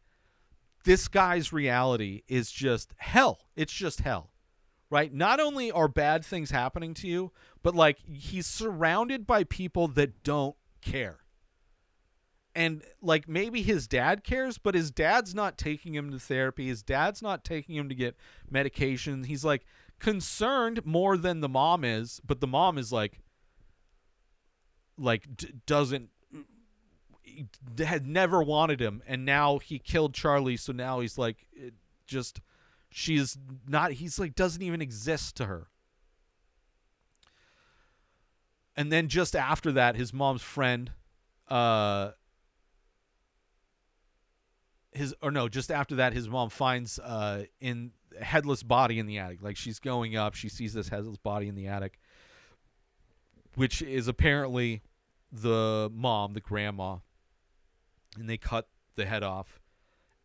this 0.84 1.08
guy's 1.08 1.54
reality 1.54 2.24
is 2.28 2.52
just 2.52 2.94
hell. 2.98 3.40
It's 3.56 3.74
just 3.74 4.02
hell, 4.02 4.32
right? 4.90 5.14
Not 5.14 5.40
only 5.40 5.72
are 5.72 5.88
bad 5.88 6.26
things 6.26 6.52
happening 6.52 6.94
to 6.96 7.08
you, 7.08 7.32
but 7.64 7.76
like 7.76 8.00
he's 8.00 8.48
surrounded 8.48 9.26
by 9.28 9.44
people 9.44 9.88
that 9.90 10.24
don't 10.24 10.56
care. 10.82 11.20
And 12.60 12.84
like 13.02 13.30
maybe 13.30 13.62
his 13.62 13.88
dad 13.88 14.26
cares, 14.26 14.58
but 14.58 14.76
his 14.76 14.92
dad's 14.92 15.34
not 15.34 15.58
taking 15.58 15.96
him 15.96 16.12
to 16.12 16.20
therapy. 16.20 16.68
His 16.68 16.84
dad's 16.84 17.22
not 17.22 17.46
taking 17.46 17.74
him 17.74 17.88
to 17.88 17.96
get 17.96 18.18
medication. 18.52 19.24
He's 19.24 19.46
like 19.46 19.66
concerned 19.98 20.86
more 20.86 21.16
than 21.16 21.40
the 21.40 21.48
mom 21.48 21.86
is, 21.86 22.20
but 22.28 22.42
the 22.42 22.48
mom 22.48 22.78
is 22.78 22.92
like 22.92 23.22
like 24.98 25.38
d- 25.38 25.54
doesn't 25.66 26.10
had 27.80 28.06
never 28.06 28.44
wanted 28.44 28.82
him 28.82 29.02
and 29.08 29.24
now 29.24 29.60
he 29.60 29.80
killed 29.80 30.14
Charlie 30.14 30.58
so 30.58 30.74
now 30.74 31.00
he's 31.00 31.18
like 31.18 31.48
just 32.06 32.42
she's 32.90 33.38
not 33.66 33.94
he's 33.94 34.20
like 34.20 34.36
doesn't 34.36 34.62
even 34.62 34.82
exist 34.82 35.38
to 35.38 35.46
her 35.46 35.68
and 38.76 38.92
then 38.92 39.08
just 39.08 39.34
after 39.34 39.72
that 39.72 39.96
his 39.96 40.12
mom's 40.12 40.42
friend 40.42 40.92
uh 41.48 42.12
his 44.92 45.14
or 45.22 45.32
no 45.32 45.48
just 45.48 45.72
after 45.72 45.96
that 45.96 46.14
his 46.14 46.28
mom 46.28 46.50
finds 46.50 47.00
uh 47.00 47.44
in 47.60 47.92
headless 48.20 48.64
body 48.64 49.00
in 49.00 49.06
the 49.06 49.20
attic. 49.20 49.42
Like 49.42 49.58
she's 49.58 49.80
going 49.80 50.16
up 50.16 50.34
she 50.36 50.50
sees 50.50 50.74
this 50.74 50.90
headless 50.90 51.18
body 51.18 51.48
in 51.48 51.56
the 51.56 51.68
attic 51.68 52.00
which 53.56 53.82
is 53.82 54.08
apparently 54.08 54.82
the 55.32 55.90
mom 55.94 56.34
the 56.34 56.40
grandma 56.40 56.98
and 58.18 58.30
they 58.30 58.38
cut 58.38 58.68
the 58.96 59.06
head 59.06 59.24
off. 59.24 59.62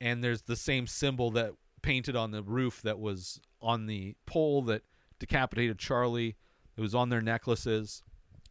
And 0.01 0.25
there's 0.25 0.43
the 0.43 0.57
same 0.57 0.87
symbol 0.87 1.31
that 1.33 1.53
painted 1.83 2.17
on 2.17 2.31
the 2.31 2.43
roof 2.43 2.81
that 2.83 2.99
was 2.99 3.41
on 3.61 3.87
the 3.87 4.17
pole 4.27 4.63
that 4.63 4.83
decapitated 5.19 5.79
charlie. 5.79 6.37
It 6.77 6.81
was 6.81 6.95
on 6.95 7.11
their 7.11 7.21
necklaces 7.21 8.03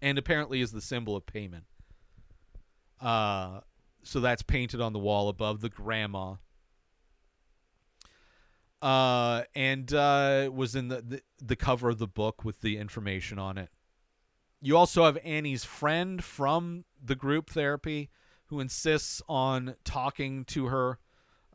and 0.01 0.17
apparently 0.17 0.61
is 0.61 0.71
the 0.71 0.81
symbol 0.81 1.15
of 1.15 1.25
Paimon. 1.25 1.63
Uh 3.01 3.61
so 4.03 4.19
that's 4.19 4.41
painted 4.41 4.81
on 4.81 4.93
the 4.93 4.99
wall 4.99 5.29
above 5.29 5.61
the 5.61 5.69
grandma 5.69 6.35
uh 8.81 9.43
and 9.55 9.93
uh 9.93 10.49
was 10.53 10.75
in 10.75 10.89
the, 10.89 11.01
the 11.01 11.21
the 11.41 11.55
cover 11.55 11.89
of 11.89 11.99
the 11.99 12.07
book 12.07 12.43
with 12.43 12.61
the 12.61 12.77
information 12.77 13.39
on 13.39 13.57
it 13.57 13.69
you 14.61 14.75
also 14.75 15.05
have 15.05 15.17
annie's 15.23 15.63
friend 15.63 16.23
from 16.23 16.83
the 17.01 17.15
group 17.15 17.49
therapy 17.49 18.09
who 18.47 18.59
insists 18.59 19.21
on 19.27 19.75
talking 19.83 20.45
to 20.45 20.67
her 20.67 20.99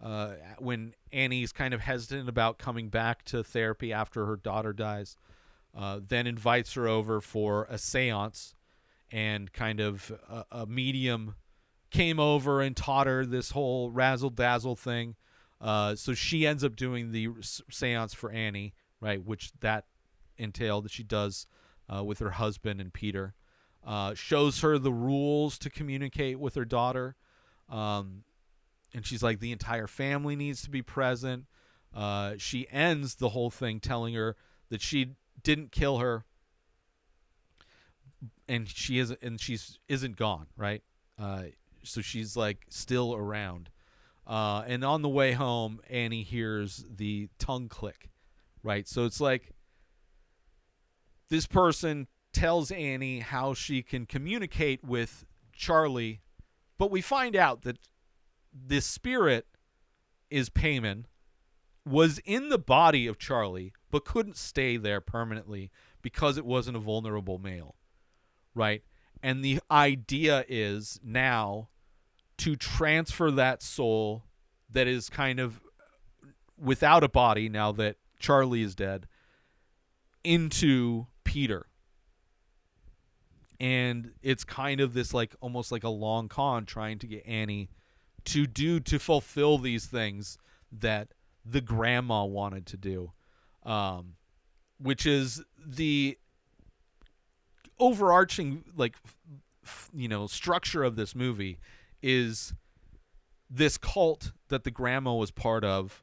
uh, 0.02 0.34
when 0.58 0.94
Annie's 1.12 1.52
kind 1.52 1.74
of 1.74 1.80
hesitant 1.80 2.28
about 2.28 2.58
coming 2.58 2.88
back 2.88 3.24
to 3.24 3.42
therapy 3.42 3.92
after 3.92 4.26
her 4.26 4.36
daughter 4.36 4.72
dies. 4.72 5.16
Uh, 5.76 6.00
then 6.06 6.26
invites 6.26 6.74
her 6.74 6.88
over 6.88 7.20
for 7.20 7.66
a 7.70 7.78
seance, 7.78 8.54
and 9.12 9.52
kind 9.52 9.80
of 9.80 10.12
a, 10.28 10.44
a 10.50 10.66
medium 10.66 11.34
came 11.90 12.20
over 12.20 12.60
and 12.60 12.76
taught 12.76 13.06
her 13.06 13.24
this 13.24 13.50
whole 13.50 13.90
razzle 13.90 14.30
dazzle 14.30 14.76
thing. 14.76 15.16
Uh, 15.60 15.94
so 15.94 16.14
she 16.14 16.46
ends 16.46 16.62
up 16.62 16.76
doing 16.76 17.12
the 17.12 17.28
seance 17.70 18.14
for 18.14 18.30
Annie, 18.30 18.74
right? 19.00 19.24
Which 19.24 19.52
that 19.60 19.86
entailed 20.36 20.84
that 20.84 20.92
she 20.92 21.02
does 21.02 21.46
uh, 21.92 22.04
with 22.04 22.20
her 22.20 22.30
husband 22.30 22.80
and 22.80 22.92
Peter. 22.92 23.34
Uh, 23.84 24.14
shows 24.14 24.60
her 24.60 24.78
the 24.78 24.92
rules 24.92 25.58
to 25.58 25.70
communicate 25.70 26.38
with 26.38 26.54
her 26.54 26.64
daughter. 26.64 27.16
Um, 27.68 28.24
and 28.94 29.06
she's 29.06 29.22
like, 29.22 29.40
the 29.40 29.52
entire 29.52 29.86
family 29.86 30.36
needs 30.36 30.62
to 30.62 30.70
be 30.70 30.82
present. 30.82 31.46
Uh, 31.94 32.34
she 32.36 32.66
ends 32.70 33.16
the 33.16 33.30
whole 33.30 33.50
thing 33.50 33.80
telling 33.80 34.14
her 34.14 34.36
that 34.68 34.82
she 34.82 35.14
didn't 35.42 35.72
kill 35.72 35.98
her, 35.98 36.24
and 38.46 38.68
she 38.68 38.98
is 38.98 39.10
and 39.22 39.40
she's 39.40 39.78
isn't 39.88 40.16
gone, 40.16 40.46
right? 40.56 40.82
Uh, 41.18 41.44
so 41.82 42.00
she's 42.00 42.36
like 42.36 42.66
still 42.68 43.14
around. 43.14 43.70
Uh, 44.26 44.62
and 44.66 44.84
on 44.84 45.02
the 45.02 45.08
way 45.08 45.32
home, 45.32 45.80
Annie 45.88 46.22
hears 46.22 46.84
the 46.88 47.28
tongue 47.38 47.68
click, 47.68 48.10
right? 48.62 48.86
So 48.86 49.06
it's 49.06 49.20
like 49.20 49.54
this 51.30 51.46
person 51.46 52.08
tells 52.32 52.70
Annie 52.70 53.20
how 53.20 53.54
she 53.54 53.82
can 53.82 54.04
communicate 54.04 54.84
with 54.84 55.24
Charlie, 55.52 56.20
but 56.76 56.90
we 56.90 57.00
find 57.00 57.34
out 57.34 57.62
that 57.62 57.78
this 58.52 58.84
spirit 58.84 59.46
is 60.30 60.50
Paimon 60.50 61.04
was 61.86 62.18
in 62.18 62.50
the 62.50 62.58
body 62.58 63.06
of 63.06 63.18
Charlie, 63.18 63.72
but 63.90 64.04
couldn't 64.04 64.36
stay 64.36 64.76
there 64.76 65.00
permanently 65.00 65.70
because 66.02 66.36
it 66.36 66.44
wasn't 66.44 66.76
a 66.76 66.80
vulnerable 66.80 67.38
male, 67.38 67.76
right? 68.54 68.82
And 69.22 69.44
the 69.44 69.60
idea 69.70 70.44
is 70.48 71.00
now 71.02 71.68
to 72.38 72.56
transfer 72.56 73.30
that 73.32 73.62
soul 73.62 74.24
that 74.70 74.86
is 74.86 75.08
kind 75.08 75.40
of 75.40 75.60
without 76.56 77.02
a 77.02 77.08
body 77.08 77.48
now 77.48 77.72
that 77.72 77.96
Charlie 78.18 78.62
is 78.62 78.74
dead 78.74 79.06
into 80.24 81.06
Peter. 81.24 81.66
And 83.60 84.12
it's 84.22 84.44
kind 84.44 84.80
of 84.80 84.94
this 84.94 85.12
like 85.12 85.34
almost 85.40 85.72
like 85.72 85.84
a 85.84 85.88
long 85.88 86.28
con 86.28 86.64
trying 86.64 86.98
to 87.00 87.06
get 87.06 87.26
Annie 87.26 87.70
to 88.26 88.46
do 88.46 88.78
to 88.80 88.98
fulfill 88.98 89.58
these 89.58 89.86
things 89.86 90.38
that 90.70 91.08
the 91.44 91.60
grandma 91.60 92.24
wanted 92.24 92.66
to 92.66 92.76
do. 92.76 93.12
Um 93.64 94.14
which 94.80 95.06
is 95.06 95.42
the 95.58 96.16
overarching 97.80 98.64
like 98.76 98.96
f- 99.64 99.90
you 99.94 100.08
know 100.08 100.26
structure 100.26 100.82
of 100.82 100.96
this 100.96 101.14
movie 101.14 101.58
is 102.02 102.54
this 103.50 103.78
cult 103.78 104.32
that 104.48 104.64
the 104.64 104.70
grandma 104.70 105.14
was 105.14 105.30
part 105.30 105.64
of 105.64 106.02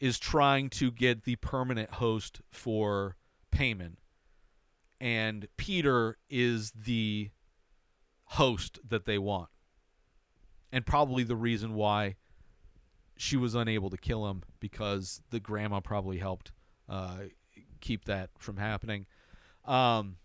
is 0.00 0.18
trying 0.18 0.68
to 0.68 0.90
get 0.90 1.22
the 1.22 1.36
permanent 1.36 1.90
host 1.94 2.40
for 2.50 3.16
Paimon. 3.52 3.94
And 5.00 5.46
Peter 5.56 6.16
is 6.28 6.72
the 6.72 7.30
host 8.24 8.80
that 8.88 9.04
they 9.04 9.18
want. 9.18 9.48
And 10.72 10.84
probably 10.84 11.22
the 11.22 11.36
reason 11.36 11.74
why 11.74 12.16
she 13.16 13.36
was 13.36 13.54
unable 13.54 13.90
to 13.90 13.96
kill 13.96 14.28
him 14.28 14.42
because 14.58 15.20
the 15.30 15.38
grandma 15.38 15.78
probably 15.78 16.18
helped 16.18 16.50
uh, 16.88 17.18
keep 17.80 18.06
that 18.06 18.30
from 18.38 18.56
happening. 18.56 19.06
Um, 19.64 20.16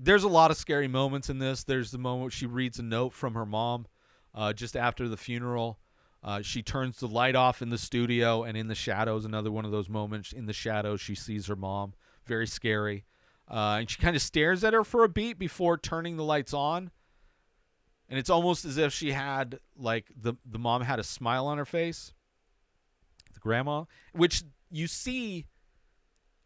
there's 0.00 0.24
a 0.24 0.28
lot 0.28 0.50
of 0.50 0.56
scary 0.56 0.88
moments 0.88 1.28
in 1.28 1.38
this. 1.38 1.64
There's 1.64 1.90
the 1.90 1.98
moment 1.98 2.32
she 2.32 2.46
reads 2.46 2.78
a 2.78 2.82
note 2.82 3.12
from 3.12 3.34
her 3.34 3.46
mom 3.46 3.86
uh, 4.34 4.52
just 4.52 4.76
after 4.76 5.08
the 5.08 5.16
funeral. 5.16 5.78
Uh, 6.22 6.42
she 6.42 6.62
turns 6.62 6.98
the 6.98 7.08
light 7.08 7.36
off 7.36 7.62
in 7.62 7.70
the 7.70 7.78
studio, 7.78 8.42
and 8.42 8.56
in 8.56 8.68
the 8.68 8.74
shadows, 8.74 9.24
another 9.24 9.50
one 9.50 9.64
of 9.64 9.70
those 9.70 9.88
moments. 9.88 10.32
In 10.32 10.46
the 10.46 10.52
shadows, 10.52 11.00
she 11.00 11.14
sees 11.14 11.46
her 11.46 11.56
mom. 11.56 11.94
Very 12.26 12.46
scary. 12.46 13.04
Uh, 13.48 13.78
and 13.80 13.90
she 13.90 13.98
kind 13.98 14.16
of 14.16 14.22
stares 14.22 14.62
at 14.62 14.74
her 14.74 14.84
for 14.84 15.04
a 15.04 15.08
beat 15.08 15.38
before 15.38 15.78
turning 15.78 16.16
the 16.16 16.24
lights 16.24 16.52
on. 16.52 16.90
And 18.08 18.18
it's 18.18 18.30
almost 18.30 18.64
as 18.64 18.78
if 18.78 18.92
she 18.92 19.12
had, 19.12 19.60
like, 19.76 20.06
the, 20.20 20.34
the 20.44 20.58
mom 20.58 20.82
had 20.82 20.98
a 20.98 21.04
smile 21.04 21.46
on 21.46 21.58
her 21.58 21.64
face, 21.64 22.12
the 23.34 23.40
grandma, 23.40 23.84
which 24.12 24.42
you 24.70 24.86
see 24.86 25.46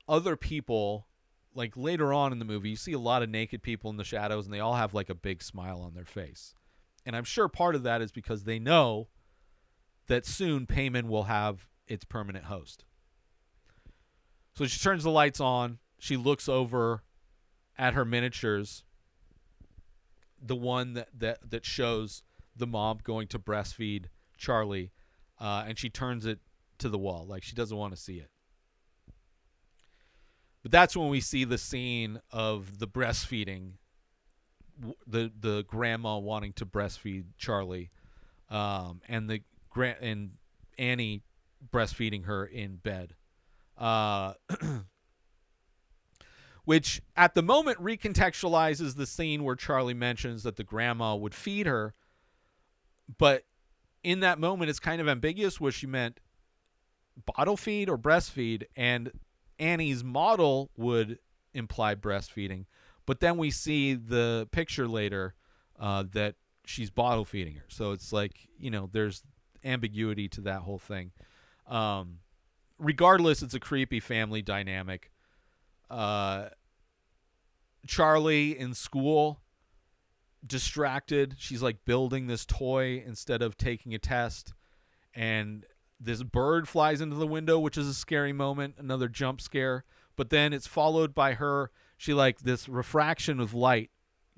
other 0.09 0.37
people, 0.37 1.07
like, 1.55 1.77
later 1.77 2.13
on 2.13 2.33
in 2.33 2.39
the 2.39 2.45
movie, 2.45 2.71
you 2.71 2.77
see 2.77 2.93
a 2.93 2.99
lot 2.99 3.23
of 3.23 3.29
naked 3.29 3.63
people 3.63 3.91
in 3.91 3.97
the 3.97 4.05
shadows, 4.05 4.47
and 4.47 4.55
they 4.55 4.61
all 4.61 4.75
have, 4.75 4.95
like, 4.95 5.11
a 5.11 5.15
big 5.15 5.43
smile 5.43 5.81
on 5.81 5.95
their 5.95 6.05
face. 6.05 6.55
And 7.05 7.15
I'm 7.17 7.25
sure 7.25 7.49
part 7.49 7.75
of 7.75 7.83
that 7.83 8.01
is 8.01 8.13
because 8.13 8.45
they 8.45 8.59
know 8.59 9.09
that 10.07 10.27
soon 10.27 10.67
Paimon 10.67 11.09
will 11.09 11.25
have 11.25 11.69
its 11.87 12.05
permanent 12.05 12.47
host. 12.47 12.85
So 14.55 14.67
she 14.67 14.79
turns 14.81 15.03
the 15.03 15.11
lights 15.11 15.41
on. 15.41 15.79
She 15.99 16.17
looks 16.17 16.49
over 16.49 17.03
at 17.79 17.95
her 17.95 18.05
miniatures, 18.05 18.85
the 20.41 20.57
one 20.57 20.95
that 20.95 21.09
that, 21.17 21.39
that 21.49 21.65
shows 21.65 22.23
the 22.55 22.67
mom 22.67 22.99
going 23.03 23.29
to 23.29 23.39
breastfeed 23.39 24.07
Charlie, 24.37 24.91
uh, 25.41 25.65
and 25.67 25.79
she 25.79 25.89
turns 25.89 26.27
it 26.27 26.41
to 26.79 26.89
the 26.89 26.99
wall 26.99 27.25
like 27.27 27.43
she 27.43 27.55
doesn't 27.55 27.77
want 27.77 27.95
to 27.95 28.01
see 28.01 28.17
it. 28.17 28.32
But 30.63 30.71
that's 30.71 30.97
when 30.97 31.09
we 31.09 31.21
see 31.21 31.45
the 31.45 31.59
scene 31.59 32.21
of 32.31 32.79
the 32.79 32.87
breastfeeding, 32.87 33.73
the 35.07 35.33
the 35.39 35.65
grandma 35.67 36.19
wanting 36.19 36.53
to 36.55 36.67
breastfeed 36.67 37.25
Charlie, 37.37 37.91
um, 38.49 39.01
and 39.09 39.29
the 39.29 39.43
gra- 39.71 39.97
and 40.01 40.33
Annie 40.79 41.23
breastfeeding 41.73 42.27
her 42.27 42.45
in 42.45 42.77
bed. 42.77 43.15
Uh, 43.77 44.35
which 46.65 47.03
at 47.17 47.35
the 47.35 47.43
moment 47.43 47.79
recontextualizes 47.79 48.95
the 48.97 49.07
scene 49.07 49.43
where 49.43 49.57
Charlie 49.57 49.95
mentions 49.95 50.45
that 50.45 50.57
the 50.57 50.65
grandma 50.65 51.17
would 51.17 51.35
feed 51.35 51.67
her, 51.67 51.95
but 53.19 53.45
in 54.05 54.21
that 54.21 54.39
moment 54.39 54.71
it's 54.71 54.79
kind 54.79 55.01
of 55.01 55.09
ambiguous 55.09 55.61
what 55.61 55.75
she 55.75 55.87
meant 55.87 56.21
bottle 57.27 57.57
feed 57.57 57.89
or 57.89 57.99
breastfeed, 57.99 58.65
and 58.77 59.11
Annie's 59.63 60.03
model 60.03 60.71
would 60.77 61.21
imply 61.55 61.95
breastfeeding, 61.95 62.67
but 63.07 63.21
then 63.21 63.37
we 63.37 63.51
see 63.53 63.95
the 63.95 64.49
picture 64.51 64.89
later 64.89 65.35
uh, 65.79 66.03
that 66.13 66.35
she's 66.67 66.91
bottle 66.91 67.25
feeding 67.25 67.55
her. 67.55 67.65
So 67.69 67.93
it's 67.93 68.13
like 68.13 68.49
you 68.59 68.71
know 68.71 68.91
there's 68.93 69.23
ambiguity 69.65 70.29
to 70.31 70.41
that 70.43 70.63
whole 70.63 70.81
thing. 70.81 71.13
Um, 71.69 72.19
regardless, 72.79 73.41
it's 73.41 73.55
a 73.55 73.61
creepy 73.61 74.01
family 74.01 74.43
dynamic. 74.43 75.13
Uh, 75.89 76.49
Charlie 77.87 78.59
in 78.59 78.75
school, 78.75 79.43
distracted. 80.45 81.37
She's 81.39 81.63
like 81.63 81.85
building 81.85 82.27
this 82.27 82.45
toy 82.45 83.03
instead 83.07 83.43
of 83.43 83.57
taking 83.57 83.95
a 83.95 83.99
test, 84.01 84.55
and 85.15 85.65
this 86.05 86.23
bird 86.23 86.69
flies 86.69 87.01
into 87.01 87.17
the 87.17 87.27
window, 87.27 87.59
which 87.59 87.79
is 87.79 87.87
a 87.87 87.95
scary 87.95 88.33
moment, 88.33 88.75
another 88.79 89.09
jump 89.09 89.41
scare. 89.41 89.85
But 90.17 90.31
then 90.31 90.53
it's 90.53 90.67
followed 90.67 91.15
by 91.15 91.35
her. 91.35 91.71
She 91.97 92.13
like 92.13 92.41
this 92.41 92.69
refraction 92.69 93.41
of 93.41 93.55
light 93.55 93.91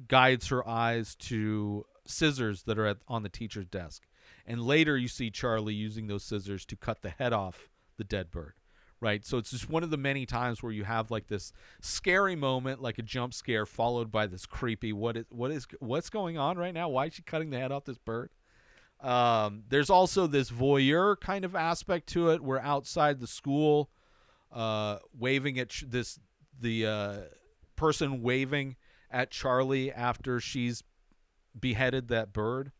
guides 0.08 0.48
her 0.48 0.66
eyes 0.68 1.14
to 1.14 1.86
scissors 2.06 2.64
that 2.64 2.78
are 2.78 2.86
at, 2.86 2.98
on 3.08 3.22
the 3.22 3.28
teacher's 3.28 3.66
desk. 3.66 4.06
And 4.46 4.62
later 4.62 4.96
you 4.96 5.08
see 5.08 5.30
Charlie 5.30 5.74
using 5.74 6.06
those 6.06 6.22
scissors 6.22 6.66
to 6.66 6.76
cut 6.76 7.02
the 7.02 7.10
head 7.10 7.32
off 7.32 7.70
the 7.96 8.04
dead 8.04 8.30
bird. 8.30 8.54
Right? 9.00 9.24
So 9.24 9.36
it's 9.38 9.50
just 9.50 9.68
one 9.68 9.82
of 9.82 9.90
the 9.90 9.98
many 9.98 10.24
times 10.24 10.62
where 10.62 10.72
you 10.72 10.84
have 10.84 11.10
like 11.10 11.26
this 11.26 11.52
scary 11.80 12.36
moment, 12.36 12.80
like 12.80 12.98
a 12.98 13.02
jump 13.02 13.34
scare, 13.34 13.66
followed 13.66 14.10
by 14.10 14.26
this 14.26 14.46
creepy 14.46 14.94
what 14.94 15.16
is 15.16 15.26
what 15.30 15.50
is 15.50 15.66
what's 15.78 16.08
going 16.08 16.38
on 16.38 16.56
right 16.56 16.72
now? 16.72 16.88
Why 16.88 17.06
is 17.06 17.14
she 17.14 17.22
cutting 17.22 17.50
the 17.50 17.58
head 17.58 17.72
off 17.72 17.84
this 17.84 17.98
bird? 17.98 18.30
Um, 19.00 19.64
there's 19.68 19.90
also 19.90 20.26
this 20.26 20.50
voyeur 20.50 21.18
kind 21.20 21.44
of 21.44 21.54
aspect 21.54 22.08
to 22.10 22.30
it. 22.30 22.42
We're 22.42 22.60
outside 22.60 23.20
the 23.20 23.26
school, 23.26 23.90
uh, 24.50 24.98
waving 25.16 25.58
at 25.58 25.72
this 25.86 26.18
the 26.58 26.86
uh, 26.86 27.16
person 27.76 28.22
waving 28.22 28.76
at 29.10 29.30
Charlie 29.30 29.92
after 29.92 30.40
she's 30.40 30.82
beheaded 31.58 32.08
that 32.08 32.32
bird. 32.32 32.72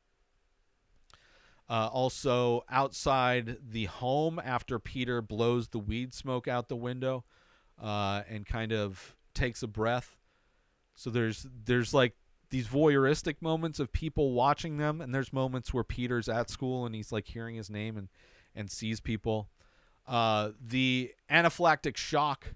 Uh, 1.69 1.89
also, 1.93 2.63
outside 2.69 3.57
the 3.67 3.87
home 3.87 4.41
after 4.43 4.79
Peter 4.79 5.23
blows 5.23 5.69
the 5.69 5.79
weed 5.79 6.13
smoke 6.13 6.47
out 6.47 6.69
the 6.69 6.77
window 6.77 7.25
uh, 7.81 8.23
and 8.29 8.45
kind 8.45 8.73
of 8.73 9.17
takes 9.35 9.63
a 9.63 9.67
breath. 9.67 10.17
So 10.95 11.11
there's 11.11 11.47
there's 11.65 11.95
like 11.95 12.15
these 12.51 12.67
voyeuristic 12.67 13.37
moments 13.41 13.79
of 13.81 13.93
people 13.93 14.33
watching 14.33 14.77
them, 14.77 15.01
and 15.01 15.15
there's 15.15 15.33
moments 15.33 15.73
where 15.73 15.85
Peter's 15.85 16.29
at 16.29 16.51
school 16.51 16.87
and 16.87 16.95
he's 16.95 17.13
like 17.13 17.27
hearing 17.27 17.57
his 17.57 17.71
name 17.71 17.97
and 17.97 18.09
and 18.55 18.71
sees 18.71 19.01
people. 19.01 19.49
Uh, 20.07 20.51
the 20.65 21.13
anaphylactic 21.31 21.97
shock 21.97 22.55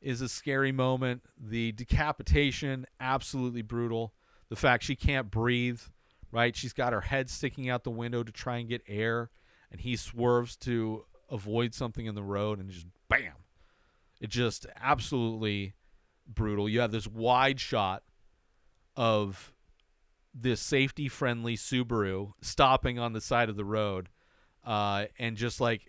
is 0.00 0.20
a 0.20 0.28
scary 0.28 0.72
moment. 0.72 1.22
The 1.38 1.72
decapitation, 1.72 2.86
absolutely 3.00 3.62
brutal. 3.62 4.14
The 4.48 4.56
fact 4.56 4.84
she 4.84 4.94
can't 4.94 5.30
breathe, 5.30 5.80
right? 6.30 6.56
She's 6.56 6.72
got 6.72 6.92
her 6.92 7.02
head 7.02 7.28
sticking 7.28 7.68
out 7.68 7.84
the 7.84 7.90
window 7.90 8.22
to 8.22 8.32
try 8.32 8.58
and 8.58 8.68
get 8.68 8.82
air, 8.86 9.30
and 9.70 9.80
he 9.80 9.96
swerves 9.96 10.56
to 10.58 11.04
avoid 11.30 11.74
something 11.74 12.06
in 12.06 12.14
the 12.14 12.22
road, 12.22 12.60
and 12.60 12.70
just 12.70 12.86
bam. 13.08 13.32
It 14.20 14.30
just 14.30 14.66
absolutely 14.80 15.74
brutal. 16.26 16.68
You 16.68 16.80
have 16.80 16.92
this 16.92 17.06
wide 17.06 17.60
shot 17.60 18.04
of 18.96 19.52
this 20.34 20.60
safety 20.60 21.08
friendly 21.08 21.56
Subaru 21.56 22.32
stopping 22.40 22.98
on 22.98 23.12
the 23.12 23.20
side 23.20 23.48
of 23.48 23.56
the 23.56 23.64
road, 23.64 24.08
uh, 24.64 25.06
and 25.18 25.36
just 25.36 25.60
like 25.60 25.82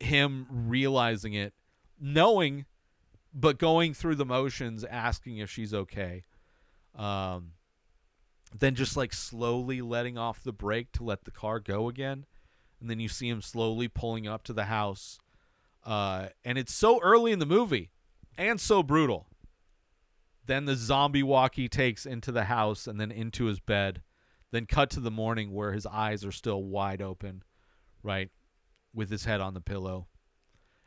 him 0.00 0.46
realizing 0.50 1.34
it, 1.34 1.54
knowing, 2.00 2.66
but 3.32 3.58
going 3.58 3.94
through 3.94 4.16
the 4.16 4.26
motions, 4.26 4.84
asking 4.84 5.38
if 5.38 5.50
she's 5.50 5.72
okay. 5.72 6.24
Um, 6.94 7.52
then 8.58 8.74
just 8.74 8.96
like 8.96 9.12
slowly 9.12 9.80
letting 9.80 10.18
off 10.18 10.42
the 10.42 10.52
brake 10.52 10.92
to 10.92 11.04
let 11.04 11.24
the 11.24 11.30
car 11.30 11.58
go 11.58 11.88
again. 11.88 12.26
And 12.80 12.90
then 12.90 13.00
you 13.00 13.08
see 13.08 13.28
him 13.28 13.40
slowly 13.40 13.88
pulling 13.88 14.26
up 14.26 14.42
to 14.44 14.52
the 14.52 14.64
house. 14.64 15.18
Uh, 15.84 16.28
and 16.44 16.58
it's 16.58 16.74
so 16.74 17.00
early 17.00 17.32
in 17.32 17.38
the 17.38 17.46
movie 17.46 17.90
and 18.36 18.60
so 18.60 18.82
brutal. 18.82 19.26
Then 20.46 20.64
the 20.64 20.74
zombie 20.76 21.22
walk 21.22 21.54
he 21.54 21.68
takes 21.68 22.04
into 22.04 22.32
the 22.32 22.44
house 22.44 22.86
and 22.86 23.00
then 23.00 23.10
into 23.10 23.44
his 23.44 23.60
bed. 23.60 24.02
Then 24.50 24.66
cut 24.66 24.90
to 24.90 25.00
the 25.00 25.10
morning 25.10 25.52
where 25.52 25.72
his 25.72 25.86
eyes 25.86 26.24
are 26.24 26.32
still 26.32 26.62
wide 26.62 27.00
open, 27.00 27.42
right? 28.02 28.30
With 28.92 29.10
his 29.10 29.24
head 29.24 29.40
on 29.40 29.54
the 29.54 29.60
pillow. 29.60 30.08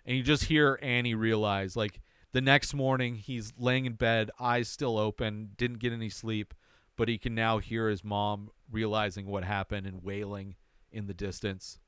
And 0.06 0.16
you 0.16 0.24
just 0.24 0.46
hear 0.46 0.78
Annie 0.82 1.16
realize, 1.16 1.76
like, 1.76 2.00
the 2.32 2.42
next 2.42 2.74
morning 2.74 3.16
he's 3.16 3.54
laying 3.58 3.86
in 3.86 3.94
bed, 3.94 4.30
eyes 4.40 4.68
still 4.68 5.00
open, 5.00 5.52
didn't 5.58 5.80
get 5.80 5.94
any 5.94 6.10
sleep, 6.10 6.54
but 6.98 7.08
he 7.08 7.18
can 7.18 7.34
now 7.34 7.58
hear 7.58 7.90
his 7.90 8.04
mom 8.04 8.52
realizing 8.70 9.26
what 9.26 9.44
happened 9.46 9.88
and 9.88 10.04
wailing 10.04 10.56
in 10.92 11.08
the 11.08 11.14
distance. 11.14 11.80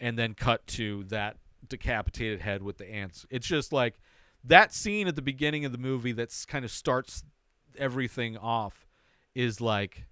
and 0.00 0.18
then 0.18 0.34
cut 0.34 0.66
to 0.66 1.04
that 1.04 1.36
decapitated 1.66 2.40
head 2.40 2.62
with 2.62 2.78
the 2.78 2.90
ants. 2.90 3.26
It's 3.30 3.46
just 3.46 3.72
like 3.72 3.98
that 4.44 4.72
scene 4.72 5.08
at 5.08 5.16
the 5.16 5.22
beginning 5.22 5.64
of 5.64 5.72
the 5.72 5.78
movie 5.78 6.12
that's 6.12 6.44
kind 6.44 6.64
of 6.64 6.70
starts 6.70 7.22
everything 7.76 8.36
off 8.36 8.86
is 9.34 9.60
like 9.60 10.06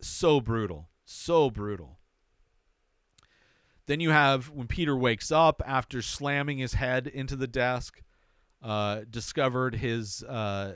so 0.00 0.40
brutal, 0.40 0.88
so 1.04 1.50
brutal. 1.50 1.98
Then 3.86 4.00
you 4.00 4.10
have 4.10 4.50
when 4.50 4.66
Peter 4.66 4.96
wakes 4.96 5.32
up 5.32 5.62
after 5.66 6.02
slamming 6.02 6.58
his 6.58 6.74
head 6.74 7.06
into 7.06 7.36
the 7.36 7.46
desk, 7.46 8.02
uh, 8.62 9.02
discovered 9.08 9.76
his 9.76 10.22
uh, 10.24 10.74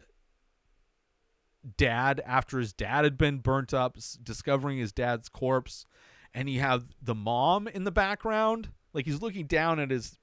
dad 1.76 2.22
after 2.24 2.58
his 2.58 2.72
dad 2.72 3.04
had 3.04 3.18
been 3.18 3.38
burnt 3.38 3.74
up, 3.74 3.96
s- 3.96 4.18
discovering 4.22 4.78
his 4.78 4.92
dad's 4.92 5.28
corpse, 5.28 5.84
and 6.32 6.48
you 6.48 6.60
have 6.60 6.86
the 7.02 7.14
mom 7.14 7.68
in 7.68 7.84
the 7.84 7.90
background, 7.90 8.70
like 8.94 9.04
he's 9.04 9.20
looking 9.20 9.46
down 9.46 9.78
at 9.78 9.90
his 9.90 10.16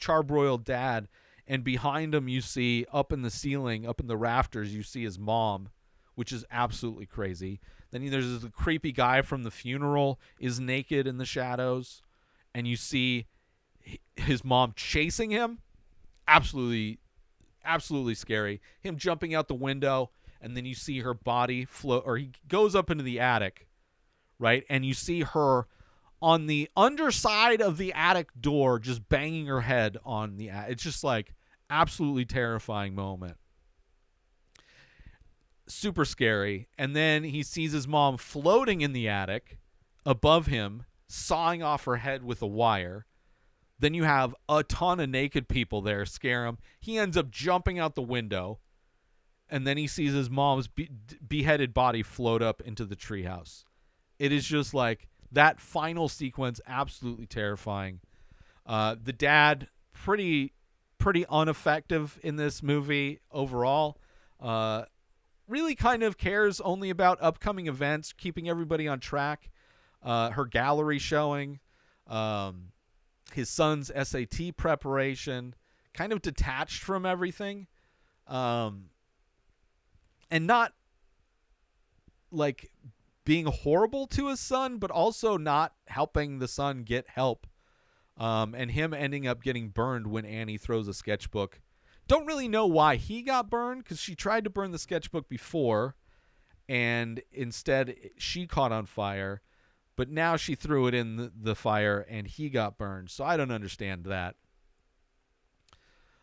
charbroiled 0.00 0.64
dad, 0.64 1.08
and 1.50 1.64
behind 1.64 2.14
him 2.14 2.28
you 2.28 2.40
see 2.40 2.86
up 2.92 3.12
in 3.12 3.22
the 3.22 3.30
ceiling, 3.30 3.84
up 3.84 3.98
in 3.98 4.06
the 4.06 4.16
rafters, 4.16 4.72
you 4.72 4.84
see 4.84 5.02
his 5.02 5.18
mom, 5.18 5.70
which 6.14 6.30
is 6.30 6.44
absolutely 6.48 7.06
crazy. 7.06 7.58
Then 7.90 8.08
there's 8.08 8.40
this 8.40 8.52
creepy 8.52 8.92
guy 8.92 9.20
from 9.22 9.42
the 9.42 9.50
funeral 9.50 10.20
is 10.38 10.60
naked 10.60 11.08
in 11.08 11.18
the 11.18 11.24
shadows, 11.24 12.02
and 12.54 12.68
you 12.68 12.76
see 12.76 13.26
his 14.14 14.44
mom 14.44 14.74
chasing 14.76 15.30
him. 15.30 15.58
Absolutely, 16.28 17.00
absolutely 17.64 18.14
scary. 18.14 18.60
Him 18.80 18.96
jumping 18.96 19.34
out 19.34 19.48
the 19.48 19.54
window, 19.54 20.10
and 20.40 20.56
then 20.56 20.64
you 20.64 20.76
see 20.76 21.00
her 21.00 21.14
body 21.14 21.64
float, 21.64 22.04
or 22.06 22.16
he 22.16 22.30
goes 22.46 22.76
up 22.76 22.92
into 22.92 23.02
the 23.02 23.18
attic, 23.18 23.66
right? 24.38 24.62
And 24.70 24.86
you 24.86 24.94
see 24.94 25.22
her 25.22 25.66
on 26.22 26.46
the 26.46 26.70
underside 26.76 27.60
of 27.60 27.76
the 27.76 27.92
attic 27.92 28.28
door, 28.40 28.78
just 28.78 29.08
banging 29.08 29.46
her 29.46 29.62
head 29.62 29.98
on 30.04 30.36
the. 30.36 30.48
It's 30.68 30.84
just 30.84 31.02
like 31.02 31.34
absolutely 31.70 32.24
terrifying 32.24 32.94
moment 32.94 33.36
super 35.70 36.04
scary. 36.04 36.68
And 36.76 36.94
then 36.94 37.24
he 37.24 37.42
sees 37.42 37.72
his 37.72 37.88
mom 37.88 38.16
floating 38.16 38.80
in 38.80 38.92
the 38.92 39.08
attic 39.08 39.58
above 40.04 40.46
him, 40.46 40.84
sawing 41.08 41.62
off 41.62 41.84
her 41.84 41.96
head 41.96 42.24
with 42.24 42.42
a 42.42 42.46
wire. 42.46 43.06
Then 43.78 43.94
you 43.94 44.04
have 44.04 44.34
a 44.48 44.62
ton 44.62 45.00
of 45.00 45.08
naked 45.08 45.48
people 45.48 45.80
there 45.80 46.04
scare 46.04 46.46
him. 46.46 46.58
He 46.78 46.98
ends 46.98 47.16
up 47.16 47.30
jumping 47.30 47.78
out 47.78 47.94
the 47.94 48.02
window. 48.02 48.58
And 49.48 49.66
then 49.66 49.76
he 49.76 49.86
sees 49.86 50.12
his 50.12 50.30
mom's 50.30 50.68
be- 50.68 50.90
beheaded 51.26 51.74
body 51.74 52.02
float 52.02 52.42
up 52.42 52.60
into 52.60 52.84
the 52.84 52.94
treehouse. 52.94 53.64
It 54.18 54.32
is 54.32 54.44
just 54.44 54.74
like 54.74 55.08
that 55.32 55.60
final 55.60 56.08
sequence, 56.08 56.60
absolutely 56.66 57.26
terrifying. 57.26 58.00
Uh, 58.66 58.94
the 59.02 59.12
dad, 59.12 59.68
pretty, 59.92 60.52
pretty 61.00 61.24
ineffective 61.32 62.20
in 62.22 62.36
this 62.36 62.62
movie 62.62 63.18
overall. 63.32 63.98
Uh, 64.38 64.84
really 65.48 65.74
kind 65.74 66.04
of 66.04 66.16
cares 66.16 66.60
only 66.60 66.90
about 66.90 67.18
upcoming 67.20 67.66
events, 67.66 68.12
keeping 68.12 68.48
everybody 68.48 68.86
on 68.86 69.00
track. 69.00 69.50
Uh, 70.02 70.30
her 70.30 70.46
gallery 70.46 70.98
showing, 70.98 71.58
um, 72.06 72.68
his 73.34 73.50
son's 73.50 73.90
SAT 73.94 74.56
preparation, 74.56 75.54
kind 75.92 76.12
of 76.12 76.22
detached 76.22 76.82
from 76.82 77.04
everything, 77.04 77.66
um, 78.26 78.90
and 80.30 80.46
not 80.46 80.72
like 82.30 82.70
being 83.24 83.46
horrible 83.46 84.06
to 84.06 84.28
his 84.28 84.40
son, 84.40 84.78
but 84.78 84.90
also 84.90 85.36
not 85.36 85.74
helping 85.86 86.38
the 86.38 86.48
son 86.48 86.82
get 86.82 87.08
help. 87.08 87.46
Um, 88.20 88.54
and 88.54 88.70
him 88.70 88.94
ending 88.94 89.26
up 89.26 89.42
getting 89.42 89.70
burned 89.70 90.06
when 90.06 90.24
Annie 90.24 90.58
throws 90.58 90.86
a 90.86 90.94
sketchbook. 90.94 91.60
Don't 92.06 92.26
really 92.26 92.48
know 92.48 92.66
why 92.66 92.96
he 92.96 93.22
got 93.22 93.48
burned 93.48 93.82
because 93.82 93.98
she 93.98 94.14
tried 94.14 94.44
to 94.44 94.50
burn 94.50 94.72
the 94.72 94.78
sketchbook 94.78 95.28
before 95.28 95.96
and 96.68 97.22
instead 97.32 97.96
she 98.16 98.46
caught 98.46 98.72
on 98.72 98.86
fire 98.86 99.42
but 100.00 100.08
now 100.08 100.34
she 100.34 100.54
threw 100.54 100.86
it 100.86 100.94
in 100.94 101.16
the, 101.16 101.30
the 101.38 101.54
fire 101.54 102.06
and 102.08 102.26
he 102.26 102.48
got 102.48 102.78
burned. 102.78 103.10
So 103.10 103.22
i 103.22 103.36
don't 103.36 103.50
understand 103.50 104.04
that. 104.06 104.34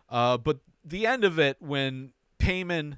Uh, 0.10 0.38
but 0.38 0.62
the 0.84 1.06
end 1.06 1.24
of 1.24 1.38
it 1.38 1.58
when 1.60 2.14
Paimon 2.40 2.98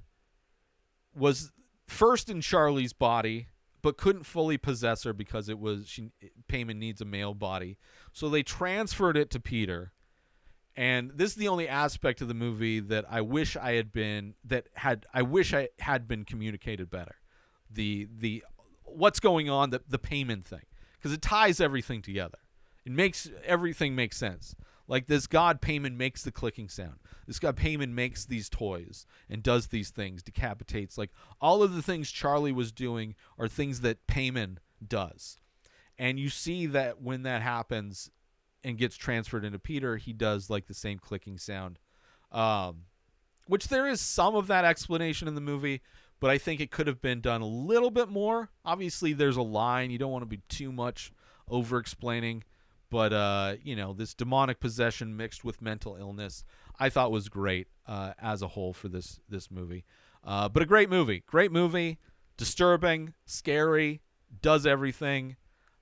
was 1.14 1.52
first 1.86 2.30
in 2.30 2.39
charlie's 2.39 2.93
body 2.93 3.47
but 3.82 3.97
couldn't 3.97 4.24
fully 4.24 4.58
possess 4.58 5.04
her 5.04 5.12
because 5.12 5.50
it 5.50 5.60
was 5.60 5.88
she 5.89 6.12
Paimon 6.47 6.78
needs 6.78 7.02
a 7.02 7.06
male 7.06 7.34
body 7.34 7.78
so 8.20 8.30
they 8.30 8.44
transferred 8.44 9.16
it 9.16 9.30
to 9.30 9.40
peter 9.40 9.94
and 10.80 11.12
this 11.14 11.32
is 11.32 11.36
the 11.36 11.50
only 11.50 11.68
aspect 11.68 12.22
of 12.22 12.30
the 12.30 12.34
movie 12.34 12.80
that 12.80 13.04
I 13.10 13.20
wish 13.20 13.58
I 13.58 13.74
had 13.74 13.92
been 13.92 14.36
that 14.46 14.68
had 14.76 15.06
I 15.14 15.24
wish 15.24 15.54
I 15.54 15.68
had 15.80 16.08
been 16.08 16.24
communicated 16.24 16.90
better. 16.90 17.16
The 17.70 18.08
the 18.18 18.46
what's 18.86 19.20
going 19.20 19.50
on 19.50 19.72
the 19.72 19.82
the 19.90 20.00
Paimon 20.00 20.46
thing 20.46 20.62
because 20.94 21.12
it 21.12 21.22
ties 21.22 21.60
everything 21.60 22.02
together. 22.02 22.38
It 22.86 22.94
makes 22.94 23.30
everything 23.44 23.94
make 23.94 24.14
sense. 24.14 24.56
Like 24.88 25.08
this 25.08 25.28
god 25.28 25.62
Paimon 25.62 25.98
makes 25.98 26.24
the 26.24 26.32
clicking 26.32 26.70
sound. 26.70 27.00
This 27.28 27.40
god 27.40 27.58
Paimon 27.58 27.92
makes 27.92 28.24
these 28.24 28.48
toys 28.48 29.06
and 29.30 29.44
does 29.44 29.68
these 29.68 29.90
things, 29.90 30.24
decapitates 30.24 30.98
like 30.98 31.12
all 31.42 31.62
of 31.62 31.76
the 31.76 31.82
things 31.82 32.10
Charlie 32.10 32.54
was 32.54 32.72
doing 32.72 33.16
are 33.38 33.50
things 33.50 33.82
that 33.82 34.08
Paimon 34.08 34.60
does. 34.88 35.40
And 36.00 36.18
you 36.20 36.30
see 36.30 36.66
that 36.68 37.02
when 37.02 37.24
that 37.24 37.43
happens, 37.43 38.10
and 38.64 38.78
gets 38.78 38.95
transferred 38.95 39.45
into 39.45 39.60
Peter, 39.60 39.97
he 39.97 40.14
does 40.14 40.50
like 40.50 40.68
the 40.68 40.74
same 40.74 41.00
clicking 41.00 41.38
sound. 41.38 41.80
Um, 42.32 42.84
which 43.47 43.70
there 43.70 43.88
is 43.88 44.00
some 44.02 44.36
of 44.36 44.47
that 44.47 44.66
explanation 44.66 45.28
in 45.28 45.36
the 45.36 45.41
movie, 45.41 45.82
but 46.20 46.30
I 46.30 46.38
think 46.38 46.62
it 46.62 46.72
could 46.72 46.88
have 46.88 47.02
been 47.02 47.22
done 47.22 47.41
a 47.41 47.47
little 47.47 47.89
bit 47.89 48.10
more. 48.10 48.50
Obviously, 48.64 49.14
there's 49.14 49.38
a 49.38 49.41
line. 49.41 49.89
You 49.89 49.97
don't 49.97 50.12
want 50.12 50.22
to 50.22 50.28
be 50.28 50.41
too 50.50 50.72
much 50.72 51.12
over 51.47 51.78
explaining, 51.78 52.43
but 52.91 53.12
uh, 53.12 53.56
you 53.64 53.76
know, 53.76 53.93
this 53.93 54.14
demonic 54.14 54.60
possession 54.60 55.18
mixed 55.18 55.43
with 55.43 55.62
mental 55.62 55.95
illness, 55.95 56.43
I 56.80 56.89
thought 56.89 57.12
was 57.12 57.28
great 57.30 57.68
uh, 57.88 58.14
as 58.22 58.41
a 58.41 58.50
whole 58.50 58.74
for 58.74 58.88
this 58.88 59.20
this 59.30 59.50
movie. 59.50 59.86
Uh, 60.24 60.50
but 60.50 60.62
a 60.62 60.66
great 60.66 60.89
movie, 60.89 61.24
great 61.26 61.52
movie, 61.52 61.97
disturbing, 62.38 63.14
scary, 63.26 64.02
does 64.41 64.68
everything. 64.68 65.38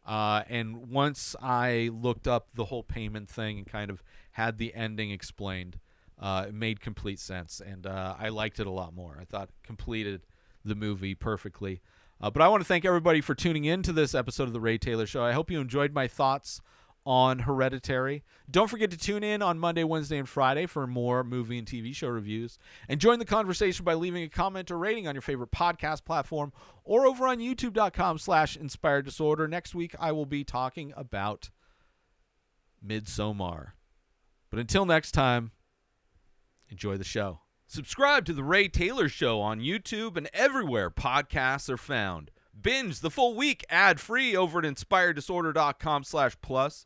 Uh, 0.08 0.44
and 0.48 0.90
once 0.90 1.36
I 1.42 1.92
looked 1.94 2.28
up 2.28 2.48
the 2.54 2.66
whole 2.66 2.84
Paimon 2.84 3.28
thing 3.28 3.58
and 3.58 3.68
kind 3.68 3.92
of 3.92 4.02
had 4.32 4.58
the 4.58 4.74
ending 4.74 5.12
explained, 5.12 5.80
uh, 6.20 6.46
it 6.48 6.54
made 6.54 6.80
complete 6.80 7.20
sense, 7.20 7.62
and 7.64 7.86
uh, 7.86 8.16
I 8.18 8.30
liked 8.30 8.60
it 8.60 8.68
a 8.68 8.72
lot 8.72 8.96
more. 8.96 9.18
I 9.22 9.26
thought 9.26 9.50
it 9.50 9.56
completed 9.64 10.22
the 10.64 10.76
movie 10.76 11.14
perfectly. 11.14 11.82
Uh, 12.20 12.32
but 12.32 12.42
I 12.42 12.48
want 12.48 12.62
to 12.62 12.68
thank 12.68 12.86
everybody 12.86 13.22
for 13.22 13.36
tuning 13.36 13.66
in 13.66 13.84
to 13.84 13.94
this 13.94 14.16
episode 14.16 14.44
of 14.44 14.54
the 14.54 14.62
Ray 14.62 14.78
Taylor 14.78 15.06
Show. 15.06 15.24
I 15.24 15.34
hope 15.34 15.52
you 15.52 15.60
enjoyed 15.60 15.94
my 15.94 16.08
thoughts 16.08 16.62
on 17.08 17.40
Hereditary. 17.40 18.26
Don't 18.52 18.70
forget 18.70 18.92
to 18.92 18.98
tune 18.98 19.24
in 19.24 19.42
on 19.42 19.58
Monday, 19.58 19.86
Wednesday, 19.86 20.18
and 20.18 20.28
Friday 20.28 20.66
for 20.66 20.86
more 20.86 21.24
movie 21.24 21.58
and 21.58 21.66
TV 21.66 21.96
show 21.96 22.10
reviews. 22.10 22.60
And 22.90 23.00
join 23.00 23.18
the 23.18 23.26
conversation 23.26 23.86
by 23.86 23.94
leaving 23.94 24.24
a 24.24 24.30
comment 24.30 24.70
or 24.70 24.78
rating 24.78 25.08
on 25.08 25.16
your 25.16 25.22
favorite 25.22 25.52
podcast 25.52 26.04
platform 26.04 26.52
or 26.84 27.08
over 27.08 27.26
on 27.26 27.38
youtube.com 27.38 28.18
slash 28.18 28.58
inspired 28.58 29.06
disorder. 29.06 29.48
Next 29.48 29.74
week, 29.74 29.96
I 29.98 30.12
will 30.12 30.26
be 30.26 30.44
talking 30.44 30.94
about 30.98 31.50
Midsommar. 32.86 33.72
But 34.50 34.60
until 34.60 34.86
next 34.86 35.14
time, 35.14 35.52
enjoy 36.70 36.98
the 36.98 37.06
show. 37.06 37.40
Subscribe 37.68 38.26
to 38.26 38.34
The 38.34 38.44
Ray 38.44 38.68
Taylor 38.68 39.08
Show 39.08 39.40
on 39.40 39.62
YouTube 39.62 40.18
and 40.18 40.30
everywhere 40.34 40.92
podcasts 40.92 41.70
are 41.70 41.78
found. 41.78 42.32
Binge 42.60 43.00
the 43.00 43.12
full 43.12 43.36
week 43.36 43.66
ad-free 43.70 44.36
over 44.36 44.60
at 44.60 44.66
inspireddisorder.com 44.66 46.04
slash 46.04 46.36
plus. 46.42 46.86